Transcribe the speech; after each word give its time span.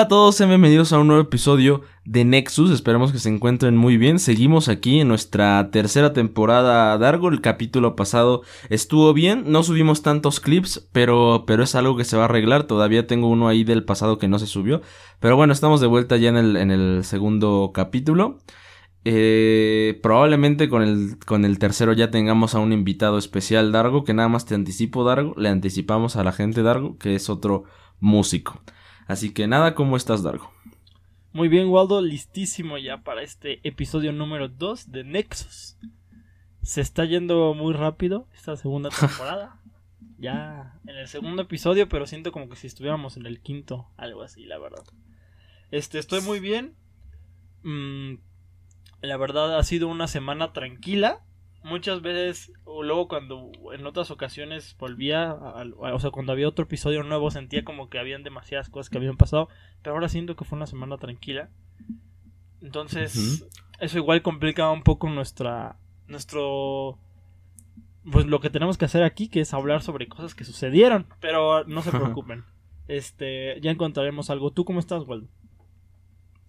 Hola 0.00 0.06
a 0.06 0.08
todos, 0.08 0.36
sean 0.36 0.48
bienvenidos 0.48 0.94
a 0.94 0.98
un 0.98 1.08
nuevo 1.08 1.20
episodio 1.20 1.82
de 2.06 2.24
Nexus. 2.24 2.70
Esperamos 2.70 3.12
que 3.12 3.18
se 3.18 3.28
encuentren 3.28 3.76
muy 3.76 3.98
bien. 3.98 4.18
Seguimos 4.18 4.70
aquí 4.70 5.00
en 5.00 5.08
nuestra 5.08 5.68
tercera 5.70 6.14
temporada 6.14 6.96
Dargo. 6.96 7.28
El 7.28 7.42
capítulo 7.42 7.96
pasado 7.96 8.40
estuvo 8.70 9.12
bien. 9.12 9.44
No 9.48 9.62
subimos 9.62 10.00
tantos 10.00 10.40
clips, 10.40 10.88
pero, 10.92 11.44
pero 11.46 11.64
es 11.64 11.74
algo 11.74 11.98
que 11.98 12.06
se 12.06 12.16
va 12.16 12.22
a 12.22 12.24
arreglar. 12.24 12.64
Todavía 12.64 13.06
tengo 13.06 13.28
uno 13.28 13.46
ahí 13.46 13.62
del 13.62 13.84
pasado 13.84 14.16
que 14.16 14.26
no 14.26 14.38
se 14.38 14.46
subió. 14.46 14.80
Pero 15.18 15.36
bueno, 15.36 15.52
estamos 15.52 15.82
de 15.82 15.86
vuelta 15.86 16.16
ya 16.16 16.30
en 16.30 16.38
el, 16.38 16.56
en 16.56 16.70
el 16.70 17.04
segundo 17.04 17.70
capítulo. 17.74 18.38
Eh, 19.04 20.00
probablemente 20.02 20.70
con 20.70 20.80
el, 20.80 21.18
con 21.26 21.44
el 21.44 21.58
tercero 21.58 21.92
ya 21.92 22.10
tengamos 22.10 22.54
a 22.54 22.58
un 22.60 22.72
invitado 22.72 23.18
especial, 23.18 23.70
Dargo, 23.70 24.04
que 24.04 24.14
nada 24.14 24.30
más 24.30 24.46
te 24.46 24.54
anticipo, 24.54 25.04
Dargo. 25.04 25.34
Le 25.36 25.50
anticipamos 25.50 26.16
a 26.16 26.24
la 26.24 26.32
gente, 26.32 26.62
Dargo, 26.62 26.96
que 26.96 27.16
es 27.16 27.28
otro 27.28 27.64
músico. 28.00 28.62
Así 29.10 29.34
que 29.34 29.48
nada, 29.48 29.74
¿cómo 29.74 29.96
estás, 29.96 30.22
Dargo? 30.22 30.52
Muy 31.32 31.48
bien, 31.48 31.66
Waldo, 31.68 32.00
listísimo 32.00 32.78
ya 32.78 32.98
para 32.98 33.22
este 33.22 33.58
episodio 33.66 34.12
número 34.12 34.46
2 34.46 34.92
de 34.92 35.02
Nexus. 35.02 35.76
Se 36.62 36.80
está 36.80 37.04
yendo 37.04 37.52
muy 37.54 37.74
rápido 37.74 38.28
esta 38.36 38.56
segunda 38.56 38.88
temporada. 39.00 39.60
ya 40.16 40.78
en 40.86 40.94
el 40.94 41.08
segundo 41.08 41.42
episodio, 41.42 41.88
pero 41.88 42.06
siento 42.06 42.30
como 42.30 42.48
que 42.48 42.54
si 42.54 42.68
estuviéramos 42.68 43.16
en 43.16 43.26
el 43.26 43.40
quinto, 43.40 43.88
algo 43.96 44.22
así, 44.22 44.44
la 44.44 44.58
verdad. 44.60 44.84
Este, 45.72 45.98
estoy 45.98 46.20
muy 46.20 46.38
bien. 46.38 46.76
Mm, 47.64 48.14
la 49.00 49.16
verdad 49.16 49.58
ha 49.58 49.64
sido 49.64 49.88
una 49.88 50.06
semana 50.06 50.52
tranquila 50.52 51.24
muchas 51.62 52.02
veces, 52.02 52.52
o 52.64 52.82
luego 52.82 53.08
cuando 53.08 53.50
en 53.72 53.86
otras 53.86 54.10
ocasiones 54.10 54.76
volvía, 54.78 55.34
o 55.34 55.98
sea, 56.00 56.10
cuando 56.10 56.32
había 56.32 56.48
otro 56.48 56.64
episodio 56.64 57.02
nuevo 57.02 57.30
sentía 57.30 57.64
como 57.64 57.88
que 57.88 57.98
habían 57.98 58.22
demasiadas 58.22 58.68
cosas 58.68 58.90
que 58.90 58.98
habían 58.98 59.16
pasado, 59.16 59.48
pero 59.82 59.94
ahora 59.94 60.08
siento 60.08 60.36
que 60.36 60.44
fue 60.44 60.56
una 60.56 60.66
semana 60.66 60.96
tranquila. 60.98 61.50
Entonces, 62.62 63.46
eso 63.78 63.98
igual 63.98 64.22
complica 64.22 64.70
un 64.70 64.82
poco 64.82 65.08
nuestra, 65.08 65.76
nuestro, 66.08 66.98
pues 68.10 68.26
lo 68.26 68.40
que 68.40 68.50
tenemos 68.50 68.76
que 68.76 68.84
hacer 68.84 69.02
aquí, 69.02 69.28
que 69.28 69.40
es 69.40 69.54
hablar 69.54 69.82
sobre 69.82 70.08
cosas 70.08 70.34
que 70.34 70.44
sucedieron, 70.44 71.06
pero 71.20 71.64
no 71.64 71.82
se 71.82 71.90
preocupen. 71.90 72.44
este, 72.88 73.60
ya 73.60 73.70
encontraremos 73.70 74.28
algo. 74.30 74.50
¿Tú 74.50 74.64
cómo 74.64 74.80
estás, 74.80 75.04
Waldo? 75.06 75.28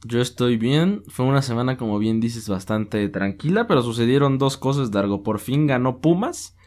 Yo 0.04 0.20
estoy 0.22 0.58
bien. 0.58 1.04
Fue 1.08 1.26
una 1.26 1.42
semana, 1.42 1.78
como 1.78 2.00
bien 2.00 2.20
dices, 2.20 2.50
bastante 2.50 3.08
tranquila, 3.10 3.68
pero 3.68 3.84
sucedieron 3.84 4.38
dos 4.38 4.58
cosas, 4.58 4.92
Dargo. 4.92 5.24
Por 5.24 5.40
fin 5.40 5.68
ganó 5.68 6.00
Pumas 6.00 6.58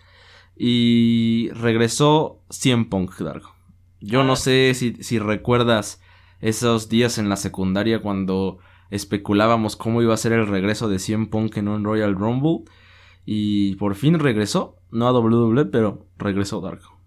y 0.56 1.50
regresó 1.52 2.42
100 2.50 2.88
Punk, 2.88 3.18
Dargo. 3.18 3.54
Yo 4.00 4.22
no 4.22 4.34
ah. 4.34 4.36
sé 4.36 4.72
si, 4.74 4.94
si 5.02 5.18
recuerdas 5.18 6.00
esos 6.41 6.88
días 6.88 7.18
en 7.18 7.28
la 7.28 7.36
secundaria 7.36 8.00
cuando 8.00 8.58
especulábamos 8.91 9.76
cómo 9.76 10.02
iba 10.02 10.14
a 10.14 10.19
ser 10.19 10.32
el 10.32 10.46
regreso 10.46 10.88
de 10.88 10.98
100 11.00 11.30
Punk 11.30 11.56
en 11.56 11.69
un 11.69 11.84
Royal 11.84 12.14
Rumble. 12.14 12.70
Y 13.26 13.74
por 13.76 13.94
fin 13.96 14.19
regresó, 14.19 14.76
no 14.91 15.08
a 15.08 15.12
WWE, 15.12 15.64
pero 15.66 16.06
regresó 16.19 16.60
Dargo. 16.60 17.00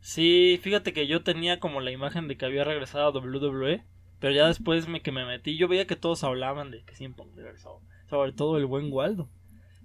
Sí, 0.00 0.58
fíjate 0.62 0.92
que 0.92 1.06
yo 1.06 1.22
tenía 1.22 1.58
como 1.58 1.80
la 1.80 1.90
imagen 1.90 2.28
de 2.28 2.36
que 2.36 2.46
había 2.46 2.64
regresado 2.64 3.08
a 3.08 3.10
WWE 3.10 3.84
pero 4.18 4.34
ya 4.34 4.46
después 4.46 4.88
me, 4.88 5.02
que 5.02 5.12
me 5.12 5.26
metí, 5.26 5.56
yo 5.56 5.68
veía 5.68 5.86
que 5.86 5.96
todos 5.96 6.24
hablaban 6.24 6.70
de 6.70 6.82
que 6.84 6.94
siempre. 6.94 7.26
Sobre 8.08 8.32
todo 8.32 8.56
el 8.56 8.66
buen 8.66 8.92
Waldo. 8.92 9.28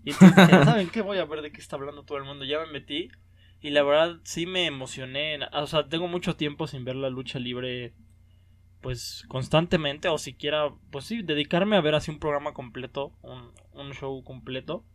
Y 0.03 0.11
entonces, 0.11 0.35
¿saben 0.66 0.89
qué? 0.89 1.01
Voy 1.01 1.17
a 1.17 1.25
ver 1.25 1.41
de 1.41 1.51
qué 1.51 1.59
está 1.59 1.75
hablando 1.75 2.03
todo 2.03 2.17
el 2.17 2.23
mundo. 2.23 2.45
Ya 2.45 2.59
me 2.59 2.72
metí. 2.72 3.09
Y 3.61 3.69
la 3.72 3.83
verdad 3.83 4.19
sí 4.23 4.45
me 4.45 4.66
emocioné. 4.66 5.39
O 5.53 5.67
sea, 5.67 5.88
tengo 5.88 6.07
mucho 6.07 6.35
tiempo 6.35 6.67
sin 6.67 6.85
ver 6.85 6.95
la 6.95 7.09
lucha 7.09 7.39
libre. 7.39 7.94
Pues 8.81 9.25
constantemente. 9.28 10.07
O 10.07 10.17
siquiera. 10.17 10.73
Pues 10.91 11.05
sí, 11.05 11.22
dedicarme 11.22 11.75
a 11.75 11.81
ver 11.81 11.95
así 11.95 12.09
un 12.09 12.19
programa 12.19 12.53
completo. 12.53 13.11
Un, 13.22 13.51
un 13.73 13.94
show 13.94 14.23
completo. 14.23 14.85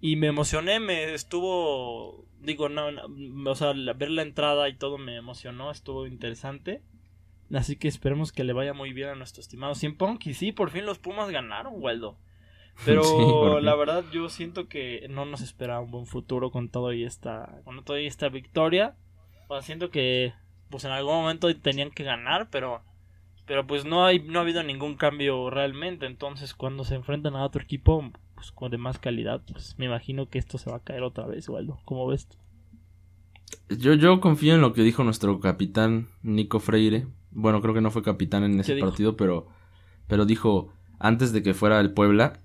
Y 0.00 0.16
me 0.16 0.28
emocioné. 0.28 0.78
Me 0.80 1.14
estuvo. 1.14 2.26
Digo, 2.40 2.68
no, 2.68 2.92
no. 2.92 3.50
O 3.50 3.54
sea, 3.54 3.72
ver 3.72 4.10
la 4.10 4.22
entrada 4.22 4.68
y 4.68 4.76
todo 4.76 4.98
me 4.98 5.16
emocionó. 5.16 5.70
Estuvo 5.70 6.06
interesante. 6.06 6.82
Así 7.52 7.76
que 7.76 7.88
esperemos 7.88 8.32
que 8.32 8.44
le 8.44 8.52
vaya 8.52 8.74
muy 8.74 8.92
bien 8.92 9.08
a 9.08 9.14
nuestro 9.14 9.40
estimado 9.40 9.74
Cien 9.74 9.96
Punk. 9.96 10.26
Y 10.26 10.34
sí, 10.34 10.52
por 10.52 10.70
fin 10.70 10.86
los 10.86 10.98
Pumas 10.98 11.30
ganaron, 11.30 11.74
Waldo. 11.76 12.18
Pero 12.84 13.02
la 13.60 13.74
verdad 13.74 14.04
yo 14.12 14.28
siento 14.28 14.68
que 14.68 15.06
no 15.10 15.24
nos 15.24 15.40
espera 15.40 15.80
un 15.80 15.90
buen 15.90 16.06
futuro 16.06 16.50
con 16.50 16.68
todo 16.68 16.92
y 16.92 17.04
esta, 17.04 17.60
con 17.64 17.82
toda 17.84 18.00
esta 18.00 18.28
victoria. 18.28 18.96
Siento 19.62 19.90
que 19.90 20.34
pues 20.70 20.84
en 20.84 20.90
algún 20.90 21.14
momento 21.14 21.54
tenían 21.56 21.90
que 21.90 22.04
ganar, 22.04 22.48
pero 22.50 22.82
pero 23.46 23.66
pues 23.66 23.84
no 23.84 24.04
hay 24.04 24.20
no 24.20 24.38
ha 24.38 24.42
habido 24.42 24.62
ningún 24.62 24.96
cambio 24.96 25.48
realmente, 25.48 26.06
entonces 26.06 26.54
cuando 26.54 26.84
se 26.84 26.94
enfrentan 26.94 27.34
a 27.34 27.44
otro 27.44 27.62
equipo 27.62 28.12
pues 28.34 28.52
con 28.52 28.70
de 28.70 28.78
más 28.78 28.98
calidad, 28.98 29.42
pues 29.50 29.74
me 29.78 29.86
imagino 29.86 30.28
que 30.28 30.38
esto 30.38 30.58
se 30.58 30.70
va 30.70 30.76
a 30.76 30.84
caer 30.84 31.02
otra 31.02 31.26
vez, 31.26 31.48
Waldo. 31.48 31.80
¿Cómo 31.84 32.06
ves? 32.06 32.28
Yo 33.70 33.94
yo 33.94 34.20
confío 34.20 34.54
en 34.54 34.60
lo 34.60 34.74
que 34.74 34.82
dijo 34.82 35.02
nuestro 35.02 35.40
capitán 35.40 36.08
Nico 36.22 36.60
Freire, 36.60 37.06
bueno, 37.38 37.60
creo 37.62 37.72
que 37.72 37.80
no 37.80 37.92
fue 37.92 38.02
capitán 38.02 38.42
en 38.42 38.58
ese 38.58 38.76
partido, 38.78 39.16
pero, 39.16 39.46
pero 40.08 40.26
dijo, 40.26 40.72
antes 40.98 41.32
de 41.32 41.40
que 41.40 41.54
fuera 41.54 41.78
el 41.78 41.92
Puebla, 41.92 42.40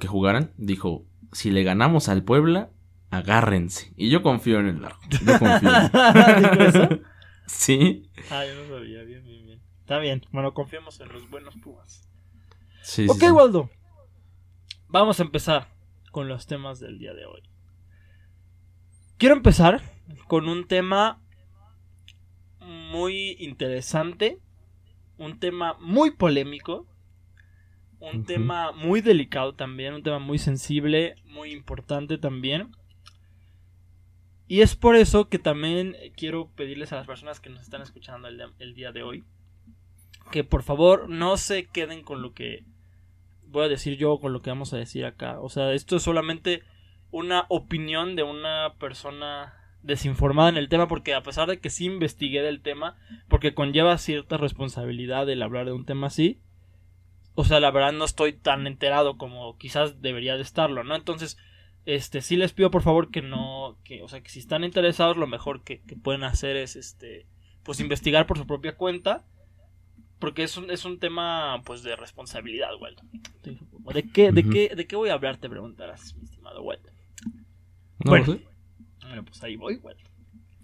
que 0.00 0.08
jugaran, 0.08 0.52
dijo, 0.56 1.04
si 1.32 1.50
le 1.50 1.62
ganamos 1.64 2.08
al 2.08 2.24
Puebla, 2.24 2.70
agárrense. 3.10 3.92
Y 3.94 4.08
yo 4.08 4.22
confío 4.22 4.58
en 4.60 4.68
el 4.68 4.80
largo. 4.80 4.98
Yo 5.10 5.38
confío. 5.38 5.70
eso? 6.66 6.88
Sí. 7.44 8.08
Ah, 8.30 8.44
yo 8.46 8.54
no 8.54 8.68
sabía. 8.68 9.02
Bien, 9.02 9.22
bien, 9.24 9.44
bien. 9.44 9.60
Está 9.80 9.98
bien. 9.98 10.24
Bueno, 10.30 10.54
confiamos 10.54 10.98
en 11.00 11.08
los 11.08 11.28
buenos 11.28 11.54
Pumas. 11.56 12.08
Sí, 12.82 13.06
ok, 13.10 13.22
Waldo. 13.34 13.68
Vamos 14.88 15.20
a 15.20 15.24
empezar 15.24 15.68
con 16.12 16.28
los 16.28 16.46
temas 16.46 16.80
del 16.80 16.98
día 16.98 17.12
de 17.12 17.26
hoy. 17.26 17.42
Quiero 19.18 19.34
empezar 19.34 19.82
con 20.28 20.48
un 20.48 20.66
tema 20.66 21.20
muy 22.62 23.36
interesante, 23.38 24.38
un 25.18 25.38
tema 25.38 25.76
muy 25.80 26.12
polémico, 26.12 26.86
un 28.00 28.24
tema 28.24 28.72
muy 28.72 29.00
delicado 29.00 29.54
también, 29.54 29.94
un 29.94 30.02
tema 30.02 30.18
muy 30.18 30.38
sensible, 30.38 31.14
muy 31.24 31.52
importante 31.52 32.18
también. 32.18 32.72
Y 34.48 34.60
es 34.60 34.74
por 34.74 34.96
eso 34.96 35.28
que 35.28 35.38
también 35.38 35.96
quiero 36.16 36.50
pedirles 36.50 36.92
a 36.92 36.96
las 36.96 37.06
personas 37.06 37.40
que 37.40 37.48
nos 37.48 37.62
están 37.62 37.80
escuchando 37.80 38.28
el, 38.28 38.74
día 38.74 38.92
de 38.92 39.02
hoy 39.02 39.24
que 40.30 40.44
por 40.44 40.62
favor 40.62 41.08
no 41.08 41.36
se 41.36 41.66
queden 41.66 42.02
con 42.02 42.22
lo 42.22 42.32
que 42.32 42.64
voy 43.46 43.64
a 43.64 43.68
decir 43.68 43.96
yo 43.96 44.18
con 44.18 44.32
lo 44.32 44.42
que 44.42 44.50
vamos 44.50 44.72
a 44.72 44.78
decir 44.78 45.04
acá. 45.04 45.40
O 45.40 45.48
sea, 45.48 45.72
esto 45.72 45.96
es 45.96 46.02
solamente 46.02 46.62
una 47.10 47.46
opinión 47.48 48.16
de 48.16 48.24
una 48.24 48.74
persona 48.78 49.61
desinformada 49.82 50.48
en 50.48 50.56
el 50.56 50.68
tema 50.68 50.88
porque 50.88 51.14
a 51.14 51.22
pesar 51.22 51.48
de 51.48 51.58
que 51.58 51.70
sí 51.70 51.86
investigué 51.86 52.42
del 52.42 52.60
tema, 52.60 52.96
porque 53.28 53.54
conlleva 53.54 53.98
cierta 53.98 54.36
responsabilidad 54.36 55.28
el 55.28 55.42
hablar 55.42 55.66
de 55.66 55.72
un 55.72 55.84
tema 55.84 56.08
así, 56.08 56.40
o 57.34 57.44
sea, 57.44 57.60
la 57.60 57.70
verdad 57.70 57.92
no 57.92 58.04
estoy 58.04 58.32
tan 58.32 58.66
enterado 58.66 59.16
como 59.16 59.56
quizás 59.58 60.00
debería 60.02 60.36
de 60.36 60.42
estarlo, 60.42 60.84
¿no? 60.84 60.94
Entonces, 60.94 61.38
este, 61.86 62.20
sí 62.20 62.36
les 62.36 62.52
pido 62.52 62.70
por 62.70 62.82
favor 62.82 63.10
que 63.10 63.22
no, 63.22 63.78
que, 63.84 64.02
o 64.02 64.08
sea, 64.08 64.20
que 64.20 64.30
si 64.30 64.38
están 64.38 64.64
interesados, 64.64 65.16
lo 65.16 65.26
mejor 65.26 65.62
que, 65.62 65.82
pueden 66.02 66.24
hacer 66.24 66.56
es, 66.56 66.76
este, 66.76 67.26
pues 67.62 67.80
investigar 67.80 68.26
por 68.26 68.38
su 68.38 68.46
propia 68.46 68.76
cuenta, 68.76 69.24
porque 70.18 70.44
es 70.44 70.56
un, 70.56 70.70
es 70.70 70.84
un 70.84 70.98
tema, 71.00 71.62
pues, 71.64 71.82
de 71.82 71.96
responsabilidad, 71.96 72.76
güey. 72.78 72.94
¿De 73.92 74.08
qué, 74.08 74.30
de 74.30 74.48
qué, 74.48 74.74
de 74.76 74.86
qué 74.86 74.94
voy 74.94 75.08
a 75.08 75.14
hablar? 75.14 75.38
Te 75.38 75.48
preguntarás, 75.48 76.14
mi 76.14 76.24
estimado 76.24 76.62
güey. 76.62 76.78
bueno, 78.04 78.38
bueno, 79.12 79.26
pues 79.26 79.42
ahí 79.42 79.56
voy, 79.56 79.76
güey. 79.76 79.94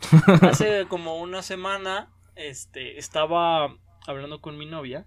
Hace 0.40 0.86
como 0.88 1.20
una 1.20 1.42
semana, 1.42 2.10
este, 2.34 2.96
estaba 2.96 3.76
hablando 4.06 4.40
con 4.40 4.56
mi 4.56 4.64
novia 4.64 5.06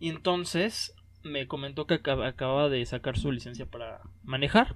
y 0.00 0.08
entonces 0.08 0.92
me 1.22 1.46
comentó 1.46 1.86
que 1.86 2.00
acaba 2.02 2.68
de 2.68 2.84
sacar 2.84 3.16
su 3.16 3.30
licencia 3.30 3.66
para 3.66 4.00
manejar. 4.24 4.74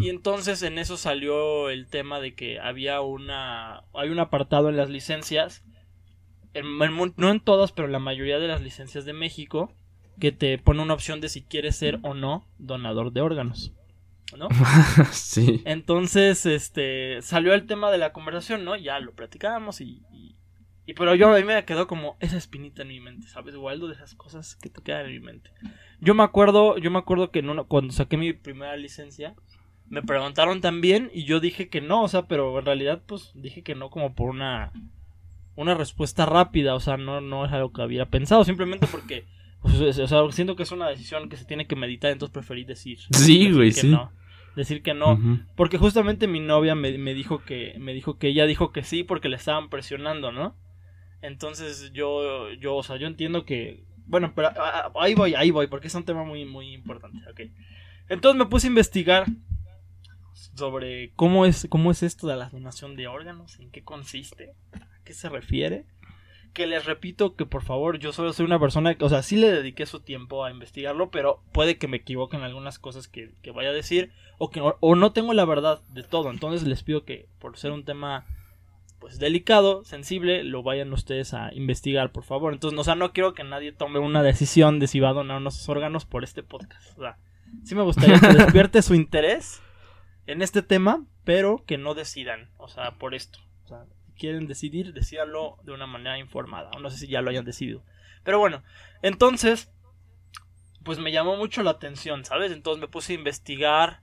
Y 0.00 0.10
entonces 0.10 0.62
en 0.64 0.78
eso 0.78 0.96
salió 0.96 1.70
el 1.70 1.86
tema 1.86 2.18
de 2.18 2.34
que 2.34 2.58
había 2.58 3.00
una 3.00 3.84
hay 3.94 4.10
un 4.10 4.18
apartado 4.18 4.68
en 4.68 4.76
las 4.76 4.90
licencias 4.90 5.64
no 7.16 7.30
en 7.30 7.40
todas, 7.40 7.70
pero 7.70 7.86
en 7.86 7.92
la 7.92 8.00
mayoría 8.00 8.40
de 8.40 8.48
las 8.48 8.62
licencias 8.62 9.04
de 9.04 9.12
México 9.12 9.72
que 10.18 10.32
te 10.32 10.58
pone 10.58 10.82
una 10.82 10.94
opción 10.94 11.20
de 11.20 11.28
si 11.28 11.42
quieres 11.42 11.76
ser 11.76 12.00
o 12.02 12.14
no 12.14 12.48
donador 12.58 13.12
de 13.12 13.20
órganos. 13.20 13.72
¿No? 14.36 14.48
sí. 15.12 15.62
Entonces, 15.64 16.46
este, 16.46 17.20
salió 17.22 17.54
el 17.54 17.66
tema 17.66 17.90
de 17.90 17.98
la 17.98 18.12
conversación, 18.12 18.64
¿no? 18.64 18.76
Ya 18.76 18.98
lo 19.00 19.12
platicábamos 19.12 19.80
y, 19.80 20.02
y, 20.12 20.94
pero 20.94 21.14
yo 21.14 21.34
a 21.34 21.38
mí 21.38 21.44
me 21.44 21.64
quedó 21.64 21.86
como 21.86 22.16
esa 22.20 22.36
espinita 22.36 22.82
en 22.82 22.88
mi 22.88 23.00
mente, 23.00 23.28
¿sabes? 23.28 23.56
Waldo, 23.56 23.88
de 23.88 23.94
esas 23.94 24.14
cosas 24.14 24.56
que 24.56 24.68
te 24.68 24.82
quedan 24.82 25.06
en 25.06 25.12
mi 25.12 25.20
mente. 25.20 25.50
Yo 26.00 26.14
me 26.14 26.22
acuerdo, 26.22 26.78
yo 26.78 26.90
me 26.90 26.98
acuerdo 26.98 27.30
que 27.30 27.42
cuando 27.68 27.92
saqué 27.92 28.16
mi 28.16 28.32
primera 28.32 28.76
licencia, 28.76 29.34
me 29.88 30.02
preguntaron 30.02 30.60
también 30.60 31.10
y 31.12 31.24
yo 31.24 31.40
dije 31.40 31.68
que 31.68 31.80
no, 31.80 32.02
o 32.02 32.08
sea, 32.08 32.26
pero 32.26 32.58
en 32.58 32.64
realidad 32.64 33.02
pues 33.06 33.30
dije 33.34 33.62
que 33.62 33.74
no 33.74 33.90
como 33.90 34.14
por 34.14 34.30
una 34.30 34.72
una 35.54 35.74
respuesta 35.74 36.26
rápida, 36.26 36.74
o 36.74 36.80
sea, 36.80 36.96
no, 36.96 37.20
no 37.20 37.44
es 37.44 37.52
algo 37.52 37.72
que 37.72 37.82
había 37.82 38.06
pensado, 38.06 38.44
simplemente 38.44 38.86
porque, 38.86 39.24
pues, 39.60 39.98
o 39.98 40.06
sea, 40.06 40.20
siento 40.30 40.56
que 40.56 40.62
es 40.62 40.72
una 40.72 40.88
decisión 40.88 41.28
que 41.28 41.36
se 41.36 41.44
tiene 41.44 41.66
que 41.66 41.76
meditar, 41.76 42.10
entonces 42.10 42.32
preferí 42.32 42.64
decir. 42.64 42.98
Sí, 43.10 43.50
güey, 43.52 43.68
que 43.68 43.82
sí. 43.82 43.88
no, 43.88 44.12
decir 44.56 44.82
que 44.82 44.94
no, 44.94 45.18
porque 45.56 45.78
justamente 45.78 46.26
mi 46.26 46.40
novia 46.40 46.74
me, 46.74 46.96
me 46.98 47.14
dijo 47.14 47.44
que, 47.44 47.74
me 47.78 47.94
dijo 47.94 48.18
que 48.18 48.28
ella 48.28 48.46
dijo 48.46 48.72
que 48.72 48.82
sí 48.82 49.04
porque 49.04 49.28
le 49.28 49.36
estaban 49.36 49.68
presionando, 49.68 50.32
¿no? 50.32 50.56
Entonces 51.22 51.92
yo, 51.92 52.50
yo, 52.54 52.76
o 52.76 52.82
sea, 52.82 52.96
yo 52.96 53.06
entiendo 53.06 53.44
que, 53.44 53.84
bueno, 54.06 54.32
pero 54.34 54.48
ah, 54.48 54.54
ah, 54.56 54.92
ahí 54.96 55.14
voy, 55.14 55.34
ahí 55.34 55.50
voy, 55.50 55.68
porque 55.68 55.86
es 55.86 55.94
un 55.94 56.04
tema 56.04 56.24
muy, 56.24 56.44
muy 56.44 56.72
importante, 56.74 57.18
ok. 57.30 57.40
Entonces 58.08 58.38
me 58.38 58.46
puse 58.46 58.66
a 58.66 58.70
investigar 58.70 59.26
sobre 60.54 61.12
cómo 61.14 61.46
es, 61.46 61.66
cómo 61.70 61.90
es 61.90 62.02
esto 62.02 62.26
de 62.26 62.36
la 62.36 62.50
donación 62.50 62.96
de 62.96 63.06
órganos, 63.06 63.58
en 63.60 63.70
qué 63.70 63.82
consiste, 63.82 64.54
a 64.72 65.02
qué 65.04 65.14
se 65.14 65.28
refiere. 65.28 65.86
Que 66.52 66.66
les 66.66 66.84
repito 66.84 67.34
que 67.34 67.46
por 67.46 67.62
favor, 67.62 67.98
yo 67.98 68.12
solo 68.12 68.32
soy 68.32 68.44
una 68.46 68.58
persona, 68.60 68.94
que- 68.94 69.04
o 69.04 69.08
sea, 69.08 69.22
sí 69.22 69.36
le 69.36 69.50
dediqué 69.50 69.86
su 69.86 70.00
tiempo 70.00 70.44
a 70.44 70.50
investigarlo, 70.50 71.10
pero 71.10 71.42
puede 71.52 71.78
que 71.78 71.88
me 71.88 71.96
equivoque 71.98 72.36
en 72.36 72.42
algunas 72.42 72.78
cosas 72.78 73.08
que, 73.08 73.32
que 73.42 73.50
vaya 73.52 73.70
a 73.70 73.74
decir, 73.74 74.12
o 74.38 74.50
que 74.50 74.60
no, 74.60 74.76
o 74.80 74.94
no 74.94 75.12
tengo 75.12 75.32
la 75.32 75.44
verdad 75.46 75.80
de 75.88 76.02
todo. 76.02 76.30
Entonces 76.30 76.66
les 76.68 76.82
pido 76.82 77.04
que 77.04 77.28
por 77.38 77.56
ser 77.56 77.70
un 77.72 77.84
tema 77.84 78.26
pues 78.98 79.18
delicado, 79.18 79.82
sensible, 79.84 80.44
lo 80.44 80.62
vayan 80.62 80.92
ustedes 80.92 81.34
a 81.34 81.52
investigar, 81.54 82.12
por 82.12 82.22
favor. 82.22 82.52
Entonces, 82.52 82.78
o 82.78 82.84
sea, 82.84 82.94
no 82.94 83.12
quiero 83.12 83.34
que 83.34 83.42
nadie 83.42 83.72
tome 83.72 83.98
una 83.98 84.22
decisión 84.22 84.78
de 84.78 84.86
si 84.86 85.00
va 85.00 85.08
a 85.08 85.12
donar 85.14 85.38
unos 85.38 85.68
órganos 85.68 86.04
por 86.04 86.22
este 86.22 86.44
podcast. 86.44 86.96
O 86.96 87.00
sea, 87.02 87.18
sí 87.64 87.74
me 87.74 87.82
gustaría 87.82 88.20
que 88.20 88.28
despierte 88.34 88.80
su 88.80 88.94
interés 88.94 89.60
en 90.28 90.40
este 90.40 90.62
tema, 90.62 91.04
pero 91.24 91.64
que 91.66 91.78
no 91.78 91.94
decidan, 91.94 92.50
o 92.58 92.68
sea, 92.68 92.92
por 92.98 93.16
esto. 93.16 93.40
O 93.64 93.68
sea, 93.68 93.86
quieren 94.22 94.46
decidir, 94.46 94.92
decídanlo 94.92 95.58
de 95.64 95.72
una 95.72 95.86
manera 95.88 96.16
informada. 96.18 96.70
No 96.80 96.88
sé 96.90 96.98
si 96.98 97.08
ya 97.08 97.20
lo 97.22 97.30
hayan 97.30 97.44
decidido. 97.44 97.82
Pero 98.22 98.38
bueno, 98.38 98.62
entonces, 99.02 99.72
pues 100.84 100.98
me 101.00 101.10
llamó 101.10 101.36
mucho 101.36 101.64
la 101.64 101.72
atención, 101.72 102.24
¿sabes? 102.24 102.52
Entonces 102.52 102.80
me 102.80 102.86
puse 102.86 103.12
a 103.12 103.16
investigar 103.16 104.00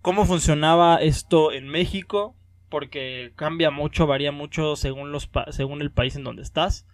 cómo 0.00 0.24
funcionaba 0.24 0.96
esto 1.02 1.50
en 1.50 1.66
México, 1.66 2.36
porque 2.68 3.32
cambia 3.34 3.72
mucho, 3.72 4.06
varía 4.06 4.30
mucho 4.30 4.76
según 4.76 5.10
los 5.10 5.26
pa- 5.26 5.50
según 5.50 5.82
el 5.82 5.90
país 5.90 6.14
en 6.14 6.22
donde 6.22 6.42
estás. 6.42 6.86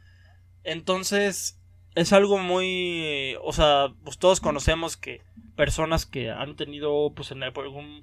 Entonces, 0.62 1.60
es 1.94 2.12
algo 2.14 2.38
muy, 2.38 3.36
o 3.42 3.52
sea, 3.52 3.92
pues 4.04 4.18
todos 4.18 4.40
conocemos 4.40 4.96
que 4.96 5.20
personas 5.54 6.06
que 6.06 6.30
han 6.30 6.56
tenido 6.56 7.12
pues 7.14 7.32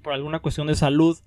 por 0.02 0.12
alguna 0.12 0.38
cuestión 0.38 0.68
de 0.68 0.76
salud 0.76 1.18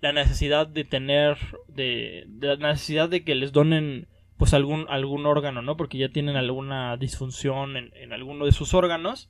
la 0.00 0.12
necesidad 0.12 0.66
de 0.66 0.84
tener 0.84 1.36
de, 1.68 2.24
de 2.28 2.56
la 2.56 2.68
necesidad 2.72 3.08
de 3.08 3.24
que 3.24 3.34
les 3.34 3.52
donen 3.52 4.06
pues 4.36 4.54
algún 4.54 4.86
algún 4.88 5.26
órgano, 5.26 5.62
¿no? 5.62 5.76
Porque 5.76 5.98
ya 5.98 6.10
tienen 6.10 6.36
alguna 6.36 6.96
disfunción 6.96 7.76
en, 7.76 7.90
en 7.96 8.12
alguno 8.12 8.44
de 8.46 8.52
sus 8.52 8.74
órganos. 8.74 9.28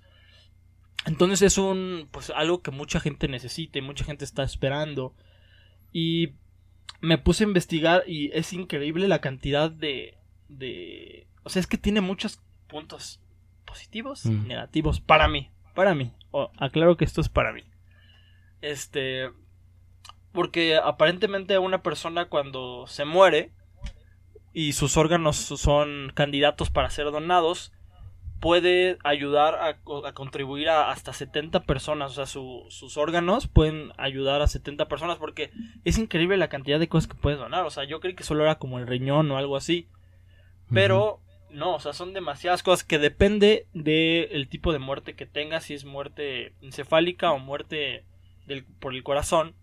Entonces 1.07 1.41
es 1.43 1.57
un 1.59 2.09
pues 2.11 2.31
algo 2.31 2.61
que 2.63 2.71
mucha 2.71 3.01
gente 3.01 3.29
necesita 3.29 3.79
y 3.79 3.83
mucha 3.83 4.05
gente 4.05 4.25
está 4.25 4.43
esperando. 4.43 5.15
Y 5.93 6.35
me 7.01 7.17
puse 7.17 7.45
a 7.45 7.47
investigar 7.47 8.03
y 8.07 8.31
es 8.37 8.53
increíble 8.53 9.09
la 9.09 9.21
cantidad 9.21 9.71
de 9.71 10.19
de 10.49 11.27
o 11.45 11.49
sea, 11.51 11.61
es 11.61 11.67
que 11.67 11.79
tiene 11.79 12.03
muchos 12.03 12.43
puntos 12.67 13.21
positivos 13.65 14.27
y 14.27 14.31
Mm. 14.31 14.49
negativos 14.49 15.01
para 15.01 15.29
mí, 15.29 15.51
para 15.75 15.95
mí. 15.95 16.13
Aclaro 16.59 16.99
que 16.99 17.05
esto 17.07 17.23
es 17.23 17.31
para 17.31 17.53
mí. 17.55 17.63
Este 18.61 19.31
porque 20.39 20.77
aparentemente 20.77 21.59
una 21.59 21.83
persona 21.83 22.27
cuando 22.27 22.87
se 22.87 23.05
muere 23.05 23.51
y 24.53 24.73
sus 24.75 24.97
órganos 24.97 25.35
son 25.37 26.13
candidatos 26.15 26.71
para 26.71 26.91
ser 26.91 27.07
donados, 27.07 27.73
puede 28.39 28.99
ayudar 29.03 29.57
a, 29.57 29.79
co- 29.81 30.07
a 30.07 30.13
contribuir 30.15 30.69
a 30.69 30.93
hasta 30.93 31.13
70 31.13 31.65
personas. 31.65 32.13
O 32.13 32.15
sea, 32.15 32.27
su- 32.27 32.67
sus 32.69 32.97
órganos 32.97 33.49
pueden 33.49 33.91
ayudar 33.97 34.41
a 34.41 34.47
70 34.47 34.87
personas 34.87 35.17
porque 35.19 35.51
es 35.85 35.99
increíble 35.99 36.37
la 36.37 36.49
cantidad 36.49 36.79
de 36.79 36.89
cosas 36.89 37.09
que 37.09 37.17
puedes 37.21 37.41
donar. 37.41 37.67
O 37.67 37.71
sea, 37.71 37.83
yo 37.83 37.99
creí 37.99 38.15
que 38.15 38.23
solo 38.23 38.45
era 38.45 38.61
como 38.61 38.79
el 38.79 38.87
riñón 38.87 39.29
o 39.33 39.39
algo 39.39 39.57
así. 39.57 39.89
Pero 40.73 41.19
no, 41.51 41.75
o 41.75 41.81
sea, 41.81 41.93
son 41.95 42.15
demasiadas 42.15 42.63
cosas 42.63 42.85
que 42.85 43.01
depende 43.01 43.67
del 43.75 44.49
tipo 44.49 44.73
de 44.73 44.79
muerte 44.79 45.17
que 45.17 45.27
tengas, 45.27 45.65
si 45.65 45.75
es 45.75 45.85
muerte 45.85 46.53
encefálica 46.63 47.33
o 47.33 47.41
muerte 47.41 48.05
del- 48.47 48.65
por 48.65 48.95
el 48.95 49.03
corazón. 49.03 49.57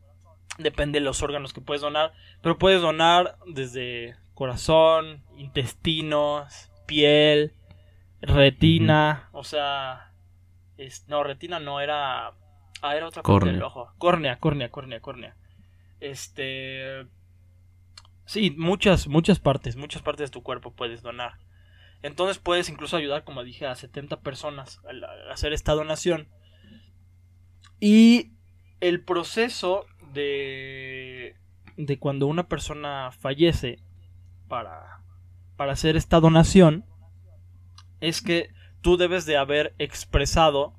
Depende 0.57 0.99
de 0.99 1.05
los 1.05 1.21
órganos 1.21 1.53
que 1.53 1.61
puedes 1.61 1.81
donar. 1.81 2.13
Pero 2.41 2.57
puedes 2.57 2.81
donar 2.81 3.37
desde 3.47 4.15
corazón, 4.33 5.23
intestinos, 5.37 6.71
piel, 6.85 7.53
retina, 8.21 9.29
o 9.31 9.43
sea, 9.43 10.11
es- 10.77 11.07
no, 11.07 11.23
retina 11.23 11.59
no 11.59 11.79
era, 11.79 12.27
ah, 12.81 12.95
era 12.95 13.07
otra 13.07 13.21
parte 13.21 13.45
del 13.53 13.63
ojo, 13.63 13.93
córnea, 13.97 14.39
córnea, 14.39 14.69
córnea, 14.69 14.99
córnea, 14.99 15.35
este, 15.99 17.07
sí, 18.25 18.51
muchas, 18.57 19.07
muchas 19.07 19.39
partes, 19.39 19.75
muchas 19.75 20.01
partes 20.01 20.29
de 20.29 20.33
tu 20.33 20.43
cuerpo 20.43 20.71
puedes 20.73 21.01
donar, 21.01 21.33
entonces 22.01 22.37
puedes 22.39 22.67
incluso 22.69 22.97
ayudar, 22.97 23.23
como 23.23 23.43
dije, 23.43 23.65
a 23.67 23.75
70 23.75 24.19
personas 24.21 24.81
al 24.87 25.03
hacer 25.31 25.53
esta 25.53 25.73
donación, 25.73 26.27
y 27.79 28.31
el 28.81 29.03
proceso 29.03 29.85
de, 30.15 31.35
de 31.77 31.99
cuando 31.99 32.25
una 32.25 32.47
persona 32.47 33.11
fallece 33.11 33.77
para, 34.47 35.01
para 35.57 35.73
hacer 35.73 35.95
esta 35.95 36.19
donación 36.19 36.83
es 38.01 38.21
que 38.21 38.49
tú 38.81 38.97
debes 38.97 39.25
de 39.27 39.37
haber 39.37 39.75
expresado 39.77 40.73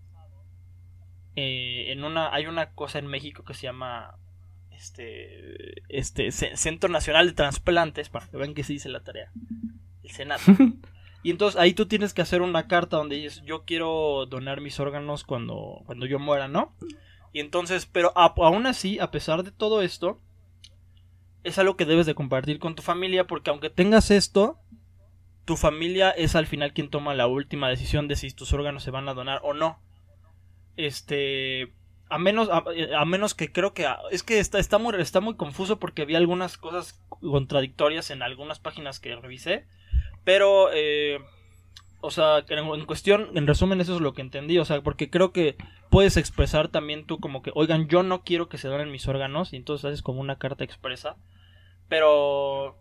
eh, 1.36 1.92
en 1.92 2.04
una 2.04 2.32
hay 2.34 2.46
una 2.46 2.70
cosa 2.70 2.98
en 2.98 3.06
México 3.06 3.44
que 3.44 3.54
se 3.54 3.62
llama 3.62 4.16
este 4.70 5.82
este 5.88 6.30
Ce- 6.32 6.56
Centro 6.56 6.88
Nacional 6.88 7.26
de 7.28 7.32
Transplantes 7.34 8.08
para 8.08 8.26
que 8.28 8.36
vean 8.36 8.54
que 8.54 8.64
se 8.64 8.72
dice 8.74 8.88
la 8.88 9.00
tarea 9.00 9.30
el 10.02 10.10
Senado. 10.10 10.42
Y 11.22 11.30
entonces 11.30 11.60
ahí 11.60 11.72
tú 11.74 11.86
tienes 11.86 12.14
que 12.14 12.22
hacer 12.22 12.40
una 12.40 12.68
carta 12.68 12.98
donde 12.98 13.16
dices 13.16 13.42
yo 13.44 13.64
quiero 13.64 14.26
donar 14.26 14.60
mis 14.60 14.78
órganos 14.78 15.24
cuando 15.24 15.82
cuando 15.84 16.06
yo 16.06 16.20
muera 16.20 16.46
no 16.46 16.72
y 17.36 17.40
entonces 17.40 17.84
pero 17.84 18.12
aún 18.16 18.66
así 18.66 18.98
a 18.98 19.10
pesar 19.10 19.42
de 19.42 19.50
todo 19.50 19.82
esto 19.82 20.18
es 21.44 21.58
algo 21.58 21.76
que 21.76 21.84
debes 21.84 22.06
de 22.06 22.14
compartir 22.14 22.58
con 22.58 22.74
tu 22.74 22.82
familia 22.82 23.26
porque 23.26 23.50
aunque 23.50 23.68
tengas 23.68 24.10
esto 24.10 24.58
tu 25.44 25.56
familia 25.56 26.12
es 26.12 26.34
al 26.34 26.46
final 26.46 26.72
quien 26.72 26.88
toma 26.88 27.14
la 27.14 27.26
última 27.26 27.68
decisión 27.68 28.08
de 28.08 28.16
si 28.16 28.30
tus 28.30 28.54
órganos 28.54 28.82
se 28.82 28.90
van 28.90 29.08
a 29.08 29.14
donar 29.14 29.40
o 29.44 29.54
no. 29.54 29.78
Este, 30.76 31.72
a 32.08 32.18
menos, 32.18 32.48
a, 32.50 32.64
a 32.98 33.04
menos 33.04 33.34
que 33.34 33.52
creo 33.52 33.72
que 33.72 33.86
es 34.10 34.22
que 34.24 34.40
está, 34.40 34.58
está 34.58 34.78
muy, 34.78 34.94
está 35.00 35.20
muy 35.20 35.36
confuso 35.36 35.78
porque 35.78 36.04
vi 36.04 36.16
algunas 36.16 36.58
cosas 36.58 37.00
contradictorias 37.20 38.10
en 38.10 38.22
algunas 38.22 38.58
páginas 38.58 38.98
que 38.98 39.14
revisé, 39.14 39.66
pero, 40.24 40.70
eh, 40.72 41.20
o 42.06 42.10
sea, 42.10 42.44
en, 42.48 42.86
cuestión, 42.86 43.30
en 43.36 43.46
resumen 43.46 43.80
eso 43.80 43.94
es 43.96 44.00
lo 44.00 44.14
que 44.14 44.22
entendí, 44.22 44.58
o 44.58 44.64
sea, 44.64 44.80
porque 44.80 45.10
creo 45.10 45.32
que 45.32 45.56
puedes 45.90 46.16
expresar 46.16 46.68
también 46.68 47.04
tú 47.04 47.18
como 47.20 47.42
que, 47.42 47.50
oigan, 47.54 47.88
yo 47.88 48.02
no 48.02 48.22
quiero 48.22 48.48
que 48.48 48.58
se 48.58 48.68
donen 48.68 48.90
mis 48.92 49.08
órganos, 49.08 49.52
y 49.52 49.56
entonces 49.56 49.84
haces 49.84 50.02
como 50.02 50.20
una 50.20 50.38
carta 50.38 50.64
expresa, 50.64 51.16
pero 51.88 52.76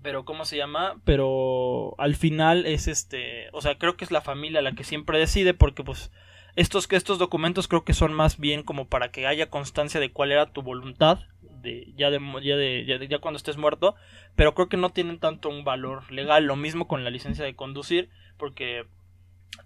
pero 0.00 0.24
¿cómo 0.24 0.44
se 0.44 0.56
llama? 0.56 1.00
Pero 1.04 1.94
al 1.98 2.14
final 2.14 2.66
es 2.66 2.86
este, 2.86 3.48
o 3.52 3.60
sea, 3.60 3.78
creo 3.78 3.96
que 3.96 4.04
es 4.04 4.12
la 4.12 4.20
familia 4.20 4.62
la 4.62 4.72
que 4.72 4.84
siempre 4.84 5.18
decide 5.18 5.54
porque 5.54 5.82
pues 5.82 6.12
estos 6.54 6.86
estos 6.92 7.18
documentos 7.18 7.66
creo 7.68 7.84
que 7.84 7.94
son 7.94 8.12
más 8.12 8.38
bien 8.38 8.62
como 8.62 8.86
para 8.88 9.10
que 9.10 9.26
haya 9.26 9.50
constancia 9.50 9.98
de 10.00 10.12
cuál 10.12 10.30
era 10.32 10.52
tu 10.52 10.62
voluntad 10.62 11.18
de 11.42 11.92
ya 11.96 12.10
de 12.10 12.20
ya 12.44 12.56
de 12.56 12.84
ya, 12.86 12.98
de- 12.98 13.08
ya 13.08 13.18
cuando 13.18 13.36
estés 13.38 13.56
muerto, 13.56 13.96
pero 14.36 14.54
creo 14.54 14.68
que 14.68 14.76
no 14.76 14.90
tienen 14.90 15.18
tanto 15.18 15.48
un 15.48 15.64
valor 15.64 16.10
legal, 16.12 16.44
lo 16.44 16.54
mismo 16.54 16.86
con 16.86 17.02
la 17.02 17.10
licencia 17.10 17.44
de 17.44 17.56
conducir 17.56 18.08
porque 18.38 18.86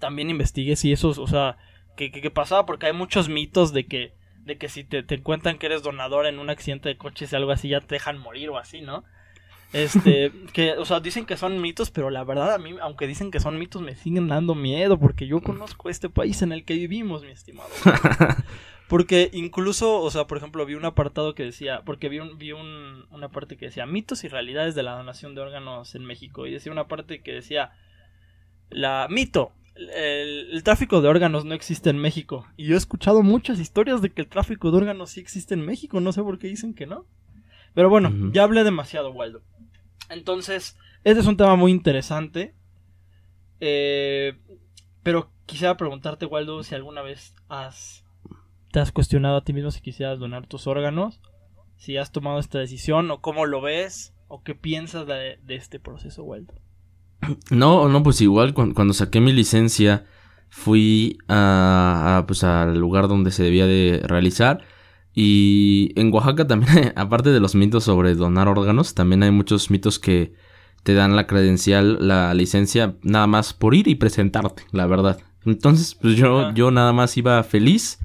también 0.00 0.30
investigué 0.30 0.76
si 0.76 0.92
eso, 0.92 1.08
o 1.10 1.26
sea, 1.26 1.56
que, 1.96 2.10
que, 2.10 2.20
que 2.20 2.30
pasaba 2.30 2.66
porque 2.66 2.86
hay 2.86 2.92
muchos 2.92 3.28
mitos 3.28 3.72
de 3.72 3.86
que 3.86 4.14
de 4.44 4.58
que 4.58 4.68
si 4.68 4.82
te, 4.84 5.02
te 5.02 5.14
encuentran 5.14 5.58
que 5.58 5.66
eres 5.66 5.82
donador 5.82 6.26
en 6.26 6.38
un 6.38 6.50
accidente 6.50 6.88
de 6.88 6.96
coches 6.96 7.32
o 7.32 7.36
algo 7.36 7.52
así 7.52 7.68
ya 7.68 7.80
te 7.80 7.94
dejan 7.94 8.18
morir 8.18 8.50
o 8.50 8.58
así, 8.58 8.80
¿no? 8.80 9.04
Este, 9.72 10.32
que, 10.52 10.72
o 10.72 10.84
sea, 10.84 11.00
dicen 11.00 11.26
que 11.26 11.36
son 11.36 11.60
mitos, 11.60 11.90
pero 11.90 12.10
la 12.10 12.24
verdad 12.24 12.54
a 12.54 12.58
mí, 12.58 12.74
aunque 12.80 13.06
dicen 13.06 13.30
que 13.30 13.40
son 13.40 13.58
mitos, 13.58 13.82
me 13.82 13.94
siguen 13.94 14.28
dando 14.28 14.54
miedo 14.54 14.98
porque 14.98 15.26
yo 15.26 15.40
conozco 15.40 15.88
este 15.88 16.08
país 16.08 16.42
en 16.42 16.52
el 16.52 16.64
que 16.64 16.74
vivimos, 16.74 17.22
mi 17.22 17.30
estimado. 17.30 17.70
Porque 18.88 19.30
incluso, 19.32 20.02
o 20.02 20.10
sea, 20.10 20.26
por 20.26 20.36
ejemplo, 20.36 20.66
vi 20.66 20.74
un 20.74 20.84
apartado 20.84 21.34
que 21.34 21.44
decía, 21.44 21.80
porque 21.86 22.10
vi, 22.10 22.18
un, 22.18 22.36
vi 22.36 22.52
un, 22.52 23.06
una 23.10 23.30
parte 23.30 23.56
que 23.56 23.64
decía 23.64 23.86
mitos 23.86 24.22
y 24.22 24.28
realidades 24.28 24.74
de 24.74 24.82
la 24.82 24.92
donación 24.92 25.34
de 25.34 25.40
órganos 25.40 25.94
en 25.94 26.04
México. 26.04 26.46
Y 26.46 26.52
decía 26.52 26.72
una 26.72 26.88
parte 26.88 27.22
que 27.22 27.32
decía, 27.32 27.72
la 28.72 29.06
mito, 29.10 29.52
el, 29.74 30.50
el 30.52 30.62
tráfico 30.62 31.00
de 31.00 31.08
órganos 31.08 31.44
no 31.44 31.54
existe 31.54 31.90
en 31.90 31.98
México. 31.98 32.46
Y 32.56 32.66
yo 32.66 32.74
he 32.74 32.78
escuchado 32.78 33.22
muchas 33.22 33.58
historias 33.58 34.02
de 34.02 34.10
que 34.10 34.22
el 34.22 34.28
tráfico 34.28 34.70
de 34.70 34.76
órganos 34.78 35.10
sí 35.10 35.20
existe 35.20 35.54
en 35.54 35.64
México, 35.64 36.00
no 36.00 36.12
sé 36.12 36.22
por 36.22 36.38
qué 36.38 36.48
dicen 36.48 36.74
que 36.74 36.86
no. 36.86 37.06
Pero 37.74 37.88
bueno, 37.88 38.12
ya 38.32 38.42
hablé 38.42 38.64
demasiado, 38.64 39.12
Waldo. 39.12 39.42
Entonces, 40.10 40.76
Este 41.04 41.20
es 41.20 41.26
un 41.26 41.36
tema 41.36 41.56
muy 41.56 41.72
interesante. 41.72 42.54
Eh, 43.60 44.38
pero 45.02 45.30
quisiera 45.46 45.76
preguntarte, 45.76 46.26
Waldo, 46.26 46.62
si 46.62 46.74
alguna 46.74 47.02
vez 47.02 47.34
has, 47.48 48.04
te 48.72 48.80
has 48.80 48.92
cuestionado 48.92 49.36
a 49.36 49.44
ti 49.44 49.52
mismo 49.52 49.70
si 49.70 49.80
quisieras 49.80 50.18
donar 50.18 50.46
tus 50.46 50.66
órganos, 50.66 51.20
si 51.76 51.96
has 51.96 52.12
tomado 52.12 52.38
esta 52.38 52.58
decisión 52.58 53.10
o 53.10 53.20
cómo 53.20 53.46
lo 53.46 53.60
ves 53.60 54.14
o 54.28 54.42
qué 54.42 54.54
piensas 54.54 55.06
de, 55.06 55.38
de 55.42 55.54
este 55.54 55.80
proceso, 55.80 56.24
Waldo. 56.24 56.54
No, 57.50 57.88
no, 57.88 58.02
pues 58.02 58.20
igual 58.20 58.54
cuando, 58.54 58.94
saqué 58.94 59.20
mi 59.20 59.32
licencia 59.32 60.06
fui 60.48 61.18
a, 61.28 62.24
pues 62.26 62.44
al 62.44 62.78
lugar 62.78 63.08
donde 63.08 63.30
se 63.30 63.42
debía 63.42 63.66
de 63.66 64.02
realizar 64.04 64.62
y 65.14 65.92
en 65.96 66.12
Oaxaca 66.12 66.46
también, 66.46 66.92
aparte 66.96 67.30
de 67.30 67.40
los 67.40 67.54
mitos 67.54 67.84
sobre 67.84 68.14
donar 68.14 68.48
órganos, 68.48 68.94
también 68.94 69.22
hay 69.22 69.30
muchos 69.30 69.70
mitos 69.70 69.98
que 69.98 70.34
te 70.82 70.94
dan 70.94 71.14
la 71.16 71.26
credencial, 71.26 71.98
la 72.06 72.34
licencia, 72.34 72.96
nada 73.02 73.26
más 73.26 73.54
por 73.54 73.74
ir 73.74 73.88
y 73.88 73.94
presentarte, 73.94 74.64
la 74.72 74.86
verdad. 74.86 75.20
Entonces, 75.44 75.94
pues 75.94 76.16
yo, 76.16 76.52
yo 76.54 76.70
nada 76.70 76.92
más 76.92 77.16
iba 77.16 77.42
feliz 77.42 77.98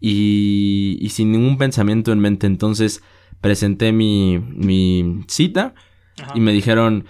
y, 0.00 0.98
y 1.00 1.08
sin 1.10 1.32
ningún 1.32 1.56
pensamiento 1.56 2.12
en 2.12 2.18
mente. 2.18 2.46
Entonces, 2.46 3.02
presenté 3.40 3.92
mi, 3.92 4.38
mi 4.38 5.24
cita 5.28 5.74
y 6.34 6.40
me 6.40 6.52
dijeron, 6.52 7.06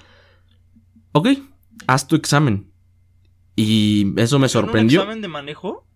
ok, 1.15 1.29
haz 1.87 2.07
tu 2.07 2.17
examen. 2.17 2.71
Y 3.57 4.13
eso 4.21 4.39
me 4.39 4.49
sorprendió. 4.49 5.01
¿Un 5.01 5.05
examen 5.05 5.23
de 5.23 5.29
manejo? 5.29 5.87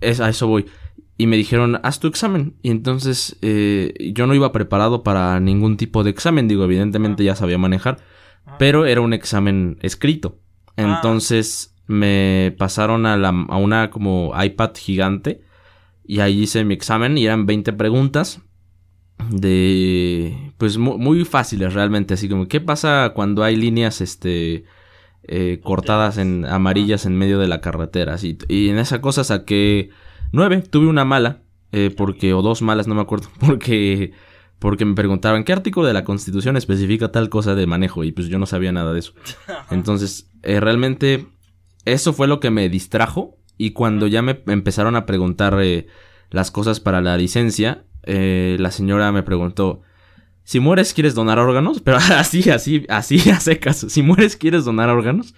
Es, 0.00 0.20
a 0.20 0.28
eso 0.28 0.48
voy. 0.48 0.66
Y 1.18 1.26
me 1.26 1.36
dijeron, 1.36 1.78
haz 1.82 2.00
tu 2.00 2.08
examen. 2.08 2.56
Y 2.62 2.70
entonces 2.70 3.36
eh, 3.42 3.94
yo 4.14 4.26
no 4.26 4.34
iba 4.34 4.50
preparado 4.50 5.02
para 5.02 5.38
ningún 5.38 5.76
tipo 5.76 6.02
de 6.02 6.10
examen. 6.10 6.48
Digo, 6.48 6.64
evidentemente 6.64 7.22
ya 7.22 7.36
sabía 7.36 7.58
manejar. 7.58 7.98
Pero 8.58 8.86
era 8.86 9.02
un 9.02 9.12
examen 9.12 9.78
escrito. 9.82 10.40
Ah. 10.76 10.96
Entonces 10.96 11.76
me 11.86 12.54
pasaron 12.58 13.06
a, 13.06 13.16
la, 13.16 13.28
a 13.28 13.56
una 13.58 13.90
como 13.90 14.32
iPad 14.42 14.72
gigante. 14.74 15.42
Y 16.04 16.20
ahí 16.20 16.42
hice 16.42 16.64
mi 16.64 16.74
examen 16.74 17.18
y 17.18 17.26
eran 17.26 17.46
20 17.46 17.74
preguntas 17.74 18.40
de 19.30 20.52
pues 20.58 20.78
muy, 20.78 21.24
fáciles 21.24 21.74
realmente 21.74 22.14
así 22.14 22.28
como 22.28 22.48
qué 22.48 22.60
pasa 22.60 23.12
cuando 23.14 23.42
hay 23.42 23.56
líneas 23.56 24.00
este 24.00 24.64
eh, 25.24 25.60
cortadas 25.62 26.18
en 26.18 26.44
amarillas 26.46 27.06
en 27.06 27.16
medio 27.16 27.38
de 27.38 27.48
la 27.48 27.60
carretera 27.60 28.14
así 28.14 28.38
y 28.48 28.68
en 28.68 28.78
esa 28.78 29.00
cosa 29.00 29.24
saqué 29.24 29.90
nueve 30.32 30.62
tuve 30.62 30.86
una 30.86 31.04
mala 31.04 31.42
eh, 31.72 31.94
porque 31.96 32.34
o 32.34 32.42
dos 32.42 32.62
malas 32.62 32.86
no 32.86 32.94
me 32.94 33.02
acuerdo 33.02 33.28
porque 33.40 34.12
porque 34.58 34.84
me 34.84 34.94
preguntaban 34.94 35.42
qué 35.42 35.52
artículo 35.52 35.88
de 35.88 35.92
la 35.92 36.04
Constitución 36.04 36.56
especifica 36.56 37.10
tal 37.10 37.28
cosa 37.28 37.56
de 37.56 37.66
manejo 37.66 38.04
y 38.04 38.12
pues 38.12 38.28
yo 38.28 38.38
no 38.38 38.46
sabía 38.46 38.70
nada 38.70 38.92
de 38.92 39.00
eso. 39.00 39.12
Entonces 39.72 40.30
eh, 40.44 40.60
realmente 40.60 41.26
eso 41.84 42.12
fue 42.12 42.28
lo 42.28 42.38
que 42.38 42.50
me 42.50 42.68
distrajo 42.68 43.36
y 43.58 43.72
cuando 43.72 44.06
ya 44.06 44.22
me 44.22 44.40
empezaron 44.46 44.94
a 44.94 45.04
preguntar 45.04 45.58
las 46.30 46.50
cosas 46.52 46.78
para 46.78 47.00
la 47.00 47.16
licencia 47.16 47.86
eh, 48.04 48.56
la 48.58 48.70
señora 48.70 49.12
me 49.12 49.22
preguntó, 49.22 49.82
si 50.44 50.60
mueres, 50.60 50.92
¿quieres 50.92 51.14
donar 51.14 51.38
órganos? 51.38 51.80
Pero 51.80 51.96
así, 52.16 52.48
así, 52.50 52.84
así 52.88 53.30
hace 53.30 53.58
caso. 53.58 53.88
Si 53.88 54.02
mueres, 54.02 54.36
¿quieres 54.36 54.64
donar 54.64 54.88
órganos? 54.88 55.34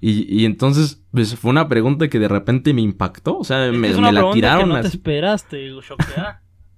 Y, 0.00 0.26
y, 0.28 0.44
entonces, 0.44 1.02
pues 1.12 1.34
fue 1.34 1.50
una 1.50 1.68
pregunta 1.68 2.08
que 2.08 2.18
de 2.18 2.28
repente 2.28 2.74
me 2.74 2.82
impactó. 2.82 3.38
O 3.38 3.44
sea, 3.44 3.70
me, 3.72 3.90
la 3.90 4.30
tiraron. 4.32 4.68
Que 4.68 4.74
no 4.74 4.80
te 4.80 4.88
esperaste, 4.88 5.70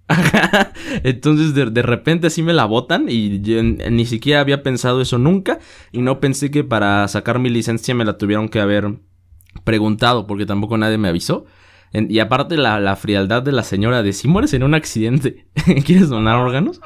entonces, 1.02 1.52
de, 1.54 1.66
de, 1.66 1.82
repente 1.82 2.28
así 2.28 2.40
me 2.40 2.52
la 2.52 2.64
botan. 2.64 3.06
Y 3.08 3.40
yo 3.40 3.60
ni 3.62 4.06
siquiera 4.06 4.40
había 4.40 4.62
pensado 4.62 5.00
eso 5.00 5.18
nunca. 5.18 5.58
Y 5.90 6.02
no 6.02 6.20
pensé 6.20 6.52
que 6.52 6.62
para 6.62 7.08
sacar 7.08 7.40
mi 7.40 7.48
licencia 7.50 7.94
me 7.94 8.04
la 8.04 8.16
tuvieron 8.16 8.48
que 8.48 8.60
haber 8.60 8.94
preguntado, 9.64 10.28
porque 10.28 10.46
tampoco 10.46 10.78
nadie 10.78 10.98
me 10.98 11.08
avisó 11.08 11.46
y 12.08 12.18
aparte 12.18 12.56
la, 12.56 12.96
frialdad 12.96 13.42
de 13.42 13.52
la 13.52 13.62
señora 13.62 14.02
de 14.02 14.12
si 14.12 14.28
mueres 14.28 14.54
en 14.54 14.62
un 14.62 14.74
accidente, 14.74 15.46
¿quieres 15.84 16.08
donar 16.08 16.36
órganos? 16.36 16.80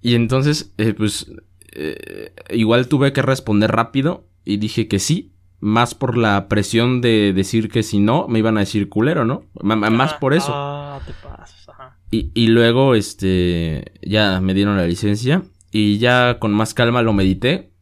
Y 0.00 0.14
entonces, 0.14 0.74
eh, 0.78 0.94
pues, 0.94 1.32
eh, 1.72 2.32
igual 2.50 2.88
tuve 2.88 3.12
que 3.12 3.22
responder 3.22 3.70
rápido 3.72 4.28
y 4.44 4.58
dije 4.58 4.88
que 4.88 4.98
sí, 4.98 5.32
más 5.60 5.94
por 5.94 6.16
la 6.16 6.48
presión 6.48 7.00
de 7.00 7.32
decir 7.32 7.70
que 7.70 7.82
si 7.82 7.98
no, 7.98 8.28
me 8.28 8.38
iban 8.38 8.56
a 8.56 8.60
decir 8.60 8.88
culero, 8.88 9.24
¿no? 9.24 9.44
más 9.62 10.14
por 10.14 10.34
eso. 10.34 10.52
Ah, 10.54 11.00
te 11.04 11.12
pasas, 11.22 11.68
ajá. 11.68 11.98
Y, 12.10 12.30
y 12.34 12.48
luego, 12.48 12.94
este, 12.94 13.92
ya 14.02 14.40
me 14.40 14.54
dieron 14.54 14.76
la 14.76 14.86
licencia 14.86 15.42
y 15.70 15.98
ya 15.98 16.38
con 16.38 16.52
más 16.52 16.74
calma 16.74 17.02
lo 17.02 17.12
medité. 17.12 17.72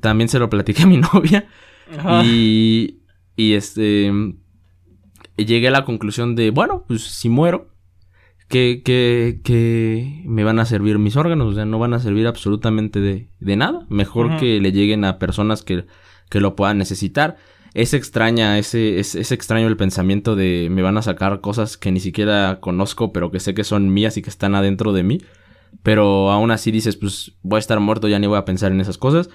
También 0.00 0.28
se 0.28 0.38
lo 0.38 0.50
platiqué 0.50 0.82
a 0.82 0.86
mi 0.86 0.98
novia. 1.14 1.48
Y, 2.22 3.00
y 3.36 3.54
este, 3.54 4.12
llegué 5.44 5.68
a 5.68 5.72
la 5.72 5.84
conclusión 5.84 6.34
de, 6.34 6.50
bueno, 6.50 6.84
pues 6.86 7.02
si 7.02 7.28
muero, 7.28 7.70
que, 8.50 8.82
que, 8.84 9.40
que 9.44 10.22
me 10.26 10.42
van 10.42 10.58
a 10.58 10.64
servir 10.64 10.98
mis 10.98 11.16
órganos, 11.16 11.52
o 11.52 11.54
sea, 11.54 11.64
no 11.64 11.78
van 11.78 11.94
a 11.94 12.00
servir 12.00 12.26
absolutamente 12.26 13.00
de, 13.00 13.28
de 13.38 13.56
nada. 13.56 13.86
Mejor 13.88 14.38
que 14.38 14.60
le 14.60 14.72
lleguen 14.72 15.04
a 15.04 15.20
personas 15.20 15.62
que, 15.62 15.86
que 16.28 16.40
lo 16.40 16.56
puedan 16.56 16.76
necesitar. 16.76 17.36
Es 17.74 17.94
extraña, 17.94 18.58
ese, 18.58 18.98
es, 18.98 19.14
es, 19.14 19.30
extraño 19.30 19.68
el 19.68 19.76
pensamiento 19.76 20.34
de 20.34 20.66
me 20.68 20.82
van 20.82 20.98
a 20.98 21.02
sacar 21.02 21.40
cosas 21.40 21.76
que 21.76 21.92
ni 21.92 22.00
siquiera 22.00 22.58
conozco, 22.60 23.12
pero 23.12 23.30
que 23.30 23.38
sé 23.38 23.54
que 23.54 23.62
son 23.62 23.94
mías 23.94 24.16
y 24.16 24.22
que 24.22 24.30
están 24.30 24.56
adentro 24.56 24.92
de 24.92 25.04
mí. 25.04 25.20
Pero 25.84 26.32
aún 26.32 26.50
así 26.50 26.72
dices, 26.72 26.96
pues 26.96 27.36
voy 27.42 27.58
a 27.58 27.60
estar 27.60 27.78
muerto, 27.78 28.08
ya 28.08 28.18
ni 28.18 28.26
voy 28.26 28.38
a 28.38 28.44
pensar 28.44 28.72
en 28.72 28.80
esas 28.80 28.98
cosas. 28.98 29.30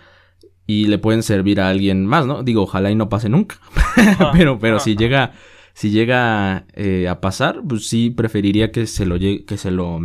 Y 0.68 0.88
le 0.88 0.98
pueden 0.98 1.24
servir 1.24 1.62
a 1.62 1.70
alguien 1.70 2.06
más, 2.06 2.26
¿no? 2.26 2.44
Digo, 2.44 2.64
ojalá 2.64 2.92
y 2.92 2.96
no 2.96 3.08
pase 3.08 3.30
nunca. 3.30 3.56
pero, 4.34 4.60
pero 4.60 4.80
si 4.82 4.98
llega 4.98 5.32
si 5.76 5.90
llega 5.90 6.66
eh, 6.74 7.10
a 7.10 7.20
pasar, 7.20 7.62
pues 7.68 7.90
sí 7.90 8.10
preferiría 8.10 8.72
que 8.72 8.88
se 8.88 9.06
lo 9.06 9.20
que 9.20 9.58
se 9.58 9.72
lo 9.72 10.00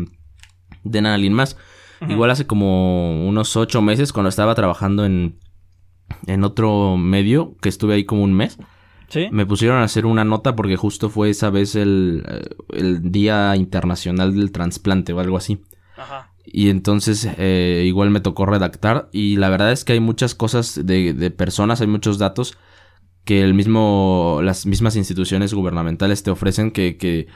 den 0.83 1.07
a 1.07 1.15
alguien 1.15 1.33
más. 1.33 1.57
Igual 2.09 2.31
hace 2.31 2.47
como 2.47 3.29
unos 3.29 3.57
ocho 3.57 3.81
meses 3.81 4.13
cuando 4.13 4.31
estaba 4.31 4.55
trabajando 4.55 5.05
en, 5.05 5.39
en 6.27 6.45
otro 6.45 6.97
medio, 6.97 7.57
que 7.61 7.69
estuve 7.69 7.95
ahí 7.95 8.05
como 8.05 8.25
un 8.25 8.35
mes. 8.35 8.59
¿Sí? 9.09 9.29
Me 9.31 9.47
pusieron 9.47 9.79
a 9.79 9.85
hacer 9.85 10.07
una 10.07 10.25
nota 10.25 10.57
porque 10.57 10.77
justo 10.77 11.09
fue 11.09 11.31
esa 11.31 11.51
vez 11.51 11.77
el, 11.77 12.25
eh, 12.27 12.49
el 12.73 13.13
Día 13.13 13.55
Internacional 13.55 14.35
del 14.35 14.51
Transplante 14.51 15.13
o 15.13 15.21
algo 15.21 15.37
así. 15.37 15.63
Ajá. 15.97 16.33
Y 16.45 16.71
entonces 16.71 17.29
eh, 17.39 17.85
igual 17.87 18.11
me 18.11 18.21
tocó 18.21 18.45
redactar 18.45 19.09
y 19.13 19.37
la 19.37 19.51
verdad 19.51 19.71
es 19.71 19.85
que 19.85 19.93
hay 19.93 20.01
muchas 20.01 20.35
cosas 20.35 20.81
de, 20.85 21.13
de 21.13 21.31
personas, 21.31 21.81
hay 21.81 21.87
muchos 21.87 22.19
datos 22.19 22.57
que 23.31 23.43
el 23.45 23.55
mismo, 23.55 24.41
las 24.43 24.67
mismas 24.67 24.97
instituciones 24.97 25.55
gubernamentales 25.55 26.25
te 26.25 26.33
ofrecen 26.33 26.73
que, 26.73 26.97
que 26.97 27.29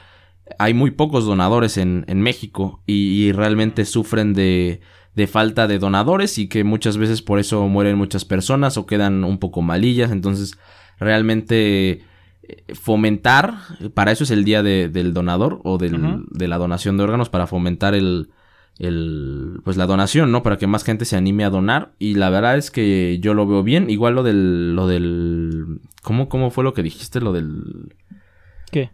hay 0.59 0.73
muy 0.73 0.91
pocos 0.91 1.23
donadores 1.23 1.77
en, 1.77 2.03
en 2.09 2.19
México 2.19 2.83
y, 2.85 3.31
realmente 3.31 3.85
sufren 3.85 4.33
de, 4.33 4.81
de 5.15 5.27
falta 5.27 5.67
de 5.67 5.79
donadores 5.79 6.37
y 6.37 6.49
que 6.49 6.65
muchas 6.65 6.97
veces 6.97 7.21
por 7.21 7.39
eso 7.39 7.65
mueren 7.69 7.97
muchas 7.97 8.25
personas 8.25 8.75
o 8.75 8.85
quedan 8.85 9.23
un 9.23 9.37
poco 9.37 9.61
malillas. 9.61 10.11
Entonces, 10.11 10.57
realmente 10.99 12.01
eh, 12.43 12.73
fomentar, 12.73 13.53
para 13.93 14.11
eso 14.11 14.25
es 14.25 14.31
el 14.31 14.43
día 14.43 14.63
de, 14.63 14.89
del 14.89 15.13
donador 15.13 15.61
o 15.63 15.77
del, 15.77 16.25
de 16.29 16.47
la 16.49 16.57
donación 16.57 16.97
de 16.97 17.05
órganos, 17.05 17.29
para 17.29 17.47
fomentar 17.47 17.95
el, 17.95 18.31
el 18.79 19.61
pues 19.63 19.77
la 19.77 19.85
donación, 19.85 20.31
¿no? 20.31 20.43
Para 20.43 20.57
que 20.57 20.67
más 20.67 20.83
gente 20.83 21.05
se 21.05 21.15
anime 21.15 21.45
a 21.45 21.49
donar 21.49 21.93
y 21.99 22.15
la 22.15 22.29
verdad 22.29 22.57
es 22.57 22.71
que 22.71 23.19
yo 23.19 23.33
lo 23.33 23.47
veo 23.47 23.63
bien, 23.63 23.89
igual 23.89 24.15
lo 24.15 24.23
del 24.23 24.75
lo 24.75 24.87
del 24.87 25.79
¿cómo 26.01 26.29
cómo 26.29 26.51
fue 26.51 26.63
lo 26.63 26.73
que 26.73 26.83
dijiste 26.83 27.21
lo 27.21 27.31
del 27.31 27.95
¿Qué? 28.71 28.91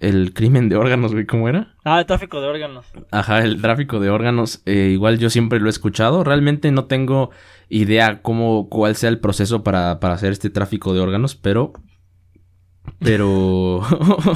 El 0.00 0.32
crimen 0.32 0.68
de 0.68 0.76
órganos, 0.76 1.12
güey, 1.12 1.26
¿cómo 1.26 1.48
era? 1.48 1.74
Ah, 1.84 2.00
el 2.00 2.06
tráfico 2.06 2.40
de 2.40 2.48
órganos. 2.48 2.86
Ajá, 3.10 3.44
el 3.44 3.60
tráfico 3.60 4.00
de 4.00 4.08
órganos, 4.08 4.62
eh, 4.64 4.90
igual 4.92 5.18
yo 5.18 5.28
siempre 5.28 5.60
lo 5.60 5.66
he 5.66 5.70
escuchado, 5.70 6.24
realmente 6.24 6.72
no 6.72 6.86
tengo 6.86 7.30
idea 7.68 8.22
cómo, 8.22 8.68
cuál 8.70 8.96
sea 8.96 9.10
el 9.10 9.20
proceso 9.20 9.62
para, 9.62 10.00
para 10.00 10.14
hacer 10.14 10.32
este 10.32 10.48
tráfico 10.48 10.94
de 10.94 11.00
órganos, 11.00 11.36
pero, 11.36 11.74
pero, 12.98 13.82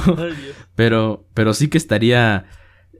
pero, 0.75 1.25
pero 1.33 1.53
sí 1.53 1.67
que 1.67 1.79
estaría, 1.79 2.45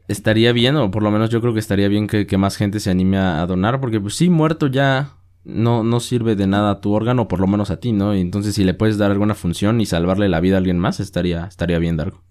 estaría 0.07 0.51
bien, 0.53 0.75
o 0.75 0.91
por 0.91 1.03
lo 1.03 1.11
menos 1.11 1.29
yo 1.29 1.41
creo 1.41 1.53
que 1.53 1.59
estaría 1.59 1.87
bien 1.87 2.07
que, 2.07 2.37
más 2.37 2.57
gente 2.57 2.79
se 2.79 2.91
anime 2.91 3.17
a, 3.17 3.45
donar, 3.45 3.79
porque 3.79 3.99
pues 3.99 4.15
sí, 4.15 4.29
muerto 4.29 4.67
ya 4.67 5.17
no, 5.43 5.83
no 5.83 5.99
sirve 5.99 6.35
de 6.35 6.47
nada 6.47 6.71
a 6.71 6.81
tu 6.81 6.93
órgano, 6.93 7.27
por 7.27 7.39
lo 7.39 7.47
menos 7.47 7.71
a 7.71 7.79
ti, 7.79 7.91
¿no? 7.91 8.15
Y 8.15 8.21
entonces 8.21 8.55
si 8.55 8.63
le 8.63 8.73
puedes 8.73 8.97
dar 8.97 9.11
alguna 9.11 9.35
función 9.35 9.81
y 9.81 9.85
salvarle 9.85 10.29
la 10.29 10.39
vida 10.39 10.55
a 10.55 10.59
alguien 10.59 10.79
más, 10.79 10.99
estaría, 10.99 11.45
estaría 11.45 11.79
bien, 11.79 11.97
Dargo. 11.97 12.23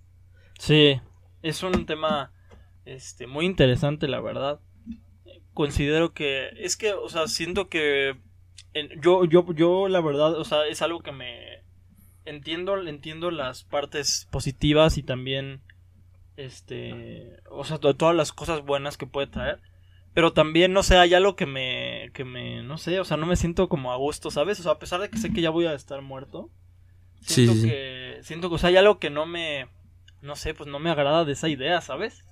Sí, 0.59 1.01
es 1.43 1.63
un 1.63 1.87
tema 1.87 2.33
este, 2.85 3.27
muy 3.27 3.47
interesante, 3.47 4.09
la 4.09 4.21
verdad. 4.21 4.61
Considero 5.53 6.13
que, 6.13 6.49
es 6.59 6.77
que, 6.77 6.93
o 6.93 7.09
sea, 7.09 7.29
siento 7.29 7.69
que 7.69 8.17
yo, 9.01 9.25
yo, 9.25 9.47
yo, 9.55 9.89
la 9.89 10.01
verdad, 10.01 10.35
o 10.35 10.45
sea, 10.45 10.67
es 10.67 10.83
algo 10.83 11.01
que 11.01 11.13
me 11.13 11.63
entiendo, 12.25 12.77
entiendo 12.87 13.31
las 13.31 13.65
partes 13.65 14.29
positivas 14.31 14.99
y 14.99 15.03
también 15.03 15.63
este, 16.37 17.39
o 17.51 17.65
sea, 17.65 17.79
todas 17.79 18.15
las 18.17 18.33
cosas 18.33 18.65
buenas 18.65 18.97
que 18.99 19.07
puede 19.07 19.27
traer, 19.29 19.61
Pero 20.15 20.33
también, 20.33 20.73
no 20.73 20.83
sé, 20.83 20.97
hay 20.99 21.15
algo 21.15 21.37
que 21.37 21.47
me, 21.47 22.11
que 22.15 22.25
me, 22.25 22.63
no 22.63 22.79
sé, 22.79 23.01
o 23.01 23.05
sea, 23.05 23.17
no 23.17 23.27
me 23.27 23.37
siento 23.37 23.69
como 23.69 23.93
a 23.93 23.97
gusto, 23.97 24.31
¿sabes? 24.31 24.61
O 24.61 24.63
sea, 24.65 24.73
a 24.73 24.79
pesar 24.79 25.01
de 25.01 25.11
que 25.11 25.19
sé 25.19 25.33
que 25.33 25.41
ya 25.43 25.51
voy 25.51 25.67
a 25.67 25.75
estar 25.75 26.03
muerto, 26.03 26.51
siento 27.21 27.55
Sí, 27.55 27.61
sí, 27.61 27.69
sí. 27.69 27.69
que, 27.69 28.19
siento 28.23 28.49
que, 28.49 28.57
o 28.57 28.59
sea, 28.59 28.71
hay 28.71 28.77
algo 28.77 28.99
que 28.99 29.11
no 29.11 29.27
me, 29.27 29.69
no 30.23 30.37
sé, 30.37 30.55
pues 30.55 30.69
no 30.71 30.79
me 30.81 30.91
agrada 30.91 31.25
de 31.25 31.33
esa 31.33 31.49
idea, 31.49 31.81
¿sabes? 31.81 32.25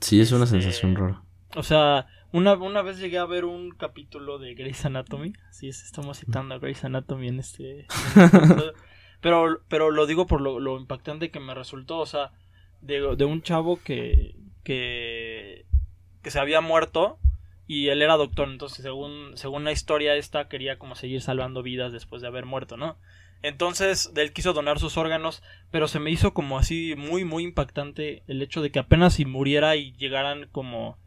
Sí, 0.00 0.20
es 0.20 0.32
una 0.32 0.46
Este, 0.46 0.60
sensación 0.60 0.96
rara. 0.96 1.22
O 1.56 1.62
sea, 1.62 2.06
una, 2.32 2.54
una 2.54 2.82
vez 2.82 2.98
llegué 2.98 3.18
a 3.18 3.24
ver 3.26 3.44
un 3.44 3.70
capítulo 3.72 4.38
de 4.38 4.54
Grey's 4.54 4.84
Anatomy. 4.84 5.32
Es, 5.62 5.82
estamos 5.84 6.18
citando 6.18 6.54
a 6.54 6.58
Grey's 6.58 6.84
Anatomy 6.84 7.28
en 7.28 7.40
este. 7.40 7.86
en 8.14 8.40
este 8.42 8.72
pero, 9.20 9.62
pero 9.68 9.90
lo 9.90 10.06
digo 10.06 10.26
por 10.26 10.40
lo, 10.40 10.60
lo 10.60 10.78
impactante 10.78 11.30
que 11.30 11.40
me 11.40 11.54
resultó. 11.54 11.98
O 11.98 12.06
sea, 12.06 12.32
de, 12.80 13.16
de 13.16 13.24
un 13.24 13.42
chavo 13.42 13.80
que, 13.82 14.36
que. 14.64 15.66
que 16.22 16.30
se 16.30 16.38
había 16.38 16.60
muerto. 16.60 17.18
Y 17.66 17.88
él 17.88 18.02
era 18.02 18.16
doctor. 18.16 18.48
Entonces, 18.48 18.82
según, 18.82 19.36
según 19.36 19.64
la 19.64 19.72
historia 19.72 20.16
esta, 20.16 20.48
quería 20.48 20.78
como 20.78 20.96
seguir 20.96 21.22
salvando 21.22 21.62
vidas 21.62 21.92
después 21.92 22.20
de 22.20 22.28
haber 22.28 22.44
muerto, 22.44 22.76
¿no? 22.76 22.96
Entonces, 23.42 24.12
él 24.16 24.32
quiso 24.32 24.52
donar 24.52 24.78
sus 24.78 24.96
órganos, 24.96 25.42
pero 25.70 25.88
se 25.88 26.00
me 26.00 26.10
hizo 26.10 26.34
como 26.34 26.58
así 26.58 26.94
muy, 26.96 27.24
muy 27.24 27.44
impactante 27.44 28.22
el 28.26 28.42
hecho 28.42 28.60
de 28.60 28.70
que 28.70 28.80
apenas 28.80 29.14
si 29.14 29.24
muriera 29.24 29.76
y 29.76 29.92
llegaran 29.92 30.48
como 30.52 30.98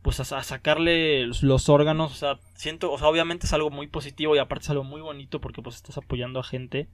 pues 0.00 0.18
a, 0.18 0.42
sacarle 0.42 1.26
los, 1.26 1.42
los 1.42 1.68
órganos, 1.68 2.10
o 2.10 2.14
sea, 2.14 2.38
siento, 2.54 2.90
o 2.90 2.98
sea, 2.98 3.06
obviamente 3.08 3.46
es 3.46 3.52
algo 3.52 3.70
muy 3.70 3.86
positivo 3.86 4.34
y 4.34 4.40
aparte 4.40 4.64
es 4.64 4.70
algo 4.70 4.82
muy 4.82 5.00
bonito 5.00 5.40
porque 5.40 5.62
pues 5.62 5.76
estás 5.76 5.96
apoyando 5.96 6.40
a 6.40 6.44
gente. 6.44 6.88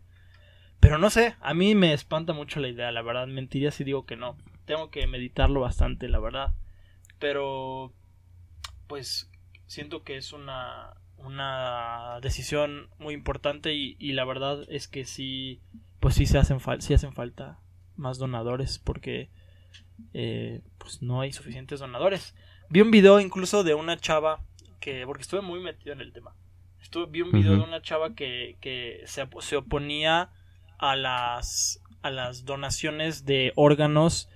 Pero 0.80 0.98
no 0.98 1.10
sé, 1.10 1.34
a 1.40 1.54
mí 1.54 1.74
me 1.74 1.92
espanta 1.92 2.32
mucho 2.32 2.60
la 2.60 2.68
idea, 2.68 2.92
la 2.92 3.02
verdad, 3.02 3.26
mentiría 3.26 3.70
si 3.70 3.84
digo 3.84 4.06
que 4.06 4.16
no. 4.16 4.36
Tengo 4.64 4.90
que 4.90 5.06
meditarlo 5.06 5.60
bastante, 5.60 6.08
la 6.08 6.18
verdad. 6.18 6.54
Pero 7.18 7.92
pues 8.86 9.30
siento 9.66 10.02
que 10.02 10.16
es 10.16 10.32
una 10.32 10.94
una 11.18 12.20
decisión 12.22 12.88
muy 12.98 13.14
importante 13.14 13.74
y, 13.74 13.96
y 13.98 14.12
la 14.12 14.24
verdad 14.24 14.64
es 14.68 14.88
que 14.88 15.04
sí 15.04 15.60
pues 16.00 16.14
sí 16.14 16.26
se 16.26 16.38
hacen 16.38 16.60
falta 16.60 16.86
sí 16.86 16.94
hacen 16.94 17.12
falta 17.12 17.58
más 17.96 18.18
donadores 18.18 18.78
porque 18.78 19.30
eh, 20.14 20.62
pues 20.78 21.02
no 21.02 21.20
hay 21.20 21.32
suficientes 21.32 21.80
donadores 21.80 22.34
vi 22.70 22.80
un 22.80 22.90
video 22.90 23.20
incluso 23.20 23.64
de 23.64 23.74
una 23.74 23.96
chava 23.96 24.44
que 24.80 25.04
porque 25.06 25.22
estuve 25.22 25.40
muy 25.40 25.60
metido 25.60 25.92
en 25.92 26.00
el 26.00 26.12
tema 26.12 26.36
estuve 26.80 27.06
vi 27.10 27.22
un 27.22 27.32
video 27.32 27.56
de 27.56 27.64
una 27.64 27.82
chava 27.82 28.14
que, 28.14 28.56
que 28.60 29.02
se, 29.06 29.28
se 29.40 29.56
oponía 29.56 30.30
a 30.78 30.96
las 30.96 31.82
a 32.02 32.10
las 32.10 32.44
donaciones 32.44 33.24
de 33.24 33.52
órganos 33.56 34.28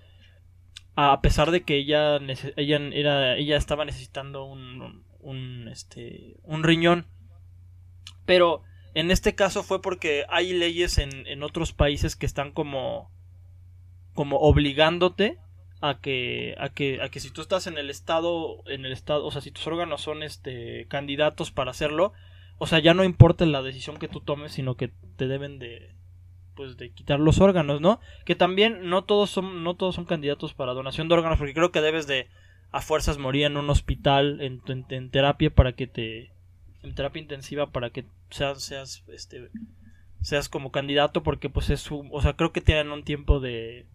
a 0.94 1.20
pesar 1.22 1.50
de 1.50 1.62
que 1.62 1.76
ella 1.76 2.18
ella 2.56 2.76
era 2.92 3.36
ella 3.36 3.56
estaba 3.56 3.84
necesitando 3.84 4.44
un, 4.44 5.04
un 5.20 5.68
este 5.68 6.36
un 6.42 6.62
riñón. 6.62 7.06
Pero 8.26 8.62
en 8.94 9.10
este 9.10 9.34
caso 9.34 9.62
fue 9.62 9.80
porque 9.80 10.24
hay 10.28 10.52
leyes 10.52 10.98
en, 10.98 11.26
en 11.26 11.42
otros 11.42 11.72
países 11.72 12.14
que 12.16 12.26
están 12.26 12.52
como 12.52 13.10
como 14.14 14.38
obligándote 14.38 15.38
a 15.80 15.98
que 16.00 16.54
a 16.58 16.68
que 16.68 17.00
a 17.00 17.08
que 17.08 17.20
si 17.20 17.30
tú 17.30 17.40
estás 17.40 17.66
en 17.66 17.78
el 17.78 17.88
estado 17.88 18.62
en 18.66 18.84
el 18.84 18.92
estado 18.92 19.24
o 19.24 19.30
sea 19.30 19.40
si 19.40 19.50
tus 19.50 19.66
órganos 19.66 20.02
son 20.02 20.22
este 20.22 20.86
candidatos 20.88 21.50
para 21.50 21.70
hacerlo 21.70 22.12
o 22.58 22.66
sea 22.66 22.78
ya 22.78 22.92
no 22.92 23.02
importa 23.02 23.46
la 23.46 23.62
decisión 23.62 23.96
que 23.96 24.08
tú 24.08 24.20
tomes 24.20 24.52
sino 24.52 24.76
que 24.76 24.92
te 25.16 25.26
deben 25.26 25.58
de 25.58 25.96
pues 26.54 26.76
de 26.76 26.90
quitar 26.90 27.18
los 27.20 27.40
órganos 27.40 27.80
no 27.80 28.00
que 28.24 28.34
también 28.34 28.88
no 28.90 29.04
todos 29.04 29.30
son 29.30 29.64
no 29.64 29.74
todos 29.74 29.94
son 29.94 30.04
candidatos 30.04 30.54
para 30.54 30.74
donación 30.74 31.08
de 31.08 31.14
órganos 31.14 31.38
porque 31.38 31.54
creo 31.54 31.72
que 31.72 31.80
debes 31.80 32.06
de 32.06 32.28
a 32.70 32.80
fuerzas 32.80 33.18
morir 33.18 33.44
en 33.46 33.56
un 33.56 33.68
hospital 33.70 34.40
en, 34.40 34.60
en- 34.66 34.86
en 34.90 35.10
terapia 35.10 35.50
para 35.50 35.72
que 35.72 35.86
te 35.86 36.32
en 36.82 36.94
terapia 36.94 37.22
intensiva 37.22 37.70
para 37.70 37.90
que 37.90 38.04
seas 38.30 38.62
seas 38.62 39.04
este 39.08 39.50
seas 40.20 40.48
como 40.48 40.70
candidato 40.70 41.22
porque 41.22 41.48
pues 41.50 41.70
es 41.70 41.80
su, 41.80 42.08
o 42.10 42.20
sea 42.22 42.34
creo 42.34 42.52
que 42.52 42.60
tienen 42.60 42.90
un 42.92 43.02
tiempo 43.04 43.40
de 43.40 43.86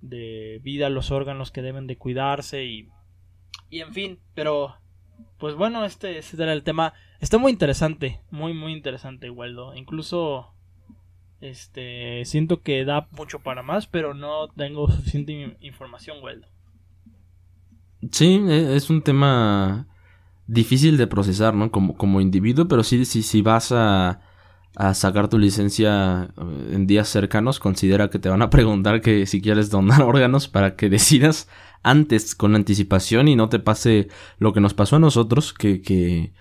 de 0.00 0.60
vida 0.62 0.88
los 0.90 1.10
órganos 1.10 1.50
que 1.50 1.62
deben 1.62 1.86
de 1.86 1.96
cuidarse 1.96 2.64
y 2.64 2.88
y 3.70 3.80
en 3.80 3.92
fin 3.92 4.18
pero 4.34 4.76
pues 5.38 5.54
bueno 5.54 5.84
este, 5.84 6.18
este 6.18 6.42
era 6.42 6.52
el 6.52 6.62
tema. 6.64 6.92
Está 7.20 7.38
muy 7.38 7.52
interesante 7.52 8.20
muy 8.30 8.52
muy 8.52 8.72
interesante 8.72 9.30
Waldo. 9.30 9.74
Incluso 9.74 10.53
este 11.44 12.24
siento 12.24 12.62
que 12.62 12.84
da 12.84 13.08
mucho 13.12 13.40
para 13.40 13.62
más 13.62 13.86
pero 13.86 14.14
no 14.14 14.48
tengo 14.48 14.90
suficiente 14.90 15.32
in- 15.32 15.56
información 15.60 16.22
Waldo 16.22 16.46
Sí, 18.12 18.40
e- 18.48 18.76
es 18.76 18.90
un 18.90 19.02
tema 19.02 19.86
difícil 20.46 20.96
de 20.96 21.06
procesar, 21.06 21.54
¿no? 21.54 21.70
Como, 21.70 21.96
como 21.96 22.20
individuo, 22.20 22.68
pero 22.68 22.82
sí, 22.84 23.04
sí, 23.06 23.22
si 23.22 23.42
vas 23.42 23.72
a, 23.72 24.20
a 24.76 24.94
sacar 24.94 25.28
tu 25.28 25.38
licencia 25.38 26.30
eh, 26.36 26.70
en 26.74 26.86
días 26.86 27.08
cercanos, 27.08 27.60
considera 27.60 28.10
que 28.10 28.18
te 28.18 28.28
van 28.28 28.42
a 28.42 28.50
preguntar 28.50 29.00
que 29.00 29.26
si 29.26 29.40
quieres 29.42 29.70
donar 29.70 30.02
órganos 30.04 30.48
para 30.48 30.76
que 30.76 30.90
decidas 30.90 31.48
antes, 31.82 32.34
con 32.34 32.54
anticipación, 32.56 33.28
y 33.28 33.36
no 33.36 33.48
te 33.50 33.58
pase 33.58 34.08
lo 34.38 34.52
que 34.52 34.60
nos 34.60 34.74
pasó 34.74 34.96
a 34.96 35.00
nosotros, 35.00 35.52
que, 35.54 35.82
que, 35.82 36.32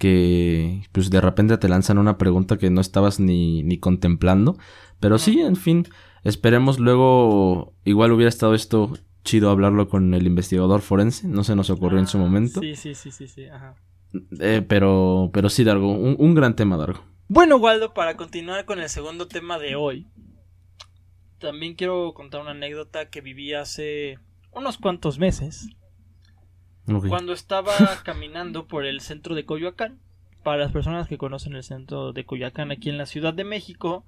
que 0.00 0.82
pues 0.92 1.10
de 1.10 1.20
repente 1.20 1.58
te 1.58 1.68
lanzan 1.68 1.98
una 1.98 2.16
pregunta 2.18 2.56
que 2.56 2.70
no 2.70 2.80
estabas 2.80 3.20
ni, 3.20 3.62
ni 3.62 3.78
contemplando. 3.78 4.56
Pero 4.98 5.18
sí, 5.18 5.40
en 5.40 5.56
fin, 5.56 5.86
esperemos 6.24 6.78
luego, 6.80 7.74
igual 7.84 8.10
hubiera 8.12 8.30
estado 8.30 8.54
esto 8.54 8.96
chido 9.24 9.50
hablarlo 9.50 9.88
con 9.90 10.14
el 10.14 10.26
investigador 10.26 10.80
forense, 10.80 11.28
no 11.28 11.44
se 11.44 11.54
nos 11.54 11.68
ocurrió 11.68 11.98
en 11.98 12.06
su 12.06 12.16
Ah, 12.16 12.22
momento. 12.22 12.60
sí 12.60 12.74
sí 12.74 12.94
sí 12.94 13.10
sí 13.10 13.28
sí 13.28 13.44
ajá 13.44 13.74
Eh, 14.40 14.64
pero, 14.66 15.30
pero 15.34 15.50
sí, 15.50 15.62
Dargo, 15.64 15.92
un, 15.92 16.16
un 16.18 16.34
gran 16.34 16.56
tema, 16.56 16.76
Dargo. 16.78 17.04
Bueno, 17.28 17.58
Waldo, 17.58 17.92
para 17.94 18.16
continuar 18.16 18.64
con 18.64 18.80
el 18.80 18.88
segundo 18.88 19.28
tema 19.28 19.58
de 19.58 19.76
hoy, 19.76 20.06
también 21.38 21.74
quiero 21.74 22.12
contar 22.14 22.40
una 22.40 22.50
anécdota 22.52 23.08
que 23.10 23.20
viví 23.20 23.52
hace 23.54 24.18
unos 24.52 24.78
cuantos 24.78 25.18
meses, 25.18 25.68
Cuando 26.86 27.32
estaba 27.32 27.72
caminando 28.04 28.66
por 28.66 28.84
el 28.84 29.00
centro 29.00 29.34
de 29.34 29.44
Coyoacán. 29.44 29.98
Para 30.42 30.58
las 30.58 30.72
personas 30.72 31.06
que 31.06 31.18
conocen 31.18 31.54
el 31.54 31.62
centro 31.62 32.12
de 32.12 32.24
Coyoacán 32.24 32.70
aquí 32.70 32.88
en 32.88 32.96
la 32.96 33.06
Ciudad 33.06 33.34
de 33.34 33.44
México, 33.44 34.04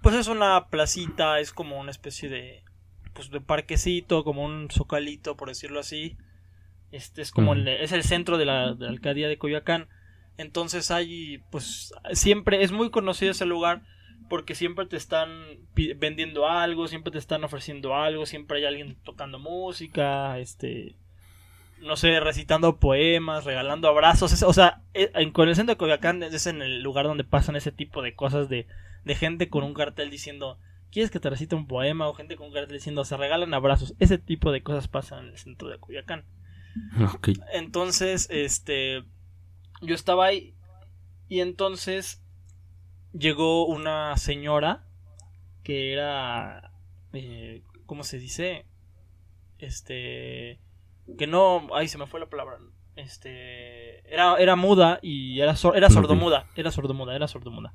pues 0.00 0.14
es 0.14 0.28
una 0.28 0.68
placita, 0.68 1.40
es 1.40 1.52
como 1.52 1.80
una 1.80 1.90
especie 1.90 2.28
de, 2.28 2.62
pues 3.14 3.30
de 3.30 3.40
parquecito, 3.40 4.22
como 4.22 4.44
un 4.44 4.70
zocalito, 4.70 5.36
por 5.36 5.48
decirlo 5.48 5.80
así. 5.80 6.16
Este 6.92 7.22
es 7.22 7.32
como 7.32 7.54
el, 7.54 7.66
es 7.66 7.90
el 7.92 8.04
centro 8.04 8.38
de 8.38 8.44
la, 8.44 8.74
de 8.74 8.84
la 8.84 8.90
alcaldía 8.90 9.28
de 9.28 9.38
Coyoacán. 9.38 9.88
Entonces 10.36 10.90
hay, 10.90 11.38
pues, 11.50 11.92
siempre 12.12 12.62
es 12.62 12.70
muy 12.70 12.90
conocido 12.90 13.32
ese 13.32 13.46
lugar 13.46 13.82
porque 14.28 14.54
siempre 14.54 14.86
te 14.86 14.96
están 14.96 15.28
vendiendo 15.74 16.48
algo, 16.48 16.88
siempre 16.88 17.10
te 17.10 17.18
están 17.18 17.44
ofreciendo 17.44 17.94
algo, 17.94 18.24
siempre 18.24 18.58
hay 18.58 18.64
alguien 18.64 18.96
tocando 19.04 19.38
música, 19.38 20.38
este, 20.38 20.96
no 21.82 21.96
sé, 21.96 22.20
recitando 22.20 22.76
poemas, 22.78 23.44
regalando 23.44 23.88
abrazos, 23.88 24.32
es- 24.32 24.42
o 24.42 24.52
sea, 24.52 24.82
eh, 24.94 25.10
en, 25.14 25.30
con 25.32 25.48
el 25.48 25.56
centro 25.56 25.74
de 25.74 25.78
Coyoacán 25.78 26.22
es 26.22 26.46
en 26.46 26.62
el 26.62 26.82
lugar 26.82 27.06
donde 27.06 27.24
pasan 27.24 27.56
ese 27.56 27.72
tipo 27.72 28.02
de 28.02 28.14
cosas 28.14 28.48
de, 28.48 28.66
de 29.04 29.14
gente 29.14 29.48
con 29.48 29.64
un 29.64 29.74
cartel 29.74 30.10
diciendo, 30.10 30.58
¿quieres 30.90 31.10
que 31.10 31.20
te 31.20 31.28
recite 31.30 31.54
un 31.54 31.66
poema? 31.66 32.08
O 32.08 32.14
gente 32.14 32.36
con 32.36 32.48
un 32.48 32.52
cartel 32.52 32.76
diciendo, 32.76 33.04
se 33.04 33.16
regalan 33.16 33.52
abrazos, 33.54 33.94
ese 33.98 34.18
tipo 34.18 34.52
de 34.52 34.62
cosas 34.62 34.88
pasan 34.88 35.24
en 35.26 35.30
el 35.32 35.38
centro 35.38 35.68
de 35.68 35.78
Coyoacán. 35.78 36.24
Entonces, 37.52 38.28
este, 38.30 39.02
yo 39.82 39.94
estaba 39.94 40.26
ahí 40.26 40.54
y 41.28 41.40
entonces 41.40 42.22
llegó 43.12 43.66
una 43.66 44.16
señora 44.16 44.84
que 45.64 45.92
era, 45.92 46.72
eh, 47.12 47.62
¿cómo 47.86 48.04
se 48.04 48.18
dice? 48.18 48.64
Este, 49.58 50.58
que 51.18 51.26
no, 51.26 51.68
ay, 51.74 51.88
se 51.88 51.98
me 51.98 52.06
fue 52.06 52.20
la 52.20 52.26
palabra. 52.26 52.58
Este, 52.96 54.06
era, 54.12 54.36
era 54.36 54.56
muda 54.56 54.98
y 55.02 55.40
era, 55.40 55.56
sor- 55.56 55.76
era 55.76 55.88
sordomuda, 55.94 56.46
era 56.56 56.70
sordomuda, 56.70 57.14
era 57.16 57.28
sordomuda. 57.28 57.74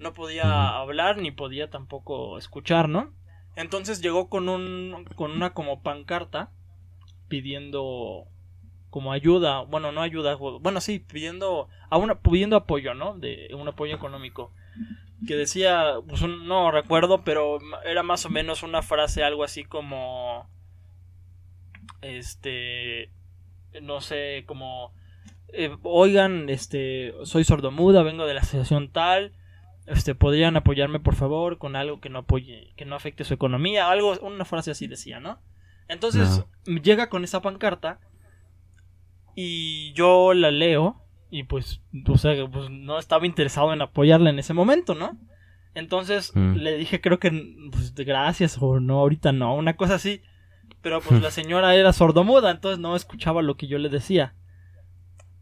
No 0.00 0.12
podía 0.12 0.76
hablar 0.78 1.18
ni 1.18 1.30
podía 1.30 1.70
tampoco 1.70 2.38
escuchar, 2.38 2.88
¿no? 2.88 3.12
Entonces 3.54 4.00
llegó 4.00 4.28
con 4.28 4.48
un, 4.48 5.04
con 5.14 5.30
una 5.30 5.52
como 5.54 5.82
pancarta 5.82 6.50
pidiendo 7.28 8.24
como 8.90 9.12
ayuda, 9.12 9.60
bueno, 9.62 9.90
no 9.90 10.02
ayuda, 10.02 10.34
bueno, 10.34 10.80
sí, 10.82 10.98
pidiendo 10.98 11.68
a 11.88 11.96
una 11.96 12.16
pidiendo 12.20 12.56
apoyo, 12.56 12.92
¿no? 12.94 13.16
De 13.18 13.48
un 13.54 13.66
apoyo 13.68 13.94
económico. 13.94 14.52
Que 15.26 15.34
decía, 15.36 15.94
pues 16.08 16.20
un- 16.22 16.46
no 16.46 16.70
recuerdo, 16.70 17.22
pero 17.24 17.58
era 17.86 18.02
más 18.02 18.26
o 18.26 18.28
menos 18.30 18.62
una 18.62 18.82
frase 18.82 19.22
algo 19.24 19.44
así 19.44 19.64
como 19.64 20.46
este 22.02 23.10
no 23.82 24.00
sé, 24.00 24.44
como 24.46 24.92
eh, 25.52 25.74
oigan, 25.82 26.48
este 26.50 27.14
soy 27.24 27.44
sordomuda, 27.44 28.02
vengo 28.02 28.26
de 28.26 28.34
la 28.34 28.40
asociación 28.40 28.90
tal, 28.90 29.32
este 29.86 30.14
podrían 30.14 30.56
apoyarme 30.56 31.00
por 31.00 31.14
favor 31.14 31.58
con 31.58 31.74
algo 31.76 32.00
que 32.00 32.08
no 32.10 32.20
apoye, 32.20 32.72
que 32.76 32.84
no 32.84 32.94
afecte 32.96 33.24
su 33.24 33.34
economía, 33.34 33.90
algo 33.90 34.18
una 34.20 34.44
frase 34.44 34.70
así 34.70 34.86
decía, 34.86 35.20
¿no? 35.20 35.40
Entonces 35.88 36.44
llega 36.82 37.08
con 37.08 37.24
esa 37.24 37.42
pancarta 37.42 37.98
Y 39.34 39.92
yo 39.94 40.34
la 40.34 40.50
leo 40.50 41.02
y 41.30 41.44
pues, 41.44 41.80
o 42.06 42.18
sea, 42.18 42.34
pues 42.46 42.68
no 42.68 42.98
estaba 42.98 43.24
interesado 43.26 43.72
en 43.72 43.80
apoyarla 43.80 44.28
en 44.30 44.38
ese 44.38 44.52
momento, 44.52 44.94
¿no? 44.94 45.18
Entonces 45.74 46.32
Mm. 46.34 46.56
le 46.56 46.76
dije, 46.76 47.00
creo 47.00 47.18
que 47.18 47.30
pues, 47.70 47.94
gracias 47.94 48.58
o 48.60 48.80
no, 48.80 48.98
ahorita 49.00 49.32
no, 49.32 49.54
una 49.54 49.76
cosa 49.76 49.94
así. 49.94 50.20
Pero 50.82 51.00
pues 51.00 51.22
la 51.22 51.30
señora 51.40 51.74
era 51.74 51.92
sordomuda, 51.92 52.50
entonces 52.50 52.78
no 52.78 52.96
escuchaba 52.96 53.42
lo 53.42 53.56
que 53.56 53.66
yo 53.68 53.78
le 53.78 53.88
decía. 53.88 54.34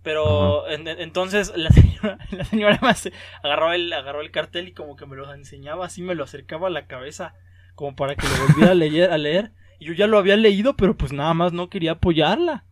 Pero 0.02 0.68
en- 0.68 0.88
en- 0.88 1.00
entonces 1.00 1.52
la 1.56 1.70
señora, 1.70 2.18
la 2.30 2.44
señora 2.44 2.78
me 2.82 2.88
hace- 2.88 3.12
agarró 3.42 3.72
el, 3.72 3.92
agarró 3.92 4.20
el 4.20 4.30
cartel 4.30 4.68
y 4.68 4.72
como 4.72 4.96
que 4.96 5.06
me 5.06 5.16
lo 5.16 5.32
enseñaba 5.34 5.86
así, 5.86 6.02
me 6.02 6.14
lo 6.14 6.24
acercaba 6.24 6.68
a 6.68 6.70
la 6.70 6.86
cabeza, 6.86 7.34
como 7.74 7.96
para 7.96 8.14
que 8.16 8.26
lo 8.26 8.46
volviera 8.46 8.72
a 8.72 8.74
leer, 8.74 9.10
a 9.10 9.18
leer. 9.18 9.52
Y 9.78 9.86
yo 9.86 9.92
ya 9.94 10.06
lo 10.06 10.18
había 10.18 10.36
leído, 10.36 10.76
pero 10.76 10.96
pues 10.96 11.12
nada 11.12 11.32
más 11.34 11.52
no 11.52 11.68
quería 11.70 11.92
apoyarla. 11.92 12.64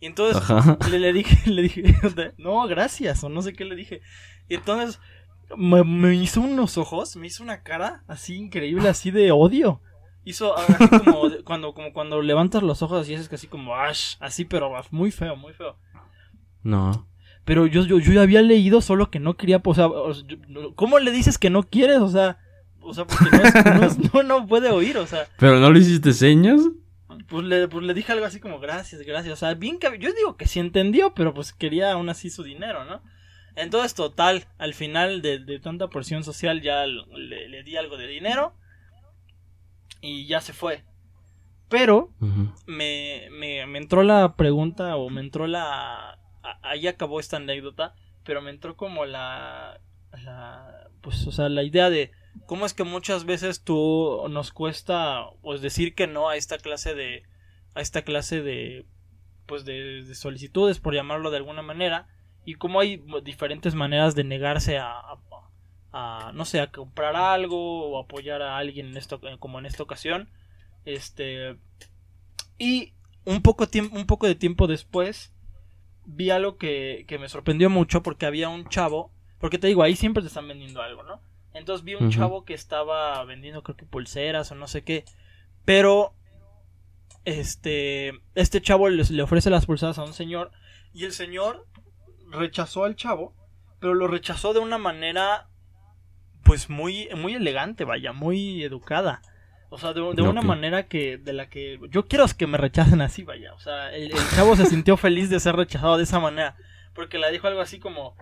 Y 0.00 0.06
entonces 0.06 0.42
le, 0.90 0.98
le 0.98 1.12
dije, 1.12 1.50
le 1.50 1.62
dije, 1.62 1.94
no, 2.38 2.66
gracias, 2.66 3.22
o 3.24 3.28
no 3.28 3.42
sé 3.42 3.52
qué 3.52 3.64
le 3.66 3.76
dije. 3.76 4.00
Y 4.48 4.54
entonces 4.54 4.98
me, 5.56 5.84
me 5.84 6.14
hizo 6.14 6.40
unos 6.40 6.78
ojos, 6.78 7.16
me 7.16 7.26
hizo 7.26 7.42
una 7.42 7.62
cara 7.62 8.02
así 8.08 8.36
increíble, 8.36 8.88
así 8.88 9.10
de 9.10 9.32
odio. 9.32 9.82
Hizo 10.24 10.56
así 10.56 10.88
como 10.88 11.22
cuando, 11.44 11.72
como 11.74 11.92
cuando 11.92 12.20
levantas 12.22 12.62
los 12.62 12.82
ojos 12.82 13.08
y 13.08 13.14
es 13.14 13.28
que 13.28 13.34
así 13.36 13.46
como 13.46 13.74
ash, 13.74 14.16
así, 14.20 14.44
pero 14.44 14.70
muy 14.90 15.10
feo, 15.10 15.36
muy 15.36 15.52
feo. 15.52 15.76
No. 16.62 17.06
Pero 17.44 17.66
yo, 17.66 17.84
yo, 17.86 17.98
yo 17.98 18.20
había 18.20 18.42
leído, 18.42 18.80
solo 18.80 19.10
que 19.10 19.18
no 19.18 19.36
quería, 19.36 19.60
o 19.64 19.74
sea, 19.74 19.88
¿cómo 20.76 20.98
le 20.98 21.10
dices 21.10 21.38
que 21.38 21.50
no 21.50 21.62
quieres? 21.62 21.98
O 21.98 22.08
sea, 22.08 22.38
o 22.80 22.92
sea, 22.94 23.06
porque 23.06 23.24
no, 23.30 23.42
es- 23.42 23.64
no, 23.64 23.84
es- 23.86 23.98
no, 24.14 24.22
no 24.22 24.46
puede 24.46 24.70
oír, 24.70 24.98
o 24.98 25.06
sea, 25.06 25.26
¿Pero 25.38 25.58
no 25.58 25.70
le 25.70 25.80
hiciste 25.80 26.12
señas? 26.12 26.60
pues 27.28 27.44
le, 27.44 27.68
pues 27.68 27.84
le 27.84 27.94
dije 27.94 28.12
algo 28.12 28.24
así 28.24 28.40
como 28.40 28.60
gracias, 28.60 29.00
gracias, 29.02 29.32
o 29.34 29.36
sea, 29.36 29.54
bien 29.54 29.78
que 29.78 29.98
yo 29.98 30.12
digo 30.12 30.36
que 30.36 30.46
sí 30.46 30.60
entendió, 30.60 31.12
pero 31.14 31.32
pues 31.34 31.52
quería 31.52 31.92
aún 31.92 32.08
así 32.08 32.28
su 32.30 32.42
dinero, 32.42 32.84
¿no? 32.84 33.02
Entonces, 33.56 33.94
total, 33.94 34.46
al 34.58 34.74
final 34.74 35.20
de, 35.22 35.38
de 35.38 35.58
tanta 35.58 35.88
presión 35.88 36.22
social 36.24 36.60
ya 36.62 36.86
le, 36.86 37.48
le 37.48 37.62
di 37.64 37.76
algo 37.76 37.96
de 37.96 38.06
dinero 38.06 38.54
y 40.00 40.26
ya 40.26 40.40
se 40.40 40.52
fue. 40.52 40.84
Pero 41.68 42.10
me, 42.66 43.28
me, 43.30 43.66
me 43.66 43.78
entró 43.78 44.02
la 44.02 44.34
pregunta 44.36 44.96
o 44.96 45.08
me 45.10 45.20
entró 45.20 45.46
la... 45.46 46.12
a- 46.42 46.58
Ahí 46.62 46.88
acabó 46.88 47.20
esta 47.20 47.36
anécdota, 47.36 47.94
pero 48.24 48.42
me 48.42 48.50
entró 48.50 48.76
como 48.76 49.04
la... 49.04 49.80
la 50.24 50.88
pues, 51.00 51.26
o 51.26 51.32
sea, 51.32 51.48
la 51.48 51.62
idea 51.62 51.88
de 51.90 52.10
cómo 52.46 52.66
es 52.66 52.74
que 52.74 52.84
muchas 52.84 53.24
veces 53.24 53.62
tú 53.62 54.24
nos 54.30 54.52
cuesta 54.52 55.26
pues 55.42 55.60
decir 55.62 55.94
que 55.94 56.06
no 56.08 56.28
a 56.28 56.36
esta 56.36 56.58
clase 56.58 56.94
de... 56.94 57.22
a 57.74 57.80
esta 57.80 58.02
clase 58.02 58.42
de... 58.42 58.86
pues 59.46 59.64
de, 59.64 60.02
de 60.02 60.14
solicitudes, 60.16 60.80
por 60.80 60.94
llamarlo 60.94 61.30
de 61.30 61.36
alguna 61.36 61.62
manera, 61.62 62.08
y 62.44 62.54
cómo 62.54 62.80
hay 62.80 63.00
diferentes 63.22 63.74
maneras 63.76 64.14
de 64.16 64.24
negarse 64.24 64.78
a... 64.78 64.90
a- 64.90 65.18
a, 65.92 66.32
no 66.34 66.44
sé, 66.44 66.60
a 66.60 66.70
comprar 66.70 67.16
algo 67.16 67.90
o 67.90 67.98
apoyar 67.98 68.42
a 68.42 68.56
alguien 68.56 68.88
en 68.88 68.96
esto, 68.96 69.20
como 69.38 69.58
en 69.58 69.66
esta 69.66 69.82
ocasión. 69.82 70.28
Este. 70.84 71.56
Y 72.58 72.94
un 73.24 73.42
poco, 73.42 73.66
un 73.92 74.06
poco 74.06 74.26
de 74.26 74.34
tiempo 74.34 74.66
después. 74.66 75.32
Vi 76.06 76.30
algo 76.30 76.56
que, 76.56 77.04
que 77.06 77.18
me 77.18 77.28
sorprendió 77.28 77.70
mucho. 77.70 78.02
Porque 78.02 78.26
había 78.26 78.48
un 78.48 78.68
chavo. 78.68 79.12
Porque 79.38 79.58
te 79.58 79.66
digo, 79.66 79.82
ahí 79.82 79.96
siempre 79.96 80.22
te 80.22 80.28
están 80.28 80.48
vendiendo 80.48 80.82
algo, 80.82 81.02
¿no? 81.02 81.22
Entonces 81.52 81.84
vi 81.84 81.94
un 81.94 82.10
chavo 82.10 82.44
que 82.44 82.54
estaba 82.54 83.24
vendiendo, 83.24 83.62
creo 83.62 83.76
que 83.76 83.84
pulseras 83.84 84.52
o 84.52 84.54
no 84.54 84.68
sé 84.68 84.84
qué. 84.84 85.04
Pero. 85.64 86.14
Este. 87.24 88.12
Este 88.34 88.62
chavo 88.62 88.88
le, 88.88 89.02
le 89.04 89.22
ofrece 89.22 89.50
las 89.50 89.66
pulseras 89.66 89.98
a 89.98 90.04
un 90.04 90.14
señor. 90.14 90.52
Y 90.92 91.04
el 91.04 91.12
señor 91.12 91.66
rechazó 92.30 92.84
al 92.84 92.96
chavo. 92.96 93.34
Pero 93.80 93.94
lo 93.94 94.06
rechazó 94.06 94.52
de 94.52 94.60
una 94.60 94.78
manera. 94.78 95.49
Pues 96.42 96.70
muy, 96.70 97.08
muy 97.16 97.34
elegante, 97.34 97.84
vaya, 97.84 98.12
muy 98.12 98.62
educada. 98.64 99.22
O 99.68 99.78
sea, 99.78 99.92
de, 99.92 100.00
de 100.00 100.22
una 100.22 100.42
manera 100.42 100.88
que 100.88 101.16
de 101.16 101.32
la 101.32 101.48
que 101.48 101.78
yo 101.90 102.06
quiero 102.08 102.26
que 102.36 102.46
me 102.48 102.58
rechacen 102.58 103.00
así, 103.02 103.22
vaya. 103.22 103.54
O 103.54 103.60
sea, 103.60 103.94
el, 103.94 104.10
el 104.10 104.30
chavo 104.34 104.56
se 104.56 104.66
sintió 104.66 104.96
feliz 104.96 105.30
de 105.30 105.38
ser 105.38 105.54
rechazado 105.54 105.96
de 105.96 106.02
esa 106.02 106.18
manera. 106.18 106.56
Porque 106.92 107.18
le 107.18 107.30
dijo 107.30 107.46
algo 107.46 107.60
así 107.60 107.78
como... 107.78 108.16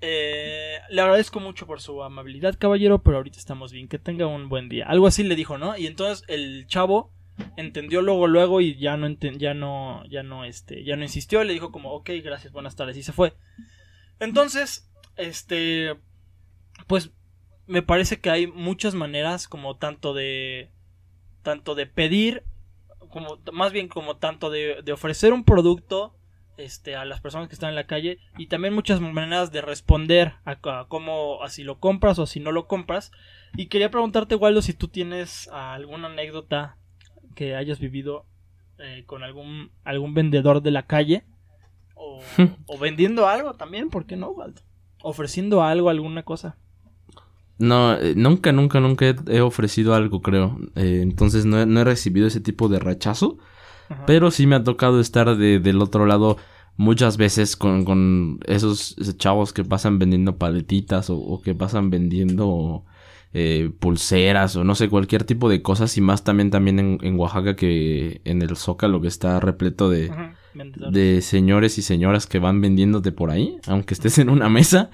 eh, 0.00 0.78
le 0.88 1.00
agradezco 1.02 1.40
mucho 1.40 1.66
por 1.66 1.80
su 1.82 2.02
amabilidad, 2.02 2.56
caballero, 2.58 3.02
pero 3.02 3.18
ahorita 3.18 3.38
estamos 3.38 3.70
bien. 3.72 3.86
Que 3.88 3.98
tenga 3.98 4.26
un 4.26 4.48
buen 4.48 4.68
día. 4.70 4.86
Algo 4.86 5.06
así 5.06 5.24
le 5.24 5.36
dijo, 5.36 5.58
¿no? 5.58 5.76
Y 5.76 5.86
entonces 5.86 6.24
el 6.28 6.66
chavo 6.66 7.12
entendió 7.56 8.00
luego, 8.00 8.26
luego 8.28 8.60
y 8.60 8.76
ya 8.78 8.96
no, 8.96 9.06
enten- 9.06 9.38
ya 9.38 9.52
no, 9.54 10.04
ya 10.08 10.22
no, 10.22 10.44
este, 10.44 10.84
ya 10.84 10.96
no 10.96 11.02
insistió. 11.02 11.44
Le 11.44 11.52
dijo 11.52 11.70
como, 11.70 11.92
ok, 11.92 12.10
gracias, 12.24 12.52
buenas 12.52 12.76
tardes. 12.76 12.96
Y 12.96 13.02
se 13.02 13.12
fue. 13.12 13.34
Entonces, 14.20 14.90
este, 15.16 15.96
pues 16.88 17.12
me 17.66 17.82
parece 17.82 18.18
que 18.18 18.30
hay 18.30 18.48
muchas 18.48 18.94
maneras 18.94 19.46
como 19.46 19.76
tanto 19.76 20.14
de 20.14 20.70
tanto 21.42 21.76
de 21.76 21.86
pedir 21.86 22.42
como 23.10 23.38
más 23.52 23.72
bien 23.72 23.88
como 23.88 24.16
tanto 24.16 24.50
de, 24.50 24.82
de 24.82 24.92
ofrecer 24.92 25.32
un 25.32 25.44
producto 25.44 26.16
este 26.56 26.96
a 26.96 27.04
las 27.04 27.20
personas 27.20 27.48
que 27.48 27.54
están 27.54 27.68
en 27.68 27.76
la 27.76 27.86
calle 27.86 28.18
y 28.36 28.46
también 28.46 28.74
muchas 28.74 29.00
maneras 29.00 29.52
de 29.52 29.60
responder 29.60 30.34
a, 30.44 30.58
a 30.62 30.86
cómo 30.88 31.42
a 31.42 31.50
si 31.50 31.62
lo 31.62 31.78
compras 31.78 32.18
o 32.18 32.26
si 32.26 32.40
no 32.40 32.50
lo 32.50 32.66
compras 32.66 33.12
y 33.56 33.66
quería 33.66 33.90
preguntarte 33.90 34.34
Waldo 34.34 34.62
si 34.62 34.72
tú 34.72 34.88
tienes 34.88 35.48
alguna 35.48 36.08
anécdota 36.08 36.76
que 37.34 37.54
hayas 37.54 37.78
vivido 37.78 38.26
eh, 38.78 39.04
con 39.06 39.22
algún 39.22 39.70
algún 39.84 40.14
vendedor 40.14 40.62
de 40.62 40.70
la 40.70 40.86
calle 40.86 41.24
o, 41.94 42.20
o 42.66 42.78
vendiendo 42.78 43.28
algo 43.28 43.54
también 43.54 43.90
¿por 43.90 44.06
qué 44.06 44.16
no 44.16 44.30
Waldo? 44.30 44.62
ofreciendo 45.02 45.62
algo 45.62 45.90
alguna 45.90 46.24
cosa 46.24 46.56
No, 47.58 47.94
eh, 47.94 48.14
nunca, 48.16 48.52
nunca, 48.52 48.80
nunca 48.80 49.14
he, 49.26 49.40
ofrecido 49.40 49.94
algo, 49.94 50.22
creo. 50.22 50.58
Eh, 50.76 51.00
entonces 51.02 51.44
no 51.44 51.60
he, 51.60 51.66
no 51.66 51.80
he 51.80 51.84
recibido 51.84 52.26
ese 52.26 52.40
tipo 52.40 52.68
de 52.68 52.78
rechazo. 52.78 53.38
Ajá. 53.88 54.06
Pero 54.06 54.30
sí 54.30 54.46
me 54.46 54.56
ha 54.56 54.64
tocado 54.64 55.00
estar 55.00 55.36
de- 55.36 55.58
del 55.58 55.80
otro 55.82 56.06
lado 56.06 56.36
muchas 56.76 57.16
veces 57.16 57.56
con, 57.56 57.84
con 57.84 58.38
esos 58.46 58.94
chavos 59.16 59.52
que 59.52 59.64
pasan 59.64 59.98
vendiendo 59.98 60.36
paletitas 60.38 61.10
o, 61.10 61.16
o 61.16 61.42
que 61.42 61.54
pasan 61.54 61.90
vendiendo 61.90 62.84
eh, 63.34 63.70
pulseras 63.80 64.54
o 64.56 64.62
no 64.62 64.74
sé, 64.76 64.88
cualquier 64.88 65.24
tipo 65.24 65.48
de 65.48 65.60
cosas. 65.62 65.96
Y 65.96 66.00
más 66.00 66.22
también, 66.22 66.50
también 66.50 66.78
en, 66.78 66.98
en 67.02 67.18
Oaxaca 67.18 67.56
que 67.56 68.20
en 68.24 68.42
el 68.42 68.56
Zócalo 68.56 69.00
que 69.00 69.08
está 69.08 69.40
repleto 69.40 69.90
de, 69.90 70.10
Ajá, 70.10 70.34
de 70.92 71.20
señores 71.22 71.76
y 71.78 71.82
señoras 71.82 72.26
que 72.28 72.38
van 72.38 72.60
vendiéndote 72.60 73.10
por 73.10 73.30
ahí, 73.32 73.56
aunque 73.66 73.94
estés 73.94 74.18
en 74.18 74.30
una 74.30 74.48
mesa. 74.48 74.90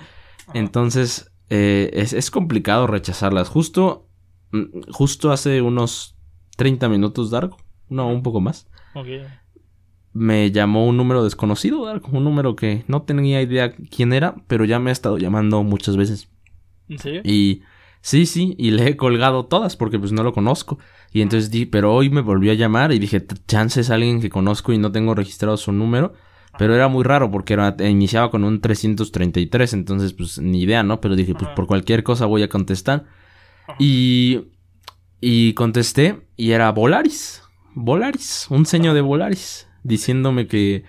Ajá. 0.46 0.58
Entonces, 0.58 1.30
eh, 1.50 1.90
es, 1.92 2.12
es 2.12 2.30
complicado 2.30 2.86
rechazarlas. 2.86 3.48
Justo, 3.48 4.08
mm, 4.52 4.90
justo 4.92 5.32
hace 5.32 5.62
unos 5.62 6.16
30 6.56 6.88
minutos, 6.88 7.30
Darko, 7.30 7.58
no, 7.88 8.08
un 8.08 8.22
poco 8.22 8.40
más, 8.40 8.68
me 10.14 10.52
llamó 10.52 10.86
un 10.86 10.96
número 10.96 11.24
desconocido, 11.24 11.84
Darko, 11.84 12.10
un 12.12 12.24
número 12.24 12.54
que 12.54 12.84
no 12.86 13.02
tenía 13.02 13.42
idea 13.42 13.74
quién 13.74 14.12
era, 14.12 14.36
pero 14.46 14.64
ya 14.64 14.78
me 14.78 14.90
ha 14.90 14.92
estado 14.92 15.18
llamando 15.18 15.62
muchas 15.64 15.96
veces. 15.96 16.28
¿En 16.88 16.98
serio? 17.00 17.20
Y 17.24 17.62
sí, 18.00 18.24
sí, 18.24 18.54
y 18.56 18.70
le 18.70 18.88
he 18.88 18.96
colgado 18.96 19.46
todas 19.46 19.76
porque 19.76 19.98
pues 19.98 20.12
no 20.12 20.22
lo 20.22 20.32
conozco. 20.32 20.78
Y 21.12 21.20
entonces 21.20 21.50
di, 21.50 21.66
pero 21.66 21.92
hoy 21.92 22.10
me 22.10 22.20
volvió 22.20 22.52
a 22.52 22.54
llamar 22.54 22.92
y 22.92 23.00
dije, 23.00 23.24
chance 23.48 23.80
es 23.80 23.90
alguien 23.90 24.20
que 24.20 24.30
conozco 24.30 24.72
y 24.72 24.78
no 24.78 24.92
tengo 24.92 25.14
registrado 25.14 25.56
su 25.56 25.72
número. 25.72 26.14
Pero 26.58 26.74
era 26.74 26.88
muy 26.88 27.02
raro 27.02 27.30
porque 27.30 27.54
era, 27.54 27.74
iniciaba 27.80 28.30
con 28.30 28.44
un 28.44 28.60
333, 28.60 29.72
entonces 29.72 30.12
pues 30.12 30.38
ni 30.38 30.62
idea, 30.62 30.82
¿no? 30.82 31.00
Pero 31.00 31.16
dije, 31.16 31.34
pues 31.34 31.50
por 31.50 31.66
cualquier 31.66 32.02
cosa 32.02 32.26
voy 32.26 32.42
a 32.42 32.48
contestar. 32.48 33.04
Y, 33.78 34.42
y 35.20 35.54
contesté 35.54 36.26
y 36.36 36.52
era 36.52 36.70
Volaris. 36.70 37.42
Volaris, 37.74 38.46
un 38.50 38.66
seño 38.66 38.94
de 38.94 39.00
Volaris, 39.00 39.68
diciéndome 39.82 40.46
que, 40.46 40.84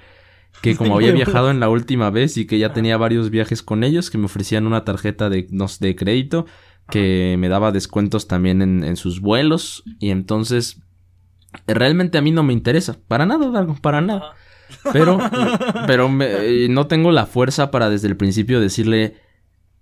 que 0.61 0.75
como 0.75 0.95
había 0.95 1.13
viajado 1.13 1.49
en 1.49 1.59
la 1.59 1.69
última 1.69 2.11
vez 2.11 2.37
y 2.37 2.45
que 2.45 2.59
ya 2.59 2.73
tenía 2.73 2.97
varios 2.97 3.31
viajes 3.31 3.63
con 3.63 3.83
ellos, 3.83 4.11
que 4.11 4.19
me 4.19 4.25
ofrecían 4.25 4.67
una 4.67 4.83
tarjeta 4.83 5.29
de, 5.29 5.47
no 5.49 5.65
de 5.79 5.95
crédito, 5.95 6.45
que 6.91 7.37
me 7.39 7.49
daba 7.49 7.71
descuentos 7.71 8.27
también 8.27 8.61
en, 8.61 8.83
en 8.83 8.97
sus 8.97 9.19
vuelos. 9.19 9.83
Y 9.99 10.11
entonces, 10.11 10.81
realmente 11.65 12.19
a 12.19 12.21
mí 12.21 12.31
no 12.31 12.43
me 12.43 12.53
interesa, 12.53 12.97
para 13.07 13.25
nada, 13.25 13.49
Dargo, 13.49 13.75
para 13.81 14.01
nada. 14.01 14.35
Pero, 14.93 15.17
pero 15.87 16.09
me- 16.09 16.25
eh, 16.65 16.67
no 16.69 16.87
tengo 16.87 17.11
la 17.11 17.25
fuerza 17.25 17.71
para 17.71 17.89
desde 17.89 18.07
el 18.07 18.17
principio 18.17 18.59
decirle, 18.59 19.15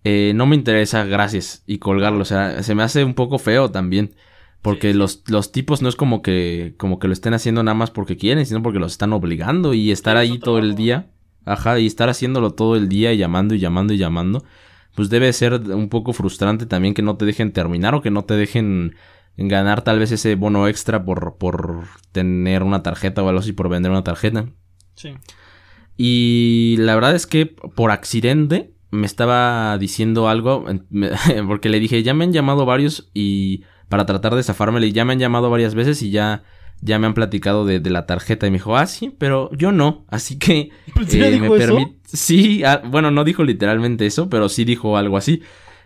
eh, 0.03 0.33
no 0.35 0.45
me 0.45 0.55
interesa, 0.55 1.03
gracias, 1.05 1.63
y 1.67 1.77
colgarlo. 1.79 2.21
O 2.21 2.25
sea, 2.25 2.63
se 2.63 2.75
me 2.75 2.83
hace 2.83 3.03
un 3.03 3.13
poco 3.13 3.37
feo 3.39 3.71
también. 3.71 4.15
Porque 4.61 4.93
Sí. 4.93 4.97
Los, 4.97 5.23
los 5.27 5.51
tipos 5.51 5.81
no 5.81 5.89
es 5.89 5.97
como 5.97 6.21
que, 6.21 6.73
como 6.77 6.97
que 6.97 7.07
lo 7.07 7.13
estén 7.13 7.33
haciendo 7.33 7.63
nada 7.63 7.75
más 7.75 7.91
porque 7.91 8.15
quieren, 8.15 8.45
sino 8.45 8.63
porque 8.63 8.79
los 8.79 8.93
están 8.93 9.11
obligando 9.11 9.73
y 9.73 9.91
estar 9.91 10.15
ahí 10.15 10.39
todo 10.39 10.57
el 10.59 10.75
día. 10.75 11.07
Ajá, 11.45 11.79
y 11.79 11.85
estar 11.85 12.07
haciéndolo 12.07 12.51
todo 12.51 12.77
el 12.77 12.87
día 12.87 13.11
y 13.11 13.17
llamando 13.17 13.55
y 13.55 13.59
llamando 13.59 13.93
y 13.93 13.97
llamando. 13.97 14.45
Pues 14.95 15.09
debe 15.09 15.33
ser 15.33 15.55
un 15.55 15.89
poco 15.89 16.13
frustrante 16.13 16.65
también 16.65 16.93
que 16.93 17.01
no 17.01 17.17
te 17.17 17.25
dejen 17.25 17.51
terminar 17.51 17.93
o 17.95 18.01
que 18.01 18.11
no 18.11 18.23
te 18.23 18.35
dejen 18.35 18.95
ganar 19.35 19.81
tal 19.81 19.99
vez 19.99 20.11
ese 20.13 20.35
bono 20.35 20.67
extra 20.69 21.03
por, 21.03 21.35
por 21.37 21.83
tener 22.13 22.63
una 22.63 22.83
tarjeta 22.83 23.21
o 23.21 23.27
algo 23.27 23.39
así, 23.41 23.51
por 23.51 23.67
vender 23.67 23.91
una 23.91 24.03
tarjeta. 24.05 24.45
Sí. 24.95 25.13
Y 25.97 26.75
la 26.79 26.95
verdad 26.95 27.15
es 27.15 27.27
que 27.27 27.45
por 27.45 27.91
accidente 27.91 28.73
me 28.91 29.05
estaba 29.07 29.77
diciendo 29.77 30.29
algo, 30.29 30.65
porque 31.47 31.69
le 31.69 31.79
dije, 31.79 32.03
ya 32.03 32.13
me 32.13 32.23
han 32.23 32.33
llamado 32.33 32.65
varios 32.65 33.09
y 33.13 33.63
para 33.89 34.05
tratar 34.05 34.35
de 34.35 34.43
zafármelo, 34.43 34.85
y 34.85 34.91
ya 34.91 35.05
me 35.05 35.13
han 35.13 35.19
llamado 35.19 35.49
varias 35.49 35.75
veces 35.75 36.01
y 36.01 36.11
ya, 36.11 36.43
ya 36.81 36.99
me 36.99 37.07
han 37.07 37.13
platicado 37.13 37.65
de, 37.65 37.79
la 37.89 38.05
tarjeta 38.05 38.47
y 38.47 38.51
me 38.51 38.57
dijo, 38.57 38.75
ah, 38.75 38.87
sí, 38.87 39.13
pero 39.17 39.51
yo 39.53 39.71
no, 39.71 40.05
así 40.09 40.39
que 40.39 40.69
¿Pues 40.93 41.13
eh, 41.13 41.39
me 41.39 41.49
permite... 41.49 41.97
Sí, 42.05 42.63
ah, 42.63 42.81
bueno, 42.85 43.11
no 43.11 43.23
dijo 43.23 43.43
literalmente 43.43 44.05
eso, 44.05 44.29
pero 44.29 44.49
sí 44.49 44.65
dijo 44.65 44.97
algo 44.97 45.17
así. 45.17 45.41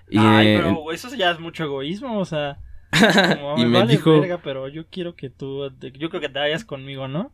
Y, 0.09 0.17
Ay, 0.19 0.47
eh, 0.47 0.59
pero 0.61 0.91
eso 0.91 1.13
ya 1.15 1.31
es 1.31 1.39
mucho 1.39 1.63
egoísmo, 1.63 2.19
o 2.19 2.25
sea... 2.25 2.59
y 3.57 3.65
me, 3.65 3.85
dijo... 3.85 4.21
pero 4.41 4.69
yo 4.69 4.85
quiero 4.89 5.15
que 5.15 5.29
tú, 5.29 5.69
yo 5.79 6.09
creo 6.09 6.21
que 6.21 6.29
te 6.29 6.39
vayas 6.39 6.63
conmigo, 6.63 7.07
¿no? 7.09 7.33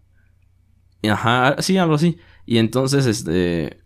Ajá, 1.10 1.56
sí, 1.60 1.78
algo 1.78 1.96
así. 1.96 2.18
Y 2.46 2.58
entonces, 2.58 3.06
este, 3.06 3.82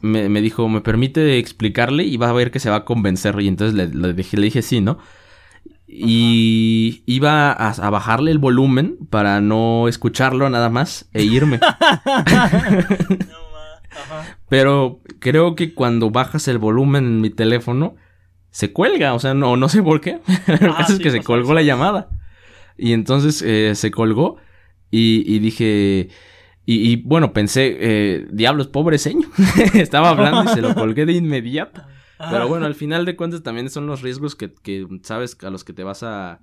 me, 0.00 0.28
me, 0.28 0.40
dijo, 0.40 0.68
¿me 0.68 0.80
permite 0.80 1.38
explicarle? 1.38 2.04
Y 2.04 2.16
va 2.16 2.30
a 2.30 2.32
ver 2.32 2.50
que 2.50 2.60
se 2.60 2.70
va 2.70 2.76
a 2.76 2.84
convencer. 2.84 3.40
Y 3.40 3.48
entonces 3.48 3.74
le, 3.74 3.88
le, 3.88 4.12
dije, 4.12 4.36
le 4.36 4.44
dije 4.44 4.62
sí, 4.62 4.80
¿no? 4.80 4.98
Y 5.88 7.04
iba 7.06 7.52
a, 7.52 7.90
bajarle 7.90 8.32
el 8.32 8.38
volumen 8.38 8.98
para 9.08 9.40
no 9.40 9.88
escucharlo 9.88 10.50
nada 10.50 10.68
más 10.68 11.08
e 11.12 11.22
irme. 11.22 11.60
Pero 14.48 15.00
creo 15.18 15.54
que 15.54 15.74
cuando 15.74 16.10
bajas 16.10 16.48
el 16.48 16.58
volumen 16.58 17.04
en 17.04 17.20
mi 17.20 17.30
teléfono, 17.30 17.96
se 18.50 18.72
cuelga. 18.72 19.14
O 19.14 19.18
sea, 19.18 19.34
no, 19.34 19.56
no 19.56 19.68
sé 19.68 19.82
por 19.82 20.00
qué. 20.00 20.20
Pero 20.46 20.74
ah, 20.76 20.86
es 20.88 20.98
que 20.98 21.10
se 21.10 21.22
colgó 21.22 21.54
la 21.54 21.62
llamada. 21.62 22.08
Y 22.76 22.92
entonces 22.92 23.42
eh, 23.42 23.74
se 23.74 23.90
colgó 23.90 24.36
y, 24.90 25.22
y 25.26 25.38
dije... 25.38 26.08
Y, 26.68 26.96
bueno, 26.96 27.32
pensé, 27.32 27.76
eh, 27.78 28.26
diablos, 28.32 28.66
pobre 28.66 28.98
señor. 28.98 29.30
Estaba 29.74 30.10
hablando 30.10 30.50
y 30.50 30.54
se 30.54 30.60
lo 30.60 30.74
colgué 30.74 31.06
de 31.06 31.12
inmediato. 31.12 31.82
Pero 32.18 32.48
bueno, 32.48 32.66
al 32.66 32.74
final 32.74 33.04
de 33.04 33.14
cuentas 33.14 33.42
también 33.42 33.70
son 33.70 33.86
los 33.86 34.02
riesgos 34.02 34.34
que, 34.34 34.52
que 34.52 34.86
sabes 35.02 35.38
a 35.42 35.50
los 35.50 35.64
que 35.64 35.72
te 35.72 35.84
vas 35.84 36.02
a, 36.02 36.40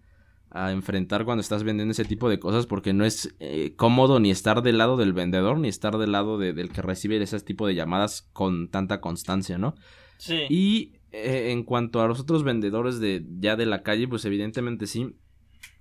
a, 0.49 0.71
enfrentar 0.71 1.25
cuando 1.25 1.41
estás 1.41 1.63
vendiendo 1.63 1.91
ese 1.91 2.05
tipo 2.05 2.29
de 2.29 2.39
cosas 2.39 2.67
porque 2.67 2.93
no 2.93 3.05
es 3.05 3.35
eh, 3.39 3.73
cómodo 3.75 4.19
ni 4.19 4.31
estar 4.31 4.61
del 4.61 4.77
lado 4.77 4.97
del 4.97 5.13
vendedor 5.13 5.57
ni 5.57 5.67
estar 5.67 5.97
del 5.97 6.11
lado 6.11 6.37
del 6.37 6.69
que 6.69 6.81
recibe 6.81 7.21
ese 7.21 7.39
tipo 7.39 7.67
de 7.67 7.75
llamadas 7.75 8.29
con 8.33 8.69
tanta 8.69 9.01
constancia, 9.01 9.57
¿no? 9.57 9.75
Sí. 10.17 10.43
Y 10.49 10.93
eh, 11.11 11.51
en 11.51 11.63
cuanto 11.63 12.01
a 12.01 12.07
los 12.07 12.19
otros 12.19 12.43
vendedores 12.43 12.99
de 12.99 13.25
ya 13.39 13.55
de 13.55 13.65
la 13.65 13.83
calle, 13.83 14.07
pues 14.07 14.23
evidentemente 14.25 14.87
sí 14.87 15.15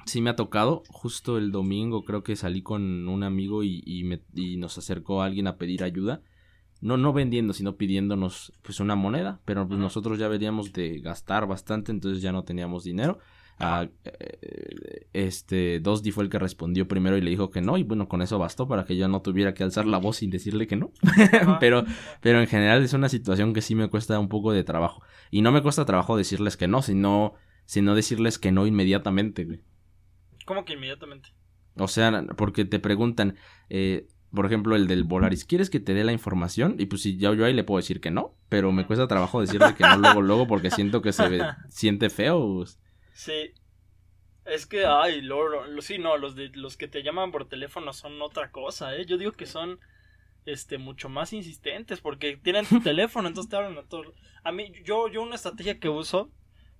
sí 0.07 0.21
me 0.21 0.31
ha 0.31 0.37
tocado. 0.37 0.83
Justo 0.89 1.39
el 1.39 1.53
domingo 1.53 2.05
creo 2.05 2.23
que 2.23 2.37
salí 2.37 2.63
con 2.63 3.09
un 3.09 3.23
amigo 3.23 3.63
y, 3.63 3.83
y, 3.85 4.05
me, 4.05 4.23
y 4.35 4.57
nos 4.57 4.79
acercó 4.79 5.23
a 5.23 5.27
alguien 5.27 5.47
a 5.47 5.57
pedir 5.57 5.85
ayuda. 5.85 6.23
No, 6.81 6.97
no 6.97 7.13
vendiendo, 7.13 7.53
sino 7.53 7.77
pidiéndonos 7.77 8.53
pues 8.63 8.81
una 8.81 8.97
moneda. 8.97 9.41
Pero 9.45 9.67
pues 9.69 9.79
nosotros 9.79 10.19
ya 10.19 10.29
veníamos 10.29 10.73
de 10.73 10.99
gastar 11.01 11.47
bastante, 11.47 11.93
entonces 11.93 12.23
ya 12.23 12.33
no 12.33 12.45
teníamos 12.45 12.85
dinero. 12.85 13.19
Ah, 13.65 13.87
eh, 14.05 15.07
este 15.13 15.79
Dosdi 15.79 16.11
fue 16.11 16.25
el 16.25 16.31
que 16.31 16.41
respondió 16.41 16.89
primero 16.89 17.17
y 17.17 17.21
le 17.21 17.31
dijo 17.31 17.51
que 17.51 17.61
no. 17.61 17.77
Y 17.77 17.85
bueno, 17.85 18.09
con 18.09 18.21
eso 18.21 18.39
bastó 18.39 18.67
para 18.67 18.85
que 18.85 18.97
yo 18.97 19.07
no 19.07 19.23
tuviera 19.23 19.55
que 19.55 19.63
alzar 19.63 19.87
la 19.87 19.99
voz 19.99 20.17
sin 20.17 20.31
decirle 20.31 20.67
que 20.67 20.75
no. 20.75 20.91
pero, 21.61 21.85
pero 22.21 22.41
en 22.41 22.49
general 22.49 22.83
es 22.83 22.93
una 22.93 23.09
situación 23.09 23.53
que 23.53 23.63
sí 23.63 23.77
me 23.77 23.89
cuesta 23.89 24.19
un 24.19 24.29
poco 24.29 24.53
de 24.53 24.65
trabajo. 24.65 25.03
Y 25.31 25.43
no 25.43 25.53
me 25.53 25.63
cuesta 25.63 25.85
trabajo 25.85 26.17
decirles 26.17 26.57
que 26.57 26.67
no, 26.67 26.83
sino, 26.83 27.35
sino 27.65 27.95
decirles 27.95 28.41
que 28.41 28.51
no 28.51 28.67
inmediatamente, 28.67 29.45
güey. 29.45 29.61
¿Cómo 30.45 30.65
que 30.65 30.75
inmediatamente? 30.75 31.31
O 31.77 31.89
sea, 31.89 32.25
porque 32.37 32.65
te 32.65 32.79
preguntan, 32.79 33.37
eh, 33.71 34.07
por 34.35 34.47
ejemplo, 34.47 34.77
el 34.77 34.87
del 34.87 35.05
Volaris, 35.05 35.45
¿quieres 35.45 35.71
que 35.71 35.81
te 35.81 35.95
dé 35.95 36.05
la 36.05 36.13
información? 36.13 36.77
Y 36.79 36.87
pues 36.87 37.03
si 37.03 37.17
yo, 37.17 37.35
yo 37.35 37.45
ahí 37.45 37.53
le 37.53 37.65
puedo 37.65 37.79
decir 37.79 38.01
que 38.01 38.11
no, 38.11 38.35
pero 38.49 38.73
me 38.73 38.87
cuesta 38.87 39.09
trabajo 39.09 39.41
decirle 39.41 39.75
que 39.75 39.85
no 39.85 39.97
luego, 39.99 40.23
luego, 40.23 40.47
porque 40.47 40.71
siento 40.71 41.03
que 41.03 41.13
se 41.13 41.41
siente 41.69 42.11
feo. 42.11 42.65
Sí. 43.15 43.53
Es 44.45 44.67
que, 44.67 44.87
ay, 44.87 45.21
lo, 45.21 45.39
sí, 45.83 45.99
no, 45.99 46.17
los, 46.17 46.35
de, 46.35 46.49
los 46.55 46.77
que 46.77 46.89
te 46.89 47.03
llaman 47.03 47.31
por 47.31 47.49
teléfono 47.49 47.93
son 47.93 48.21
otra 48.21 48.51
cosa, 48.51 48.97
¿eh? 48.97 49.07
Yo 49.07 49.17
digo 49.17 49.33
que 49.33 49.47
son, 49.47 49.79
este, 50.45 50.79
mucho 50.79 51.09
más 51.09 51.33
insistentes 51.33 52.01
porque 52.01 52.37
tienen 52.37 52.67
tu 52.67 52.81
teléfono, 52.81 53.29
entonces 53.29 53.51
te 53.51 53.57
hablan 53.57 53.79
a 53.79 53.85
todos. 53.85 54.09
A 54.43 54.51
mí, 54.51 54.73
yo, 54.85 55.09
yo 55.09 55.23
una 55.23 55.37
estrategia 55.37 55.79
que 55.79 55.89
uso 55.89 56.31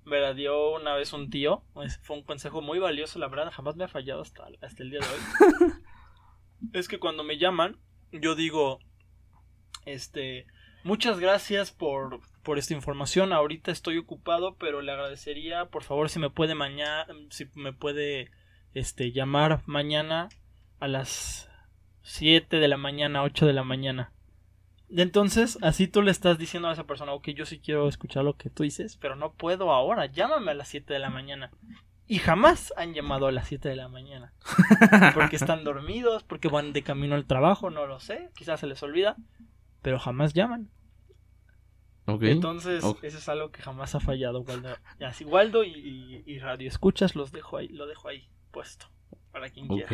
me 0.05 0.21
la 0.21 0.35
dio 0.35 0.75
una 0.75 0.95
vez 0.95 1.13
un 1.13 1.31
tío. 1.31 1.65
Fue 2.03 2.17
un 2.17 2.23
consejo 2.23 2.61
muy 2.61 2.79
valioso, 2.79 3.19
la 3.19 3.29
verdad, 3.29 3.53
jamás 3.53 3.77
me 3.77 3.85
ha 3.85 3.89
fallado 3.89 4.23
hasta, 4.23 4.45
hasta 4.61 4.83
el 4.83 4.91
día 4.91 5.01
de 5.01 5.07
hoy. 5.07 5.73
es 6.73 6.89
que 6.89 6.99
cuando 6.99 7.25
me 7.25 7.39
llaman, 7.39 7.79
yo 8.13 8.35
digo, 8.35 8.79
este, 9.85 10.47
muchas 10.85 11.19
gracias 11.19 11.71
por, 11.71 12.21
por 12.43 12.59
esta 12.59 12.75
información. 12.75 13.33
Ahorita 13.33 13.71
estoy 13.71 13.99
ocupado, 13.99 14.57
pero 14.57 14.83
le 14.83 14.93
agradecería, 14.93 15.67
por 15.67 15.83
favor, 15.83 16.09
si 16.09 16.19
me 16.19 16.31
puede 16.31 16.55
mañana, 16.55 17.07
si 17.31 17.49
me 17.55 17.73
puede, 17.73 18.31
este, 18.75 19.13
llamar 19.13 19.63
mañana 19.67 20.29
a 20.81 20.89
las 20.89 21.49
7 22.03 22.59
de 22.59 22.69
la 22.69 22.77
mañana, 22.77 23.23
8 23.23 23.47
de 23.47 23.53
la 23.53 23.65
mañana. 23.65 24.13
Entonces, 24.95 25.59
así 25.63 25.89
tú 25.89 26.03
le 26.03 26.11
estás 26.11 26.39
diciendo 26.39 26.69
a 26.69 26.73
esa 26.73 26.85
persona, 26.85 27.13
ok, 27.13 27.29
yo 27.31 27.47
sí 27.47 27.59
quiero 27.59 27.89
escuchar 27.89 28.25
lo 28.25 28.37
que 28.37 28.51
tú 28.51 28.63
dices, 28.63 28.97
pero 28.97 29.17
no 29.17 29.33
puedo 29.33 29.73
ahora, 29.73 30.07
llámame 30.07 30.51
a 30.51 30.55
las 30.55 30.69
7 30.69 30.93
de 30.93 30.99
la 30.99 31.11
mañana. 31.11 31.51
Y 32.07 32.19
jamás 32.19 32.75
han 32.77 32.93
llamado 32.93 33.27
a 33.27 33.33
las 33.33 33.49
7 33.49 33.71
de 33.71 33.77
la 33.77 33.89
mañana. 33.89 34.35
Porque 35.15 35.37
están 35.37 35.65
dormidos, 35.65 36.25
porque 36.25 36.49
van 36.49 36.73
de 36.73 36.83
camino 36.83 37.15
al 37.15 37.25
trabajo, 37.25 37.71
no 37.71 37.87
lo 37.87 38.01
sé, 38.01 38.31
quizás 38.35 38.61
se 38.61 38.67
les 38.67 38.83
olvida, 38.83 39.17
pero 39.81 39.99
jamás 39.99 40.35
llaman. 40.35 40.69
Okay, 42.05 42.33
Entonces, 42.33 42.83
eso 42.85 42.99
es 43.03 43.29
algo 43.29 43.53
que 43.53 43.63
jamás 43.63 43.95
ha 43.95 44.01
fallado, 44.01 44.41
Waldo. 44.41 44.77
Y 44.99 45.05
así, 45.05 45.25
Waldo 45.25 45.63
y, 45.65 46.39
Radio 46.41 46.69
Escuchas 46.69 47.15
los 47.15 47.31
dejo 47.33 47.57
ahí, 47.57 47.69
lo 47.69 47.87
dejo 47.87 48.09
ahí 48.09 48.29
puesto, 48.51 48.87
para 49.31 49.49
quien 49.49 49.69
quiera. 49.69 49.89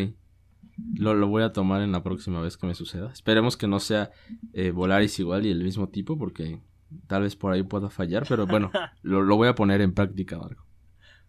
Lo, 0.94 1.14
lo, 1.14 1.26
voy 1.26 1.42
a 1.42 1.52
tomar 1.52 1.82
en 1.82 1.92
la 1.92 2.02
próxima 2.02 2.40
vez 2.40 2.56
que 2.56 2.66
me 2.66 2.74
suceda. 2.74 3.10
Esperemos 3.12 3.56
que 3.56 3.66
no 3.66 3.80
sea 3.80 4.10
eh, 4.52 4.70
Volaris 4.70 5.18
igual 5.18 5.44
y 5.46 5.50
el 5.50 5.64
mismo 5.64 5.88
tipo, 5.88 6.16
porque 6.16 6.60
tal 7.06 7.22
vez 7.22 7.36
por 7.36 7.52
ahí 7.52 7.62
pueda 7.62 7.90
fallar, 7.90 8.24
pero 8.28 8.46
bueno, 8.46 8.70
lo, 9.02 9.22
lo 9.22 9.36
voy 9.36 9.48
a 9.48 9.54
poner 9.54 9.80
en 9.80 9.92
práctica, 9.92 10.36
Dargo. 10.36 10.64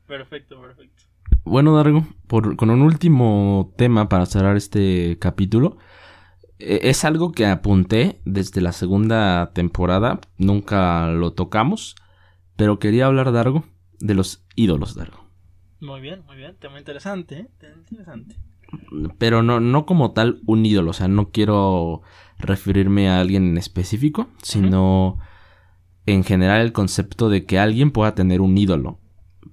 Perfecto, 0.06 0.62
perfecto. 0.62 1.04
Bueno, 1.44 1.76
Dargo, 1.76 2.06
por, 2.28 2.56
con 2.56 2.70
un 2.70 2.82
último 2.82 3.74
tema 3.78 4.10
para 4.10 4.26
cerrar 4.26 4.56
este 4.56 5.18
capítulo. 5.20 5.78
E, 6.60 6.90
es 6.90 7.04
algo 7.06 7.32
que 7.32 7.46
apunté 7.46 8.22
desde 8.26 8.62
la 8.62 8.72
segunda 8.72 9.52
temporada, 9.54 10.20
nunca 10.38 11.08
lo 11.08 11.34
tocamos, 11.34 11.96
pero 12.56 12.78
quería 12.78 13.08
hablar, 13.08 13.32
Dargo, 13.32 13.64
de 14.00 14.14
los 14.14 14.46
ídolos, 14.56 14.96
Dargo. 14.96 15.26
Muy 15.80 16.02
bien, 16.02 16.24
muy 16.26 16.36
bien, 16.36 16.56
tema 16.58 16.78
interesante, 16.78 17.40
¿eh? 17.40 17.48
Tema 17.58 17.78
interesante 17.78 18.36
pero 19.18 19.44
no, 19.44 19.60
no 19.60 19.86
como 19.86 20.12
tal 20.12 20.42
un 20.46 20.66
ídolo, 20.66 20.92
o 20.92 20.94
sea, 20.94 21.08
no 21.08 21.32
quiero 21.32 22.02
referirme 22.38 23.10
a 23.10 23.20
alguien 23.20 23.48
en 23.48 23.58
específico, 23.58 24.28
sino 24.42 25.18
en 26.06 26.24
general 26.24 26.62
el 26.62 26.74
concepto 26.74 27.30
de 27.30 27.46
que 27.46 27.60
alguien 27.60 27.92
pueda 27.92 28.16
tener 28.16 28.42
un 28.42 28.58
ídolo. 28.58 29.00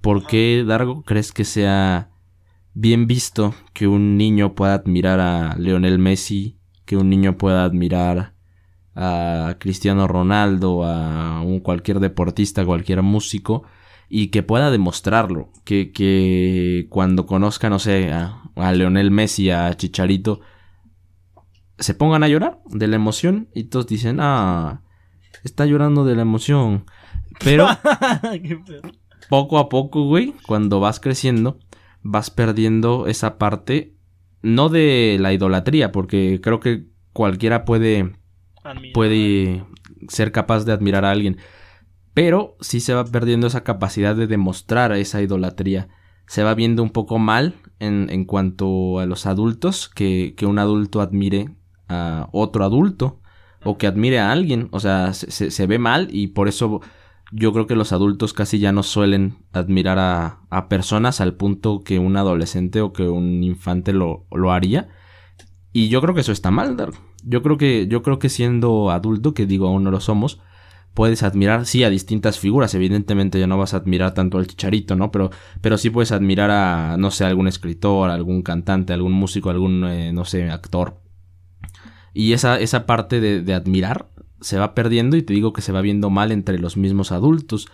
¿Por 0.01 0.25
qué, 0.25 0.63
Dargo, 0.65 1.03
crees 1.03 1.31
que 1.31 1.43
sea 1.43 2.11
bien 2.73 3.07
visto 3.07 3.53
que 3.73 3.87
un 3.87 4.17
niño 4.17 4.55
pueda 4.55 4.75
admirar 4.75 5.19
a 5.19 5.55
Leonel 5.57 5.99
Messi, 5.99 6.57
que 6.85 6.95
un 6.95 7.09
niño 7.09 7.37
pueda 7.37 7.63
admirar 7.63 8.33
a 8.95 9.55
Cristiano 9.59 10.07
Ronaldo, 10.07 10.83
a 10.83 11.41
un 11.41 11.59
cualquier 11.59 11.99
deportista, 11.99 12.65
cualquier 12.65 13.01
músico, 13.03 13.63
y 14.09 14.27
que 14.27 14.43
pueda 14.43 14.71
demostrarlo, 14.71 15.49
que, 15.65 15.91
que 15.91 16.87
cuando 16.89 17.25
conozca, 17.25 17.69
no 17.69 17.79
sé, 17.79 18.11
a, 18.11 18.41
a 18.55 18.71
Leonel 18.71 19.11
Messi, 19.11 19.49
a 19.49 19.75
Chicharito, 19.75 20.39
se 21.79 21.93
pongan 21.93 22.23
a 22.23 22.27
llorar 22.27 22.59
de 22.65 22.87
la 22.87 22.95
emoción 22.95 23.49
y 23.53 23.65
todos 23.65 23.87
dicen, 23.87 24.17
ah, 24.19 24.81
está 25.43 25.65
llorando 25.65 26.05
de 26.05 26.15
la 26.15 26.21
emoción. 26.21 26.85
Pero 27.43 27.67
poco 29.29 29.59
a 29.59 29.69
poco, 29.69 30.05
güey, 30.05 30.33
cuando 30.45 30.79
vas 30.79 30.99
creciendo, 30.99 31.59
vas 32.01 32.31
perdiendo 32.31 33.07
esa 33.07 33.37
parte, 33.37 33.93
no 34.41 34.69
de 34.69 35.17
la 35.19 35.33
idolatría, 35.33 35.91
porque 35.91 36.39
creo 36.41 36.59
que 36.59 36.87
cualquiera 37.13 37.65
puede, 37.65 38.13
puede 38.93 39.65
ser 40.07 40.31
capaz 40.31 40.63
de 40.63 40.71
admirar 40.71 41.05
a 41.05 41.11
alguien, 41.11 41.37
pero 42.17 42.57
sí 42.61 42.79
se 42.79 42.95
va 42.95 43.05
perdiendo 43.05 43.45
esa 43.45 43.63
capacidad 43.63 44.15
de 44.15 44.25
demostrar 44.25 44.91
esa 44.93 45.21
idolatría. 45.21 45.87
Se 46.25 46.41
va 46.41 46.55
viendo 46.55 46.81
un 46.81 46.89
poco 46.89 47.19
mal 47.19 47.53
en, 47.77 48.09
en 48.09 48.25
cuanto 48.25 48.97
a 48.97 49.05
los 49.05 49.27
adultos, 49.27 49.87
que, 49.87 50.33
que, 50.35 50.47
un 50.47 50.57
adulto 50.57 51.01
admire 51.01 51.51
a 51.87 52.27
otro 52.31 52.65
adulto 52.65 53.21
o 53.63 53.77
que 53.77 53.85
admire 53.85 54.17
a 54.17 54.31
alguien. 54.31 54.67
O 54.71 54.79
sea, 54.79 55.13
se, 55.13 55.51
se, 55.51 55.67
ve 55.67 55.77
mal 55.77 56.07
y 56.09 56.29
por 56.29 56.47
eso 56.47 56.81
yo 57.31 57.53
creo 57.53 57.67
que 57.67 57.75
los 57.75 57.91
adultos 57.91 58.33
casi 58.33 58.57
ya 58.57 58.71
no 58.71 58.81
suelen 58.81 59.37
admirar 59.53 59.99
a, 59.99 60.39
a 60.49 60.69
personas 60.69 61.21
al 61.21 61.35
punto 61.35 61.83
que 61.83 61.99
un 61.99 62.17
adolescente 62.17 62.81
o 62.81 62.93
que 62.93 63.07
un 63.07 63.43
infante 63.43 63.93
lo, 63.93 64.25
lo 64.31 64.51
haría. 64.51 64.89
Y 65.71 65.89
yo 65.89 66.01
creo 66.01 66.15
que 66.15 66.21
eso 66.21 66.31
está 66.31 66.49
mal, 66.49 66.75
Yo 67.23 67.43
creo 67.43 67.59
que, 67.59 67.85
yo 67.87 68.01
creo 68.01 68.17
que 68.17 68.29
siendo 68.29 68.89
adulto, 68.89 69.35
que 69.35 69.45
digo 69.45 69.67
aún 69.67 69.83
no 69.83 69.91
lo 69.91 69.99
somos, 69.99 70.41
puedes 70.97 71.21
admirar, 71.21 71.67
sí, 71.67 71.83
a 71.83 71.91
distintas 71.91 72.39
figuras. 72.39 72.73
Evidentemente 72.73 73.39
ya 73.39 73.45
no 73.45 73.55
vas 73.55 73.75
a 73.75 73.77
admirar 73.77 74.15
tanto 74.15 74.39
al 74.39 74.47
chicharito, 74.47 74.95
¿no? 74.95 75.11
Pero, 75.11 75.29
pero 75.61 75.77
sí 75.77 75.91
puedes 75.91 76.11
admirar 76.11 76.49
a, 76.49 76.97
no 76.97 77.11
sé, 77.11 77.23
algún 77.23 77.47
escritor, 77.47 78.09
algún 78.09 78.41
cantante, 78.41 78.93
algún 78.93 79.11
músico, 79.11 79.51
algún, 79.51 79.85
eh, 79.85 80.11
no 80.11 80.25
sé, 80.25 80.49
actor. 80.49 80.99
Y 82.15 82.33
esa, 82.33 82.59
esa 82.59 82.87
parte 82.87 83.21
de, 83.21 83.53
admirar 83.53 84.09
se 84.41 84.57
va 84.57 84.73
perdiendo 84.73 85.17
y 85.17 85.21
te 85.21 85.33
digo 85.33 85.53
que 85.53 85.61
se 85.61 85.71
va 85.71 85.81
viendo 85.81 86.09
mal 86.09 86.31
entre 86.31 86.57
los 86.57 86.77
mismos 86.77 87.11
adultos. 87.11 87.67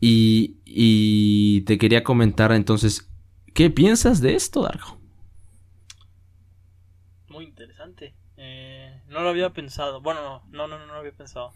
Y, 0.00 0.58
y 0.64 1.60
te 1.66 1.78
quería 1.78 2.02
comentar 2.02 2.50
entonces, 2.50 3.12
¿qué 3.54 3.70
piensas 3.70 4.20
de 4.20 4.34
esto, 4.34 4.62
Darjo? 4.64 4.98
Muy 7.28 7.44
interesante. 7.44 8.16
Eh, 8.36 9.02
no 9.06 9.20
lo 9.20 9.28
había 9.28 9.50
pensado. 9.50 10.00
Bueno, 10.00 10.42
no, 10.50 10.66
no, 10.66 10.66
no, 10.66 10.84
no 10.84 10.94
lo 10.94 10.98
había 10.98 11.12
pensado. 11.12 11.52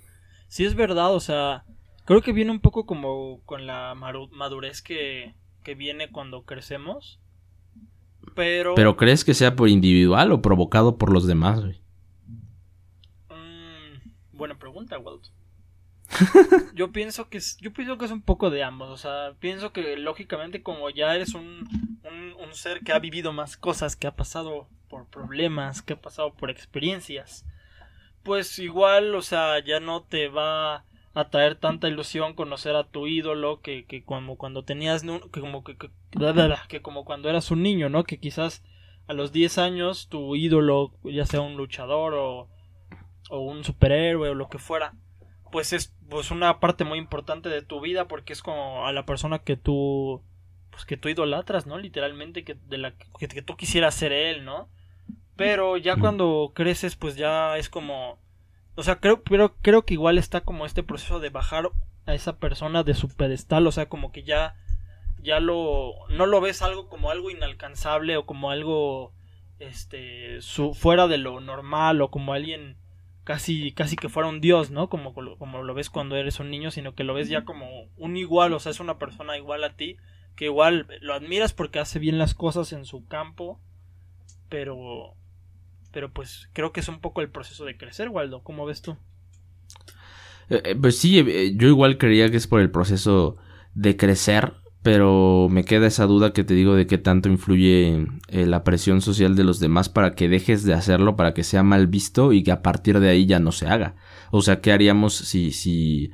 Sí 0.55 0.65
es 0.65 0.77
verdad, 0.77 1.13
o 1.13 1.19
sea, 1.19 1.65
creo 2.05 2.23
que 2.23 2.31
viene 2.31 2.53
un 2.53 2.61
poco 2.61 2.87
como 2.87 3.41
con 3.45 3.67
la 3.67 3.93
madurez 3.97 4.83
que, 4.83 5.35
que 5.65 5.75
viene 5.75 6.13
cuando 6.13 6.45
crecemos. 6.45 7.19
Pero... 8.37 8.77
¿Pero 8.77 8.97
crees 8.97 9.25
que 9.25 9.35
sea 9.35 9.57
por 9.57 9.69
individual 9.69 10.31
o 10.31 10.43
provocado 10.43 10.97
por 10.97 11.13
los 11.13 11.27
demás, 11.27 11.61
güey? 11.61 11.81
Mm, 13.31 14.37
buena 14.37 14.57
pregunta, 14.57 14.97
Walt. 14.97 15.27
yo 16.77 16.93
pienso 16.93 17.29
que 17.29 17.39
es, 17.39 17.57
yo 17.57 17.73
pienso 17.73 17.99
que 17.99 18.05
es 18.05 18.13
un 18.13 18.23
poco 18.23 18.51
de 18.51 18.63
ambos, 18.63 18.91
o 18.91 18.97
sea, 18.97 19.35
pienso 19.41 19.73
que 19.73 19.97
lógicamente 19.97 20.63
como 20.63 20.89
ya 20.89 21.17
eres 21.17 21.35
un, 21.35 21.69
un, 22.05 22.33
un, 22.41 22.55
ser 22.55 22.83
que 22.83 22.93
ha 22.93 23.01
vivido 23.01 23.33
más 23.33 23.57
cosas, 23.57 23.97
que 23.97 24.07
ha 24.07 24.15
pasado 24.15 24.69
por 24.89 25.07
problemas, 25.07 25.83
que 25.83 25.95
ha 25.95 26.01
pasado 26.01 26.33
por 26.33 26.49
experiencias, 26.49 27.45
pues 28.25 28.59
igual, 28.59 29.15
o 29.15 29.23
sea, 29.23 29.59
ya 29.65 29.79
no 29.81 30.03
te 30.03 30.29
va 30.29 30.85
a 31.15 31.31
traer 31.31 31.55
tanta 31.55 31.89
ilusión 31.89 32.35
conocer 32.35 32.75
a 32.75 32.89
tu 32.89 33.07
ídolo 33.07 33.61
que, 33.61 33.85
que 33.85 34.03
como 34.03 34.37
cuando 34.37 34.65
tenías 34.65 35.05
que 35.33 35.41
como 35.41 35.63
que, 35.63 35.77
que, 35.77 35.91
que 36.69 36.83
como 36.83 37.05
cuando 37.05 37.29
eras 37.31 37.51
un 37.53 37.63
niño, 37.63 37.89
¿no? 37.89 38.03
Que 38.03 38.19
quizás 38.19 38.65
a 39.07 39.13
los 39.13 39.31
10 39.31 39.59
años 39.59 40.09
tu 40.09 40.35
ídolo, 40.35 40.93
ya 41.05 41.27
sea 41.27 41.41
un 41.41 41.57
luchador 41.57 42.15
o, 42.15 42.49
o 43.31 43.39
un 43.41 43.63
superhéroe 43.63 44.31
o 44.31 44.35
lo 44.35 44.49
que 44.49 44.59
fuera, 44.59 44.95
pues 45.53 45.73
es 45.73 45.95
pues 46.09 46.31
una 46.33 46.59
parte 46.59 46.85
muy 46.85 46.99
importante 46.99 47.49
de 47.49 47.63
tu 47.63 47.81
vida 47.81 48.09
porque 48.09 48.33
es 48.33 48.43
como 48.43 48.87
a 48.87 48.93
la 48.93 49.07
persona 49.07 49.39
que 49.39 49.57
tú 49.57 50.23
pues 50.71 50.85
que 50.85 50.97
tú 50.97 51.09
idolatras, 51.09 51.67
¿no? 51.67 51.79
Literalmente 51.79 52.43
que 52.43 52.55
de 52.55 52.79
la 52.79 52.97
que, 52.97 53.29
que 53.29 53.43
tú 53.43 53.57
quisieras 53.57 53.95
ser 53.95 54.11
él, 54.11 54.45
¿no? 54.45 54.69
Pero 55.37 55.77
ya 55.77 55.97
cuando 55.97 56.53
creces 56.55 56.97
pues 56.97 57.17
ya 57.17 57.57
es 57.57 57.69
como 57.69 58.19
o 58.77 58.83
sea, 58.83 58.97
creo 58.97 59.23
pero 59.23 59.57
creo 59.63 59.85
que 59.85 59.95
igual 59.95 60.19
está 60.19 60.43
como 60.43 60.67
este 60.67 60.83
proceso 60.83 61.21
de 61.21 61.31
bajar 61.31 61.71
a 62.07 62.15
esa 62.15 62.39
persona 62.39 62.83
de 62.83 62.95
su 62.95 63.09
pedestal, 63.09 63.67
o 63.67 63.73
sea, 63.73 63.89
como 63.89 64.13
que 64.13 64.23
ya 64.23 64.57
ya 65.23 65.41
lo 65.41 65.95
no 66.11 66.27
lo 66.27 66.41
ves 66.41 66.63
algo 66.63 66.89
como 66.89 67.11
algo 67.11 67.31
inalcanzable 67.31 68.17
o 68.17 68.27
como 68.27 68.51
algo 68.51 69.13
este 69.59 70.41
su, 70.41 70.75
fuera 70.75 71.09
de 71.09 71.19
lo 71.19 71.41
normal 71.41 72.01
o 72.03 72.11
como 72.11 72.35
alguien 72.35 72.77
casi, 73.25 73.73
casi 73.73 73.97
que 73.97 74.09
fuera 74.09 74.29
un 74.29 74.41
dios, 74.41 74.71
¿no? 74.71 74.89
Como, 74.89 75.15
como 75.15 75.63
lo 75.63 75.75
ves 75.75 75.91
cuando 75.91 76.17
eres 76.17 76.41
un 76.41 76.51
niño, 76.51 76.71
sino 76.71 76.95
que 76.95 77.05
lo 77.05 77.15
ves 77.15 77.29
ya 77.29 77.45
como 77.45 77.89
un 77.97 78.17
igual, 78.17 78.53
o 78.53 78.61
sea, 78.61 78.71
es 78.71 78.81
una 78.81 78.99
persona 78.99 79.37
igual 79.37 79.65
a 79.65 79.75
ti, 79.75 79.97
que 80.37 80.47
igual 80.47 80.87
lo 81.01 81.15
admiras 81.15 81.53
porque 81.53 81.79
hace 81.79 81.99
bien 81.99 82.19
las 82.19 82.35
cosas 82.35 82.73
en 82.73 82.85
su 82.85 83.07
campo, 83.07 83.59
pero, 84.49 85.15
pero 85.95 86.13
pues 86.13 86.51
creo 86.53 86.73
que 86.73 86.81
es 86.81 86.89
un 86.89 86.99
poco 86.99 87.21
el 87.21 87.31
proceso 87.31 87.65
de 87.65 87.77
crecer, 87.77 88.09
Waldo, 88.09 88.43
¿cómo 88.43 88.67
ves 88.67 88.83
tú? 88.83 88.97
Eh, 90.51 90.61
eh, 90.65 90.75
pues 90.79 90.99
sí, 90.99 91.21
eh, 91.21 91.55
yo 91.57 91.69
igual 91.69 91.99
creía 91.99 92.31
que 92.33 92.37
es 92.37 92.49
por 92.49 92.61
el 92.61 92.73
proceso 92.73 93.37
de 93.75 93.97
crecer, 93.97 94.55
pero 94.83 95.47
me 95.49 95.65
queda 95.65 95.87
esa 95.87 96.07
duda 96.07 96.33
que 96.33 96.43
te 96.43 96.55
digo 96.55 96.75
de 96.75 96.89
qué 96.89 96.99
tanto 96.99 97.29
influye 97.29 98.07
la 98.29 98.65
presión 98.65 99.03
social 99.03 99.37
de 99.37 99.45
los 99.45 99.61
demás 99.61 99.89
para 99.89 100.17
que 100.17 100.29
dejes 100.29 100.65
de 100.65 100.75
hacerlo, 100.75 101.15
para 101.15 101.33
que 101.33 101.45
sea 101.45 101.63
mal 101.63 101.87
visto 101.87 102.33
y 102.33 102.43
que 102.43 102.51
a 102.51 102.61
partir 102.61 102.99
de 102.99 103.09
ahí 103.09 103.25
ya 103.25 103.39
no 103.39 103.53
se 103.53 103.69
haga. 103.69 103.95
O 104.33 104.43
sea, 104.43 104.61
¿qué 104.61 104.73
haríamos 104.73 105.15
si, 105.15 105.53
si 105.53 106.11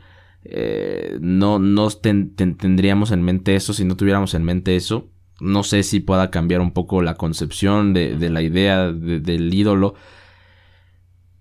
no, 1.21 1.59
no 1.59 1.89
tendríamos 1.89 3.13
en 3.13 3.23
mente 3.23 3.57
eso, 3.57 3.73
si 3.73 3.87
no 3.87 3.97
tuviéramos 3.97 4.35
en 4.35 4.45
mente 4.45 4.77
eso? 4.77 5.11
No 5.41 5.63
sé 5.63 5.83
si 5.83 6.01
pueda 6.01 6.31
cambiar 6.31 6.61
un 6.61 6.73
poco 6.73 7.03
la 7.03 7.15
concepción 7.15 7.93
de, 7.95 8.17
de 8.17 8.31
la 8.31 8.43
idea 8.43 8.93
del 8.93 9.53
ídolo 9.53 9.95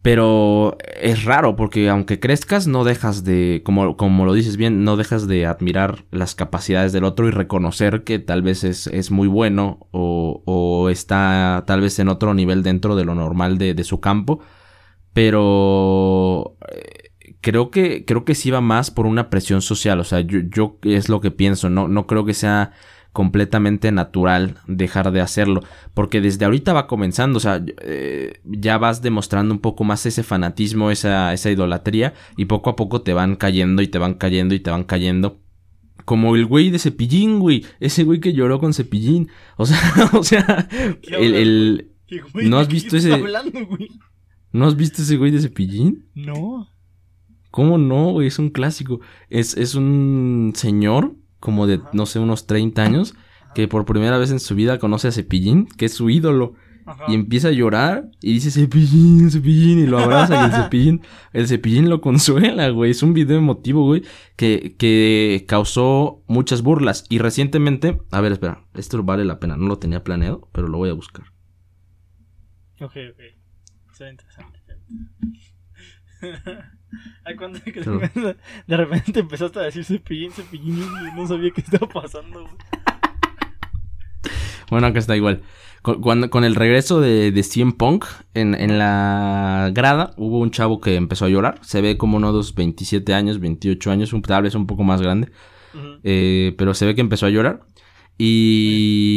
pero 0.01 0.77
es 1.01 1.25
raro 1.25 1.57
porque 1.57 1.89
aunque 1.89 2.21
crezcas 2.21 2.67
no 2.67 2.85
dejas 2.85 3.25
de, 3.25 3.61
como, 3.65 3.97
como 3.97 4.25
lo 4.25 4.33
dices 4.33 4.55
bien, 4.55 4.85
no 4.85 4.95
dejas 4.95 5.27
de 5.27 5.45
admirar 5.45 6.05
las 6.11 6.35
capacidades 6.35 6.93
del 6.93 7.03
otro 7.03 7.27
y 7.27 7.31
reconocer 7.31 8.03
que 8.05 8.17
tal 8.19 8.41
vez 8.41 8.63
es, 8.63 8.87
es 8.87 9.11
muy 9.11 9.27
bueno 9.27 9.87
o, 9.91 10.41
o, 10.45 10.89
está 10.89 11.63
tal 11.67 11.81
vez 11.81 11.99
en 11.99 12.07
otro 12.07 12.33
nivel 12.33 12.63
dentro 12.63 12.95
de 12.95 13.03
lo 13.03 13.13
normal 13.13 13.57
de, 13.57 13.83
su 13.83 13.99
campo. 13.99 14.39
Pero 15.13 16.55
eh, 16.71 17.11
creo 17.41 17.69
que, 17.69 18.05
creo 18.05 18.23
que 18.23 18.35
sí 18.35 18.51
va 18.51 18.61
más 18.61 18.91
por 18.91 19.05
una 19.05 19.29
presión 19.29 19.61
social. 19.61 19.99
O 19.99 20.03
sea, 20.05 20.21
yo, 20.21 20.39
yo 20.49 20.77
es 20.83 21.09
lo 21.09 21.19
que 21.19 21.31
pienso. 21.31 21.69
No, 21.69 21.87
no 21.89 22.07
creo 22.07 22.23
que 22.25 22.33
sea 22.33 22.71
completamente 23.11 23.91
natural 23.91 24.57
dejar 24.67 25.11
de 25.11 25.21
hacerlo, 25.21 25.61
porque 25.93 26.21
desde 26.21 26.45
ahorita 26.45 26.73
va 26.73 26.87
comenzando, 26.87 27.37
o 27.37 27.39
sea, 27.39 27.63
eh, 27.81 28.39
ya 28.43 28.77
vas 28.77 29.01
demostrando 29.01 29.53
un 29.53 29.59
poco 29.59 29.83
más 29.83 30.05
ese 30.05 30.23
fanatismo, 30.23 30.91
esa, 30.91 31.33
esa 31.33 31.49
idolatría, 31.49 32.13
y 32.37 32.45
poco 32.45 32.69
a 32.69 32.75
poco 32.75 33.01
te 33.01 33.13
van 33.13 33.35
cayendo 33.35 33.81
y 33.81 33.87
te 33.87 33.97
van 33.97 34.13
cayendo 34.13 34.53
y 34.53 34.59
te 34.59 34.69
van 34.69 34.83
cayendo. 34.83 35.39
Como 36.05 36.35
el 36.35 36.45
güey 36.45 36.71
de 36.71 36.79
Cepillín, 36.79 37.39
güey. 37.39 37.65
Ese 37.79 38.03
güey 38.03 38.19
que 38.19 38.33
lloró 38.33 38.59
con 38.59 38.73
Cepillín. 38.73 39.29
O 39.57 39.67
sea, 39.67 39.79
o 40.13 40.23
sea, 40.23 40.67
el, 41.03 41.35
el... 41.35 41.91
¿No 42.33 42.57
has 42.57 42.67
visto 42.67 42.97
ese... 42.97 43.11
¿No 44.51 44.65
has 44.65 44.75
visto 44.75 45.03
ese 45.03 45.17
güey 45.17 45.29
de 45.29 45.41
Cepillín? 45.41 46.07
No. 46.15 46.67
¿Cómo 47.51 47.77
no, 47.77 48.11
güey? 48.11 48.27
Es 48.27 48.39
un 48.39 48.49
clásico. 48.49 49.01
Es, 49.29 49.55
es 49.55 49.75
un 49.75 50.53
señor 50.55 51.15
como 51.39 51.67
de, 51.67 51.81
no 51.93 52.05
sé, 52.05 52.19
unos 52.19 52.47
30 52.47 52.81
años, 52.81 53.15
que 53.55 53.67
por 53.67 53.85
primera 53.85 54.17
vez 54.17 54.31
en 54.31 54.39
su 54.39 54.55
vida 54.55 54.79
conoce 54.79 55.07
a 55.07 55.11
Cepillín, 55.11 55.67
que 55.77 55.85
es 55.85 55.93
su 55.93 56.09
ídolo. 56.09 56.53
Y 57.07 57.13
empieza 57.13 57.49
a 57.49 57.51
llorar 57.51 58.09
y 58.19 58.33
dice 58.33 58.49
Cepillín, 58.49 59.29
Cepillín, 59.29 59.77
y 59.77 59.85
lo 59.85 59.99
abraza 59.99 60.41
y 60.41 60.45
el 60.45 60.51
Cepillín, 60.63 61.01
el 61.33 61.47
Cepillín 61.47 61.87
lo 61.87 62.01
consuela, 62.01 62.67
güey. 62.69 62.89
Es 62.89 63.03
un 63.03 63.13
video 63.13 63.37
emotivo, 63.37 63.85
güey, 63.85 64.01
que, 64.35 64.75
que 64.75 65.45
causó 65.47 66.23
muchas 66.27 66.63
burlas. 66.63 67.05
Y 67.07 67.19
recientemente, 67.19 68.01
a 68.09 68.21
ver, 68.21 68.31
espera, 68.31 68.65
esto 68.73 69.03
vale 69.03 69.23
la 69.23 69.39
pena, 69.39 69.55
no 69.55 69.67
lo 69.67 69.77
tenía 69.77 70.03
planeado, 70.03 70.49
pero 70.51 70.67
lo 70.67 70.79
voy 70.79 70.89
a 70.89 70.93
buscar. 70.93 71.25
Ok, 72.81 72.95
ok. 73.11 73.21
Será 73.91 74.09
interesante. 74.09 74.59
Cuando 77.37 77.59
de 78.67 78.77
repente 78.77 79.19
empezaste 79.19 79.59
a 79.59 79.63
decir 79.63 79.83
cepillín, 79.85 80.31
cepillín 80.31 80.77
y 80.77 81.15
no 81.15 81.27
sabía 81.27 81.51
qué 81.51 81.61
estaba 81.61 81.87
pasando. 81.87 82.47
Bueno, 84.69 84.87
acá 84.87 84.99
está 84.99 85.15
igual. 85.15 85.41
Con, 85.81 86.01
cuando, 86.01 86.29
con 86.29 86.43
el 86.43 86.55
regreso 86.55 86.99
de, 86.99 87.31
de 87.31 87.43
CM 87.43 87.73
Punk 87.73 88.05
en, 88.33 88.53
en, 88.53 88.77
la 88.77 89.71
grada, 89.73 90.13
hubo 90.17 90.39
un 90.39 90.51
chavo 90.51 90.79
que 90.81 90.95
empezó 90.95 91.25
a 91.25 91.29
llorar. 91.29 91.59
Se 91.61 91.81
ve 91.81 91.97
como 91.97 92.17
uno 92.17 92.33
de 92.33 92.45
27 92.55 93.13
años, 93.13 93.39
28 93.39 93.91
años, 93.91 94.13
un, 94.13 94.21
tal 94.21 94.43
vez 94.43 94.55
un 94.55 94.67
poco 94.67 94.83
más 94.83 95.01
grande. 95.01 95.31
eh, 96.03 96.53
pero 96.57 96.73
se 96.73 96.85
ve 96.85 96.95
que 96.95 97.01
empezó 97.01 97.25
a 97.25 97.29
llorar. 97.29 97.61
Y 98.17 99.08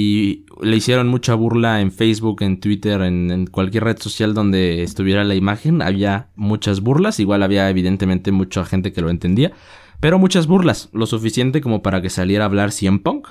le 0.63 0.77
hicieron 0.77 1.09
mucha 1.09 1.35
burla 1.35 1.81
en 1.81 1.93
Facebook, 1.93 2.43
en 2.43 2.61
Twitter, 2.61 3.01
en, 3.03 3.47
cualquier 3.47 3.85
red 3.85 3.99
social 3.99 4.35
donde 4.35 4.83
estuviera 4.83 5.25
la 5.25 5.35
imagen. 5.35 5.83
Había 5.83 6.31
muchas 6.37 6.81
burlas, 6.81 7.21
igual 7.21 7.43
había 7.43 7.69
evidentemente 7.69 8.33
mucha 8.33 8.65
gente 8.65 8.93
que 8.93 9.01
lo 9.01 9.11
entendía. 9.11 9.53
Pero 10.01 10.19
muchas 10.19 10.47
burlas, 10.47 10.89
lo 10.93 11.07
suficiente 11.07 11.61
como 11.61 11.83
para 11.83 12.03
que 12.03 12.11
saliera 12.11 12.45
a 12.45 12.47
hablar 12.47 12.73
CM 12.73 13.01
Punk. 13.01 13.29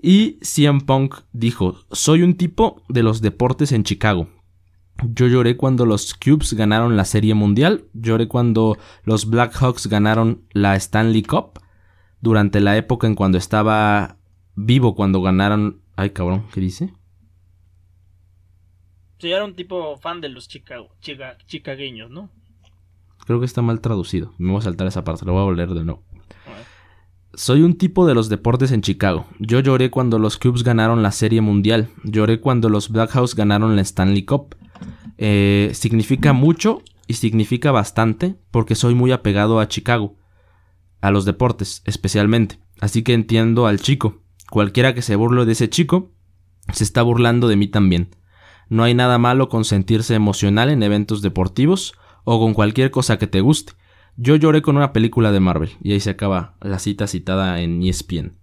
Y 0.00 0.38
CM 0.42 0.80
Punk 0.82 1.16
dijo, 1.32 1.76
soy 1.90 2.22
un 2.22 2.34
tipo 2.34 2.82
de 2.88 3.02
los 3.02 3.20
deportes 3.20 3.72
en 3.72 3.84
Chicago. 3.84 4.28
Yo 5.02 5.26
lloré 5.26 5.56
cuando 5.56 5.86
los 5.86 6.14
Cubes 6.14 6.54
ganaron 6.54 6.96
la 6.96 7.04
Serie 7.04 7.34
Mundial, 7.34 7.86
lloré 7.94 8.28
cuando 8.28 8.78
los 9.04 9.28
Blackhawks 9.28 9.88
ganaron 9.88 10.42
la 10.52 10.76
Stanley 10.76 11.22
Cup, 11.22 11.60
durante 12.24 12.60
la 12.60 12.76
época 12.76 13.06
en 13.06 13.14
cuando 13.14 13.38
estaba 13.38 14.16
vivo 14.56 14.94
cuando 14.94 15.20
ganaron. 15.20 15.82
Ay, 15.96 16.10
cabrón, 16.10 16.46
¿qué 16.52 16.60
dice? 16.60 16.92
Sí, 19.18 19.30
era 19.30 19.44
un 19.44 19.54
tipo 19.54 19.96
fan 19.98 20.20
de 20.20 20.28
los 20.28 20.48
chicago, 20.48 20.90
chica, 21.00 21.38
chicagueños, 21.46 22.10
¿no? 22.10 22.30
Creo 23.26 23.40
que 23.40 23.46
está 23.46 23.62
mal 23.62 23.80
traducido. 23.80 24.34
Me 24.38 24.50
voy 24.50 24.58
a 24.58 24.62
saltar 24.62 24.86
esa 24.86 25.04
parte, 25.04 25.24
lo 25.24 25.32
voy 25.32 25.52
a 25.52 25.56
leer 25.56 25.70
de 25.70 25.84
nuevo. 25.84 26.02
Soy 27.32 27.62
un 27.62 27.76
tipo 27.76 28.06
de 28.06 28.14
los 28.14 28.28
deportes 28.28 28.70
en 28.70 28.80
Chicago. 28.82 29.26
Yo 29.40 29.58
lloré 29.60 29.90
cuando 29.90 30.18
los 30.20 30.36
Cubs 30.36 30.62
ganaron 30.62 31.02
la 31.02 31.10
Serie 31.10 31.40
Mundial. 31.40 31.88
Lloré 32.04 32.38
cuando 32.40 32.68
los 32.68 32.90
Blackhawks 32.90 33.34
ganaron 33.34 33.74
la 33.74 33.82
Stanley 33.82 34.24
Cup. 34.24 34.56
eh, 35.16 35.70
significa 35.74 36.32
mucho 36.32 36.82
y 37.06 37.14
significa 37.14 37.70
bastante 37.70 38.36
porque 38.50 38.74
soy 38.74 38.94
muy 38.94 39.12
apegado 39.12 39.60
a 39.60 39.68
Chicago, 39.68 40.16
a 41.00 41.10
los 41.10 41.24
deportes 41.24 41.82
especialmente. 41.86 42.58
Así 42.80 43.02
que 43.02 43.14
entiendo 43.14 43.66
al 43.66 43.80
chico. 43.80 44.23
Cualquiera 44.54 44.94
que 44.94 45.02
se 45.02 45.16
burle 45.16 45.46
de 45.46 45.50
ese 45.50 45.68
chico, 45.68 46.12
se 46.72 46.84
está 46.84 47.02
burlando 47.02 47.48
de 47.48 47.56
mí 47.56 47.66
también. 47.66 48.14
No 48.68 48.84
hay 48.84 48.94
nada 48.94 49.18
malo 49.18 49.48
con 49.48 49.64
sentirse 49.64 50.14
emocional 50.14 50.70
en 50.70 50.84
eventos 50.84 51.22
deportivos 51.22 51.94
o 52.22 52.38
con 52.38 52.54
cualquier 52.54 52.92
cosa 52.92 53.18
que 53.18 53.26
te 53.26 53.40
guste. 53.40 53.72
Yo 54.16 54.36
lloré 54.36 54.62
con 54.62 54.76
una 54.76 54.92
película 54.92 55.32
de 55.32 55.40
Marvel 55.40 55.70
y 55.82 55.90
ahí 55.90 55.98
se 55.98 56.10
acaba 56.10 56.54
la 56.60 56.78
cita 56.78 57.08
citada 57.08 57.62
en 57.62 57.82
ESPN. 57.82 58.36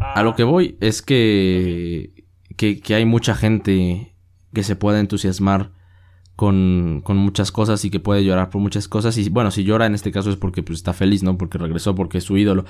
A 0.00 0.24
lo 0.24 0.34
que 0.34 0.42
voy 0.42 0.76
es 0.80 1.00
que, 1.00 2.26
que, 2.56 2.80
que 2.80 2.96
hay 2.96 3.04
mucha 3.04 3.36
gente 3.36 4.16
que 4.52 4.64
se 4.64 4.74
puede 4.74 4.98
entusiasmar 4.98 5.70
con, 6.42 7.18
muchas 7.18 7.52
cosas 7.52 7.84
y 7.84 7.90
que 7.90 8.00
puede 8.00 8.24
llorar 8.24 8.50
por 8.50 8.60
muchas 8.60 8.88
cosas. 8.88 9.16
Y 9.16 9.28
bueno, 9.28 9.52
si 9.52 9.62
llora 9.62 9.86
en 9.86 9.94
este 9.94 10.10
caso 10.10 10.28
es 10.28 10.34
porque 10.34 10.64
pues, 10.64 10.80
está 10.80 10.92
feliz, 10.92 11.22
¿no? 11.22 11.38
Porque 11.38 11.56
regresó, 11.56 11.94
porque 11.94 12.18
es 12.18 12.24
su 12.24 12.36
ídolo. 12.36 12.64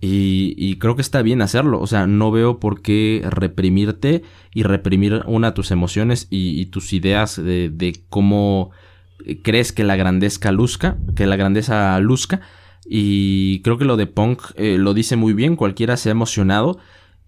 Y, 0.00 0.76
creo 0.78 0.96
que 0.96 1.02
está 1.02 1.20
bien 1.20 1.42
hacerlo. 1.42 1.78
O 1.78 1.86
sea, 1.86 2.06
no 2.06 2.30
veo 2.30 2.58
por 2.58 2.80
qué 2.80 3.22
reprimirte 3.28 4.22
y 4.54 4.62
reprimir 4.62 5.24
una 5.26 5.52
tus 5.52 5.72
emociones 5.72 6.26
y, 6.30 6.64
tus 6.66 6.94
ideas 6.94 7.36
de, 7.36 8.00
cómo 8.08 8.70
crees 9.42 9.72
que 9.72 9.84
la 9.84 9.96
grandeza 9.96 10.50
luzca, 10.50 10.96
que 11.14 11.26
la 11.26 11.36
grandeza 11.36 12.00
luzca. 12.00 12.40
Y 12.86 13.60
creo 13.60 13.76
que 13.76 13.84
lo 13.84 13.98
de 13.98 14.06
Punk 14.06 14.40
eh, 14.54 14.78
lo 14.78 14.94
dice 14.94 15.16
muy 15.16 15.34
bien. 15.34 15.56
Cualquiera 15.56 15.98
se 15.98 16.08
ha 16.08 16.12
emocionado 16.12 16.78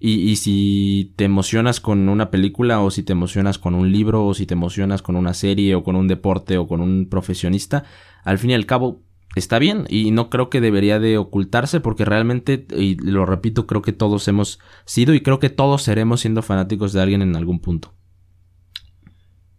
y, 0.00 0.30
y, 0.30 0.36
si 0.36 1.12
te 1.16 1.24
emocionas 1.24 1.78
con 1.78 2.08
una 2.08 2.30
película 2.30 2.80
o 2.80 2.90
si 2.90 3.02
te 3.02 3.12
emocionas 3.12 3.58
con 3.58 3.74
un 3.74 3.92
libro 3.92 4.26
o 4.26 4.34
si 4.34 4.46
te 4.46 4.54
emocionas 4.54 5.02
con 5.02 5.14
una 5.14 5.34
serie 5.34 5.74
o 5.74 5.84
con 5.84 5.94
un 5.94 6.08
deporte 6.08 6.58
o 6.58 6.66
con 6.66 6.80
un 6.80 7.08
profesionista, 7.08 7.84
al 8.24 8.38
fin 8.38 8.50
y 8.50 8.54
al 8.54 8.66
cabo 8.66 9.02
está 9.36 9.58
bien 9.58 9.86
y 9.88 10.10
no 10.10 10.30
creo 10.30 10.50
que 10.50 10.60
debería 10.60 10.98
de 10.98 11.18
ocultarse 11.18 11.80
porque 11.80 12.04
realmente, 12.04 12.66
y 12.76 12.96
lo 12.96 13.26
repito, 13.26 13.66
creo 13.66 13.82
que 13.82 13.92
todos 13.92 14.26
hemos 14.28 14.58
sido 14.84 15.14
y 15.14 15.22
creo 15.22 15.38
que 15.38 15.50
todos 15.50 15.82
seremos 15.82 16.20
siendo 16.20 16.42
fanáticos 16.42 16.92
de 16.92 17.02
alguien 17.02 17.22
en 17.22 17.36
algún 17.36 17.60
punto. 17.60 17.94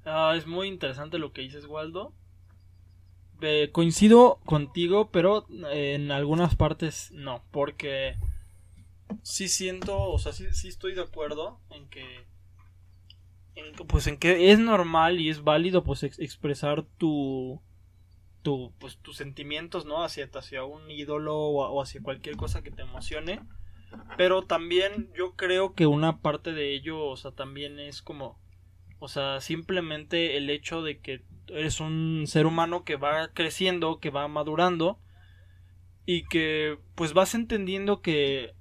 Uh, 0.05 0.33
es 0.33 0.47
muy 0.47 0.67
interesante 0.67 1.19
lo 1.19 1.31
que 1.31 1.41
dices, 1.41 1.67
Waldo. 1.67 2.13
Eh, 3.41 3.69
coincido 3.71 4.39
contigo, 4.45 5.09
pero 5.11 5.45
en 5.71 6.11
algunas 6.11 6.55
partes 6.55 7.11
no, 7.11 7.43
porque 7.51 8.15
sí 9.23 9.47
siento, 9.47 9.97
o 9.99 10.19
sea, 10.19 10.33
sí, 10.33 10.45
sí 10.53 10.67
estoy 10.67 10.93
de 10.93 11.01
acuerdo 11.01 11.59
en 11.69 11.87
que, 11.89 12.25
pues 13.87 14.07
en 14.07 14.17
que 14.17 14.51
es 14.51 14.59
normal 14.59 15.19
y 15.19 15.29
es 15.29 15.43
válido 15.43 15.83
pues 15.83 16.03
ex 16.03 16.19
expresar 16.19 16.83
tu, 16.97 17.61
tu, 18.41 18.73
pues 18.79 18.97
tus 18.97 19.17
sentimientos, 19.17 19.85
¿no? 19.85 20.03
Hacia, 20.03 20.29
hacia 20.33 20.63
un 20.63 20.89
ídolo 20.89 21.37
o, 21.37 21.81
hacia 21.81 22.01
cualquier 22.01 22.37
cosa 22.37 22.61
que 22.61 22.71
te 22.71 22.83
emocione. 22.83 23.41
Pero 24.17 24.43
también 24.43 25.11
yo 25.17 25.35
creo 25.35 25.73
que 25.73 25.85
una 25.85 26.21
parte 26.21 26.53
de 26.53 26.73
ello, 26.73 27.03
o 27.03 27.17
sea, 27.17 27.31
también 27.31 27.77
es 27.77 28.01
como, 28.01 28.39
o 28.99 29.09
sea, 29.09 29.41
simplemente 29.41 30.37
el 30.37 30.49
hecho 30.49 30.81
de 30.81 30.99
que 30.99 31.25
eres 31.47 31.81
un 31.81 32.23
ser 32.25 32.45
humano 32.45 32.85
que 32.85 32.95
va 32.95 33.29
creciendo, 33.33 33.99
que 33.99 34.09
va 34.09 34.27
madurando 34.29 34.97
y 36.05 36.23
que 36.23 36.77
pues 36.95 37.13
vas 37.13 37.35
entendiendo 37.35 38.01
que 38.01 38.53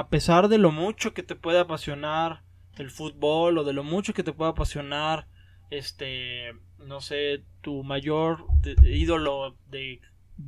a 0.00 0.08
pesar 0.08 0.48
de 0.48 0.56
lo 0.56 0.72
mucho 0.72 1.12
que 1.12 1.22
te 1.22 1.36
puede 1.36 1.58
apasionar 1.58 2.42
el 2.78 2.90
fútbol 2.90 3.58
o 3.58 3.64
de 3.64 3.74
lo 3.74 3.84
mucho 3.84 4.14
que 4.14 4.22
te 4.22 4.32
puede 4.32 4.50
apasionar 4.50 5.28
este 5.68 6.54
no 6.78 7.02
sé 7.02 7.44
tu 7.60 7.82
mayor 7.82 8.46
de, 8.62 8.76
de 8.76 8.96
ídolo 8.96 9.58
de 9.68 10.00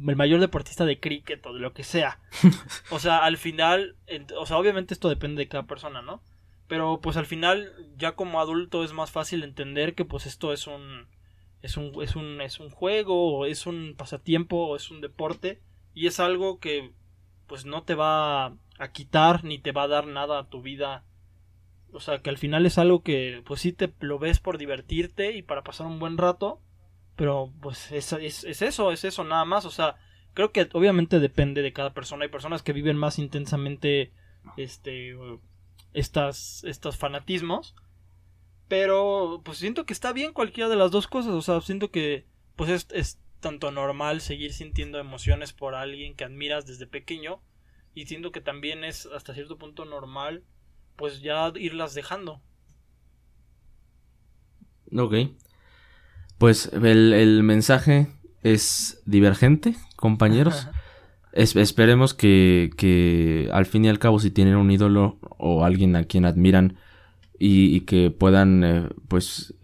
el 0.09 0.17
mayor 0.17 0.41
deportista 0.41 0.87
de 0.87 0.99
cricket 0.99 1.45
o 1.45 1.53
de 1.53 1.61
lo 1.61 1.75
que 1.75 1.85
sea. 1.85 2.19
O 2.91 2.99
sea 2.99 3.19
al 3.19 3.37
final 3.37 3.95
o 4.39 4.47
sea 4.47 4.57
obviamente 4.57 4.95
esto 4.95 5.11
depende 5.11 5.43
de 5.43 5.49
cada 5.49 5.67
persona 5.67 6.01
no 6.01 6.23
pero 6.67 7.03
pues 7.03 7.19
al 7.19 7.27
final 7.27 7.75
ya 7.99 8.13
como 8.13 8.41
adulto 8.41 8.85
es 8.85 8.95
más 8.95 9.11
fácil 9.11 9.43
entender 9.43 9.95
que 9.95 10.07
pues 10.07 10.25
esto 10.25 10.55
es 10.55 10.67
un 10.67 11.09
es 11.61 11.77
un 11.77 11.93
es 12.03 12.17
un 12.17 12.41
es 12.41 12.59
un 12.59 12.71
juego 12.71 13.37
o 13.37 13.45
es 13.45 13.67
un 13.67 13.97
pasatiempo 13.99 14.57
o 14.57 14.77
es 14.77 14.91
un 14.91 15.03
deporte 15.03 15.61
y 15.93 16.07
es 16.07 16.21
algo 16.21 16.59
que 16.59 16.95
pues 17.47 17.67
no 17.67 17.83
te 17.83 17.95
va 17.95 18.57
a 18.79 18.93
quitar 18.93 19.45
ni 19.45 19.59
te 19.59 19.73
va 19.73 19.85
a 19.85 19.89
dar 19.89 20.07
nada 20.07 20.39
a 20.39 20.49
tu 20.49 20.63
vida. 20.63 21.05
O 21.93 22.01
sea, 22.01 22.21
que 22.23 22.31
al 22.31 22.39
final 22.39 22.65
es 22.67 22.79
algo 22.79 23.03
que 23.03 23.43
pues 23.45 23.61
sí 23.61 23.73
te 23.73 23.93
lo 24.01 24.19
ves 24.19 24.41
por 24.41 24.59
divertirte 24.59 25.33
y 25.33 25.43
para 25.43 25.63
pasar 25.63 25.87
un 25.87 25.99
buen 25.99 26.17
rato, 26.17 26.61
pero 27.17 27.53
pues 27.61 27.93
es, 27.93 28.13
es, 28.15 28.45
es 28.45 28.63
eso, 28.63 28.93
es 28.93 29.05
eso 29.05 29.25
nada 29.25 29.45
más. 29.45 29.65
O 29.65 29.71
sea, 29.71 29.97
creo 30.35 30.53
que 30.53 30.69
obviamente 30.73 31.21
depende 31.21 31.63
de 31.63 31.73
cada 31.73 31.93
persona. 31.93 32.25
Hay 32.25 32.31
personas 32.31 32.63
que 32.63 32.73
viven 32.73 32.97
más 32.97 33.19
intensamente 33.19 34.13
este 34.57 35.17
estas 35.93 36.65
estos 36.65 36.97
fanatismos, 36.97 37.75
pero 38.69 39.43
pues 39.45 39.59
siento 39.59 39.85
que 39.85 39.93
está 39.93 40.13
bien 40.13 40.33
cualquiera 40.33 40.71
de 40.71 40.77
las 40.77 40.91
dos 40.91 41.07
cosas. 41.07 41.33
O 41.33 41.43
sea, 41.43 41.61
siento 41.61 41.91
que 41.91 42.27
pues 42.57 42.71
es, 42.71 42.89
es 42.93 43.21
tanto 43.41 43.71
normal 43.71 44.21
seguir 44.21 44.55
sintiendo 44.55 44.99
emociones 44.99 45.53
por 45.53 45.75
alguien 45.75 46.15
que 46.15 46.25
admiras 46.25 46.67
desde 46.67 46.87
pequeño 46.87 47.43
y 47.95 48.07
siento 48.07 48.33
que 48.33 48.41
también 48.41 48.85
es 48.85 49.07
hasta 49.07 49.35
cierto 49.35 49.59
punto 49.59 49.85
normal 49.85 50.45
pues 50.97 51.21
ya 51.23 51.53
irlas 51.57 51.95
dejando. 51.95 52.41
Ok. 54.97 55.15
Pues 56.39 56.71
el, 56.73 57.13
el 57.13 57.43
mensaje 57.43 58.09
es 58.43 59.03
divergente, 59.07 59.75
compañeros. 59.97 60.69
es, 61.33 61.57
esperemos 61.57 62.15
que, 62.15 62.71
que 62.77 63.49
al 63.53 63.67
fin 63.67 63.85
y 63.85 63.89
al 63.89 63.99
cabo 63.99 64.19
si 64.19 64.31
tienen 64.31 64.57
un 64.57 64.71
ídolo 64.71 65.19
o 65.39 65.65
alguien 65.65 65.97
a 65.97 66.05
quien 66.05 66.25
admiran 66.25 66.77
y, 67.39 67.75
y 67.75 67.81
que 67.83 68.11
puedan 68.11 68.65
eh, 68.65 68.89
pues 69.09 69.55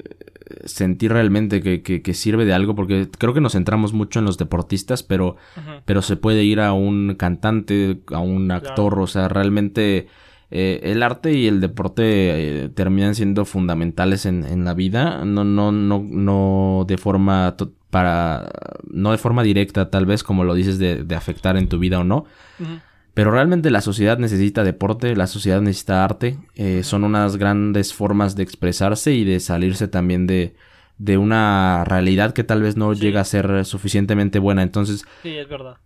sentir 0.64 1.12
realmente 1.12 1.62
que, 1.62 1.82
que, 1.82 2.02
que, 2.02 2.14
sirve 2.14 2.44
de 2.44 2.52
algo, 2.52 2.74
porque 2.74 3.08
creo 3.18 3.34
que 3.34 3.40
nos 3.40 3.52
centramos 3.52 3.92
mucho 3.92 4.18
en 4.18 4.24
los 4.24 4.38
deportistas, 4.38 5.02
pero, 5.02 5.36
uh 5.56 5.60
-huh. 5.60 5.82
pero 5.84 6.02
se 6.02 6.16
puede 6.16 6.44
ir 6.44 6.60
a 6.60 6.72
un 6.72 7.14
cantante, 7.16 8.00
a 8.12 8.20
un 8.20 8.50
actor, 8.50 8.92
claro. 8.92 9.02
o 9.02 9.06
sea, 9.06 9.28
realmente 9.28 10.08
eh, 10.50 10.80
el 10.82 11.02
arte 11.02 11.34
y 11.34 11.46
el 11.46 11.60
deporte 11.60 12.04
eh, 12.04 12.68
terminan 12.70 13.14
siendo 13.14 13.44
fundamentales 13.44 14.24
en, 14.24 14.44
en, 14.44 14.64
la 14.64 14.74
vida, 14.74 15.24
no, 15.24 15.44
no, 15.44 15.72
no, 15.72 16.02
no 16.02 16.84
de 16.88 16.96
forma 16.96 17.56
para, 17.90 18.50
no 18.90 19.12
de 19.12 19.18
forma 19.18 19.42
directa, 19.42 19.90
tal 19.90 20.06
vez, 20.06 20.22
como 20.22 20.44
lo 20.44 20.54
dices, 20.54 20.78
de, 20.78 21.04
de 21.04 21.14
afectar 21.14 21.56
en 21.56 21.68
tu 21.68 21.78
vida 21.78 21.98
o 22.00 22.04
no. 22.04 22.24
Uh 22.58 22.64
-huh. 22.64 22.80
Pero 23.18 23.32
realmente 23.32 23.72
la 23.72 23.80
sociedad 23.80 24.16
necesita 24.16 24.62
deporte, 24.62 25.16
la 25.16 25.26
sociedad 25.26 25.60
necesita 25.60 26.04
arte. 26.04 26.38
Eh, 26.54 26.84
son 26.84 27.02
unas 27.02 27.36
grandes 27.36 27.92
formas 27.92 28.36
de 28.36 28.44
expresarse 28.44 29.12
y 29.12 29.24
de 29.24 29.40
salirse 29.40 29.88
también 29.88 30.28
de, 30.28 30.54
de 30.98 31.18
una 31.18 31.82
realidad 31.84 32.32
que 32.32 32.44
tal 32.44 32.62
vez 32.62 32.76
no 32.76 32.94
sí. 32.94 33.00
llega 33.00 33.20
a 33.20 33.24
ser 33.24 33.64
suficientemente 33.64 34.38
buena. 34.38 34.62
Entonces, 34.62 35.04
sí, 35.24 35.30
es 35.30 35.48
verdad. 35.48 35.78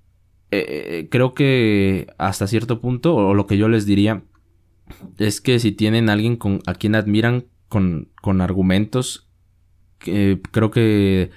Eh, 0.51 1.09
creo 1.11 1.33
que 1.33 2.07
hasta 2.18 2.47
cierto 2.47 2.83
punto, 2.83 3.14
o 3.14 3.33
lo 3.33 3.47
que 3.47 3.57
yo 3.57 3.66
les 3.66 3.87
diría, 3.87 4.24
es 5.16 5.41
que 5.41 5.59
si 5.59 5.72
tienen 5.72 6.11
a 6.11 6.12
alguien 6.12 6.37
con, 6.37 6.61
a 6.66 6.74
quien 6.74 6.95
admiran 6.95 7.47
con, 7.70 8.11
con 8.20 8.43
argumentos, 8.43 9.26
eh, 10.05 10.39
creo 10.51 10.70
que 10.70 11.30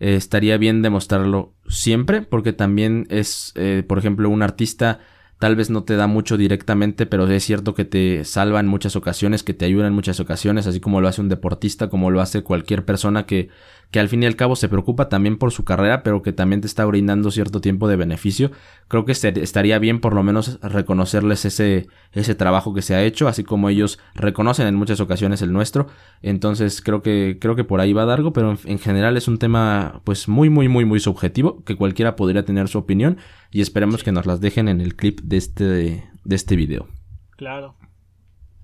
estaría 0.00 0.56
bien 0.56 0.82
demostrarlo 0.82 1.54
siempre, 1.68 2.22
porque 2.22 2.52
también 2.52 3.06
es, 3.08 3.52
eh, 3.54 3.84
por 3.86 4.00
ejemplo, 4.00 4.30
un 4.30 4.42
artista 4.42 4.98
tal 5.38 5.56
vez 5.56 5.70
no 5.70 5.84
te 5.84 5.96
da 5.96 6.06
mucho 6.06 6.36
directamente, 6.36 7.06
pero 7.06 7.28
es 7.28 7.44
cierto 7.44 7.74
que 7.74 7.84
te 7.84 8.24
salva 8.24 8.60
en 8.60 8.66
muchas 8.66 8.96
ocasiones, 8.96 9.42
que 9.42 9.54
te 9.54 9.64
ayuda 9.64 9.86
en 9.86 9.92
muchas 9.92 10.20
ocasiones, 10.20 10.66
así 10.66 10.80
como 10.80 11.00
lo 11.00 11.08
hace 11.08 11.20
un 11.20 11.28
deportista, 11.28 11.88
como 11.88 12.10
lo 12.10 12.20
hace 12.20 12.42
cualquier 12.42 12.84
persona 12.84 13.24
que, 13.26 13.48
que 13.90 14.00
al 14.00 14.08
fin 14.08 14.22
y 14.22 14.26
al 14.26 14.36
cabo 14.36 14.54
se 14.54 14.68
preocupa 14.68 15.08
también 15.08 15.38
por 15.38 15.50
su 15.50 15.64
carrera, 15.64 16.02
pero 16.02 16.20
que 16.22 16.32
también 16.32 16.60
te 16.60 16.66
está 16.66 16.84
brindando 16.84 17.30
cierto 17.30 17.60
tiempo 17.60 17.88
de 17.88 17.96
beneficio. 17.96 18.50
Creo 18.86 19.04
que 19.04 19.12
estaría 19.12 19.78
bien 19.78 20.00
por 20.00 20.14
lo 20.14 20.22
menos 20.22 20.60
reconocerles 20.60 21.44
ese, 21.46 21.88
ese 22.12 22.34
trabajo 22.34 22.74
que 22.74 22.82
se 22.82 22.94
ha 22.94 23.02
hecho, 23.02 23.28
así 23.28 23.44
como 23.44 23.70
ellos 23.70 23.98
reconocen 24.14 24.66
en 24.66 24.74
muchas 24.74 25.00
ocasiones 25.00 25.40
el 25.40 25.52
nuestro. 25.52 25.86
Entonces 26.20 26.82
creo 26.82 27.00
que, 27.00 27.38
creo 27.40 27.56
que 27.56 27.64
por 27.64 27.80
ahí 27.80 27.94
va 27.94 28.04
Dargo, 28.04 28.32
pero 28.32 28.50
en, 28.52 28.58
en 28.64 28.78
general 28.78 29.16
es 29.16 29.26
un 29.26 29.38
tema 29.38 30.02
pues 30.04 30.28
muy, 30.28 30.50
muy, 30.50 30.68
muy, 30.68 30.84
muy 30.84 31.00
subjetivo, 31.00 31.64
que 31.64 31.76
cualquiera 31.76 32.14
podría 32.14 32.44
tener 32.44 32.68
su 32.68 32.78
opinión 32.78 33.16
y 33.50 33.62
esperemos 33.62 34.04
que 34.04 34.12
nos 34.12 34.26
las 34.26 34.40
dejen 34.40 34.68
en 34.68 34.80
el 34.82 34.96
clip 34.96 35.20
de 35.22 35.38
este, 35.38 35.64
de 35.64 36.36
este 36.36 36.56
video. 36.56 36.88
Claro. 37.36 37.76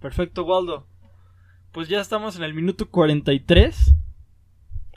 Perfecto, 0.01 0.45
Waldo. 0.45 0.87
Pues 1.73 1.89
ya 1.89 2.01
estamos 2.01 2.37
en 2.37 2.43
el 2.43 2.53
minuto 2.53 2.91
43. 2.91 3.95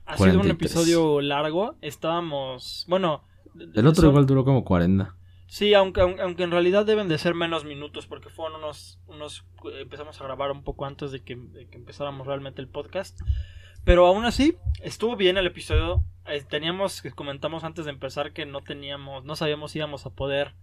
Ha 0.08 0.16
43. 0.16 0.32
sido 0.32 0.42
un 0.42 0.52
episodio 0.52 1.22
largo. 1.22 1.76
Estábamos. 1.82 2.86
Bueno. 2.88 3.24
El 3.74 3.86
otro 3.88 4.02
son... 4.02 4.10
igual 4.12 4.26
duró 4.26 4.46
como 4.46 4.64
40. 4.64 5.16
Sí, 5.48 5.74
aunque, 5.74 6.02
aunque 6.02 6.44
en 6.44 6.52
realidad 6.52 6.86
deben 6.86 7.08
de 7.08 7.18
ser 7.18 7.34
menos 7.34 7.66
minutos, 7.66 8.08
porque 8.08 8.30
fueron 8.30 8.60
unos. 8.60 9.00
unos 9.08 9.46
empezamos 9.80 10.20
a 10.20 10.24
grabar 10.24 10.52
un 10.52 10.64
poco 10.64 10.86
antes 10.86 11.12
de 11.12 11.24
que, 11.24 11.36
de 11.36 11.68
que 11.68 11.78
empezáramos 11.78 12.26
realmente 12.26 12.62
el 12.62 12.70
podcast. 12.70 13.20
Pero 13.84 14.06
aún 14.06 14.26
así, 14.26 14.58
estuvo 14.82 15.16
bien 15.16 15.38
el 15.38 15.48
episodio. 15.48 16.04
Eh, 16.26 16.44
teníamos, 16.48 17.02
comentamos 17.16 17.64
antes 17.64 17.86
de 17.86 17.92
empezar, 17.92 18.34
que 18.34 18.46
no 18.46 18.62
teníamos, 18.62 19.24
no 19.24 19.36
sabíamos 19.36 19.72
si 19.72 19.80
íbamos 19.80 20.06
a 20.06 20.10
poder 20.10 20.56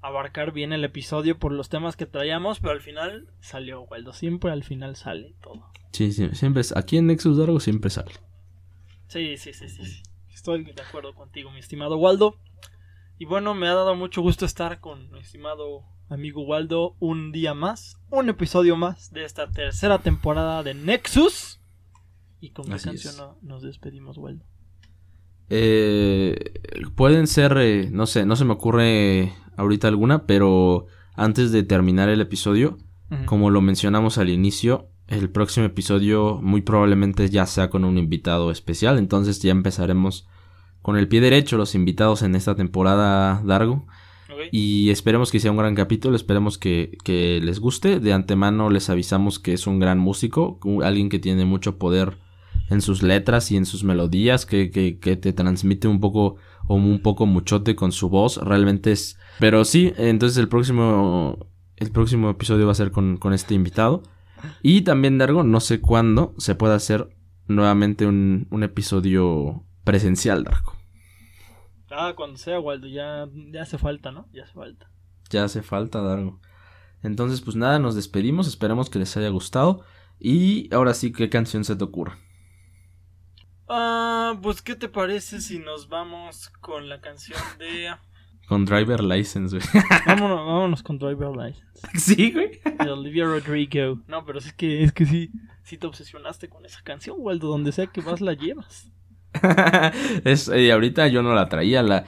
abarcar 0.00 0.52
bien 0.52 0.72
el 0.72 0.84
episodio 0.84 1.38
por 1.38 1.52
los 1.52 1.68
temas 1.68 1.96
que 1.96 2.06
traíamos, 2.06 2.60
pero 2.60 2.72
al 2.72 2.80
final 2.80 3.28
salió, 3.40 3.82
Waldo. 3.82 4.12
Siempre 4.12 4.50
al 4.50 4.64
final 4.64 4.96
sale 4.96 5.34
todo. 5.42 5.64
Sí, 5.92 6.12
sí, 6.12 6.28
siempre 6.32 6.62
aquí 6.74 6.98
en 6.98 7.06
Nexus 7.06 7.36
Dargo 7.36 7.60
siempre 7.60 7.90
sale. 7.90 8.12
Sí, 9.12 9.36
sí, 9.36 9.52
sí, 9.52 9.68
sí. 9.68 10.02
Estoy 10.32 10.64
de 10.64 10.80
acuerdo 10.80 11.14
contigo, 11.14 11.50
mi 11.50 11.58
estimado 11.58 11.98
Waldo. 11.98 12.38
Y 13.18 13.26
bueno, 13.26 13.54
me 13.54 13.68
ha 13.68 13.74
dado 13.74 13.94
mucho 13.94 14.22
gusto 14.22 14.46
estar 14.46 14.80
con 14.80 15.10
mi 15.10 15.20
estimado 15.20 15.84
amigo 16.08 16.46
Waldo 16.46 16.96
un 16.98 17.30
día 17.30 17.52
más, 17.52 17.98
un 18.10 18.30
episodio 18.30 18.74
más 18.74 19.12
de 19.12 19.26
esta 19.26 19.50
tercera 19.50 19.98
temporada 19.98 20.62
de 20.62 20.72
Nexus. 20.72 21.60
¿Y 22.40 22.52
con 22.52 22.64
qué 22.64 22.72
Así 22.72 22.86
canción 22.88 23.14
es. 23.14 23.42
nos 23.42 23.62
despedimos, 23.62 24.16
Waldo? 24.16 24.46
Eh, 25.50 26.54
pueden 26.96 27.26
ser, 27.26 27.54
eh, 27.58 27.90
no 27.90 28.06
sé, 28.06 28.24
no 28.24 28.34
se 28.34 28.46
me 28.46 28.54
ocurre 28.54 29.34
ahorita 29.58 29.88
alguna, 29.88 30.24
pero 30.24 30.86
antes 31.16 31.52
de 31.52 31.64
terminar 31.64 32.08
el 32.08 32.22
episodio, 32.22 32.78
como 33.26 33.50
lo 33.50 33.60
mencionamos 33.60 34.16
al 34.16 34.30
inicio, 34.30 34.88
el 35.08 35.30
próximo 35.30 35.66
episodio 35.66 36.40
muy 36.42 36.62
probablemente 36.62 37.28
ya 37.28 37.46
sea 37.46 37.70
con 37.70 37.84
un 37.84 37.98
invitado 37.98 38.50
especial, 38.50 38.98
entonces 38.98 39.40
ya 39.42 39.50
empezaremos 39.50 40.26
con 40.82 40.96
el 40.96 41.08
pie 41.08 41.20
derecho 41.20 41.56
los 41.56 41.74
invitados 41.74 42.22
en 42.22 42.34
esta 42.34 42.54
temporada 42.54 43.42
Dargo. 43.44 43.86
Ok. 44.30 44.48
Y 44.50 44.90
esperemos 44.90 45.30
que 45.30 45.40
sea 45.40 45.50
un 45.50 45.56
gran 45.56 45.74
capítulo, 45.74 46.16
esperemos 46.16 46.58
que, 46.58 46.98
que 47.04 47.40
les 47.42 47.60
guste. 47.60 48.00
De 48.00 48.12
antemano 48.12 48.70
les 48.70 48.90
avisamos 48.90 49.38
que 49.38 49.52
es 49.52 49.66
un 49.66 49.78
gran 49.78 49.98
músico, 49.98 50.58
alguien 50.82 51.08
que 51.08 51.18
tiene 51.18 51.44
mucho 51.44 51.78
poder 51.78 52.18
en 52.68 52.80
sus 52.80 53.02
letras 53.02 53.52
y 53.52 53.56
en 53.56 53.66
sus 53.66 53.84
melodías, 53.84 54.46
que, 54.46 54.70
que, 54.70 54.98
que 54.98 55.16
te 55.16 55.32
transmite 55.32 55.86
un 55.88 56.00
poco 56.00 56.36
o 56.66 56.74
un 56.74 57.00
poco 57.00 57.26
muchote 57.26 57.76
con 57.76 57.92
su 57.92 58.08
voz. 58.08 58.38
Realmente 58.38 58.92
es... 58.92 59.18
Pero 59.38 59.64
sí, 59.64 59.92
entonces 59.96 60.38
el 60.38 60.48
próximo, 60.48 61.46
el 61.76 61.90
próximo 61.90 62.30
episodio 62.30 62.66
va 62.66 62.72
a 62.72 62.76
ser 62.76 62.90
con, 62.90 63.18
con 63.18 63.32
este 63.32 63.54
invitado. 63.54 64.02
Y 64.62 64.82
también, 64.82 65.18
Dargo, 65.18 65.42
no 65.42 65.60
sé 65.60 65.80
cuándo 65.80 66.34
se 66.38 66.54
pueda 66.54 66.74
hacer 66.74 67.08
nuevamente 67.46 68.06
un, 68.06 68.46
un 68.50 68.62
episodio 68.62 69.64
presencial, 69.84 70.44
Dargo. 70.44 70.74
Ah, 71.90 72.14
cuando 72.16 72.38
sea, 72.38 72.58
Waldo, 72.58 72.86
ya, 72.86 73.28
ya 73.52 73.62
hace 73.62 73.78
falta, 73.78 74.12
¿no? 74.12 74.28
Ya 74.32 74.44
hace 74.44 74.54
falta. 74.54 74.90
Ya 75.30 75.44
hace 75.44 75.62
falta 75.62 76.00
Dargo. 76.00 76.40
Entonces, 77.02 77.40
pues 77.40 77.56
nada, 77.56 77.78
nos 77.78 77.94
despedimos. 77.94 78.46
Esperemos 78.46 78.88
que 78.88 78.98
les 78.98 79.16
haya 79.16 79.28
gustado. 79.28 79.84
Y 80.18 80.72
ahora 80.72 80.94
sí, 80.94 81.12
¿qué 81.12 81.28
canción 81.28 81.64
se 81.64 81.76
te 81.76 81.84
ocurre? 81.84 82.12
Ah, 83.68 84.38
pues, 84.42 84.62
¿qué 84.62 84.74
te 84.74 84.88
parece 84.88 85.40
si 85.40 85.58
nos 85.58 85.88
vamos 85.88 86.48
con 86.60 86.88
la 86.88 87.00
canción 87.00 87.40
de... 87.58 87.94
Con 88.46 88.64
Driver 88.64 89.02
License, 89.02 89.56
güey. 89.56 89.84
vámonos, 90.06 90.38
vámonos 90.38 90.82
con 90.82 90.98
Driver 90.98 91.30
License. 91.30 91.66
sí, 91.98 92.32
güey. 92.32 92.60
de 92.78 92.90
Olivia 92.90 93.24
Rodrigo. 93.24 94.00
No, 94.06 94.24
pero 94.24 94.38
es 94.38 94.52
que, 94.52 94.82
es 94.82 94.92
que 94.92 95.06
sí, 95.06 95.30
sí 95.62 95.78
te 95.78 95.86
obsesionaste 95.86 96.48
con 96.48 96.64
esa 96.66 96.82
canción, 96.82 97.16
Waldo. 97.18 97.48
Donde 97.48 97.72
sea 97.72 97.86
que 97.86 98.00
vas 98.00 98.20
la 98.20 98.34
llevas. 98.34 98.90
es, 100.24 100.48
eh, 100.48 100.72
ahorita 100.72 101.08
yo 101.08 101.22
no 101.22 101.34
la 101.34 101.48
traía. 101.48 101.82
La, 101.82 102.04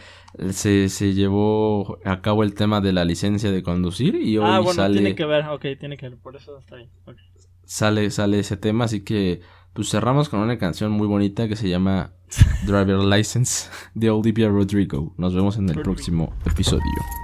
se, 0.51 0.89
se 0.89 1.15
llevó 1.15 1.99
a 2.05 2.21
cabo 2.21 2.43
el 2.43 2.55
tema 2.55 2.81
de 2.81 2.93
la 2.93 3.05
licencia 3.05 3.51
de 3.51 3.63
conducir. 3.63 4.17
Y 4.17 4.39
hoy 4.39 4.45
ah, 4.47 4.59
bueno, 4.59 4.75
sale, 4.75 4.95
tiene 4.95 5.15
que 5.15 5.25
ver, 5.25 5.47
ok, 5.47 5.65
tiene 5.79 5.97
que 5.97 6.09
ver, 6.09 6.19
por 6.19 6.37
eso 6.37 6.59
está 6.59 6.77
bien. 6.77 6.91
sale, 7.65 8.11
sale 8.11 8.41
ese 8.41 8.57
tema. 8.57 8.85
Así 8.85 9.05
que, 9.05 9.41
pues 9.75 9.91
cerramos 9.91 10.29
con 10.29 10.41
una 10.41 10.57
canción 10.57 10.93
muy 10.93 11.07
bonita 11.07 11.49
que 11.49 11.57
se 11.57 11.69
llama 11.69 12.13
Driver 12.67 12.99
License 12.99 13.69
de 13.95 14.11
Olivia 14.11 14.49
Rodrigo. 14.49 15.13
Nos 15.19 15.35
vemos 15.35 15.59
en 15.59 15.69
el 15.69 15.83
próximo 15.83 16.33
episodio. 16.47 17.24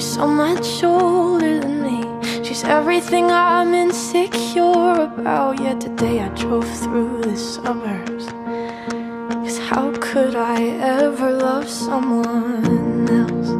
She's 0.00 0.14
so 0.14 0.26
much 0.26 0.82
older 0.82 1.60
than 1.60 1.82
me. 1.82 2.00
She's 2.42 2.64
everything 2.64 3.30
I'm 3.30 3.74
insecure 3.74 4.92
about. 4.92 5.60
Yet 5.60 5.82
today 5.82 6.20
I 6.20 6.28
drove 6.28 6.66
through 6.66 7.20
the 7.20 7.36
suburbs. 7.36 8.24
Cause 9.44 9.58
how 9.58 9.92
could 10.00 10.36
I 10.36 10.62
ever 11.02 11.30
love 11.32 11.68
someone 11.68 13.10
else? 13.10 13.50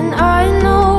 And 0.00 0.14
I 0.14 0.42
know 0.60 0.89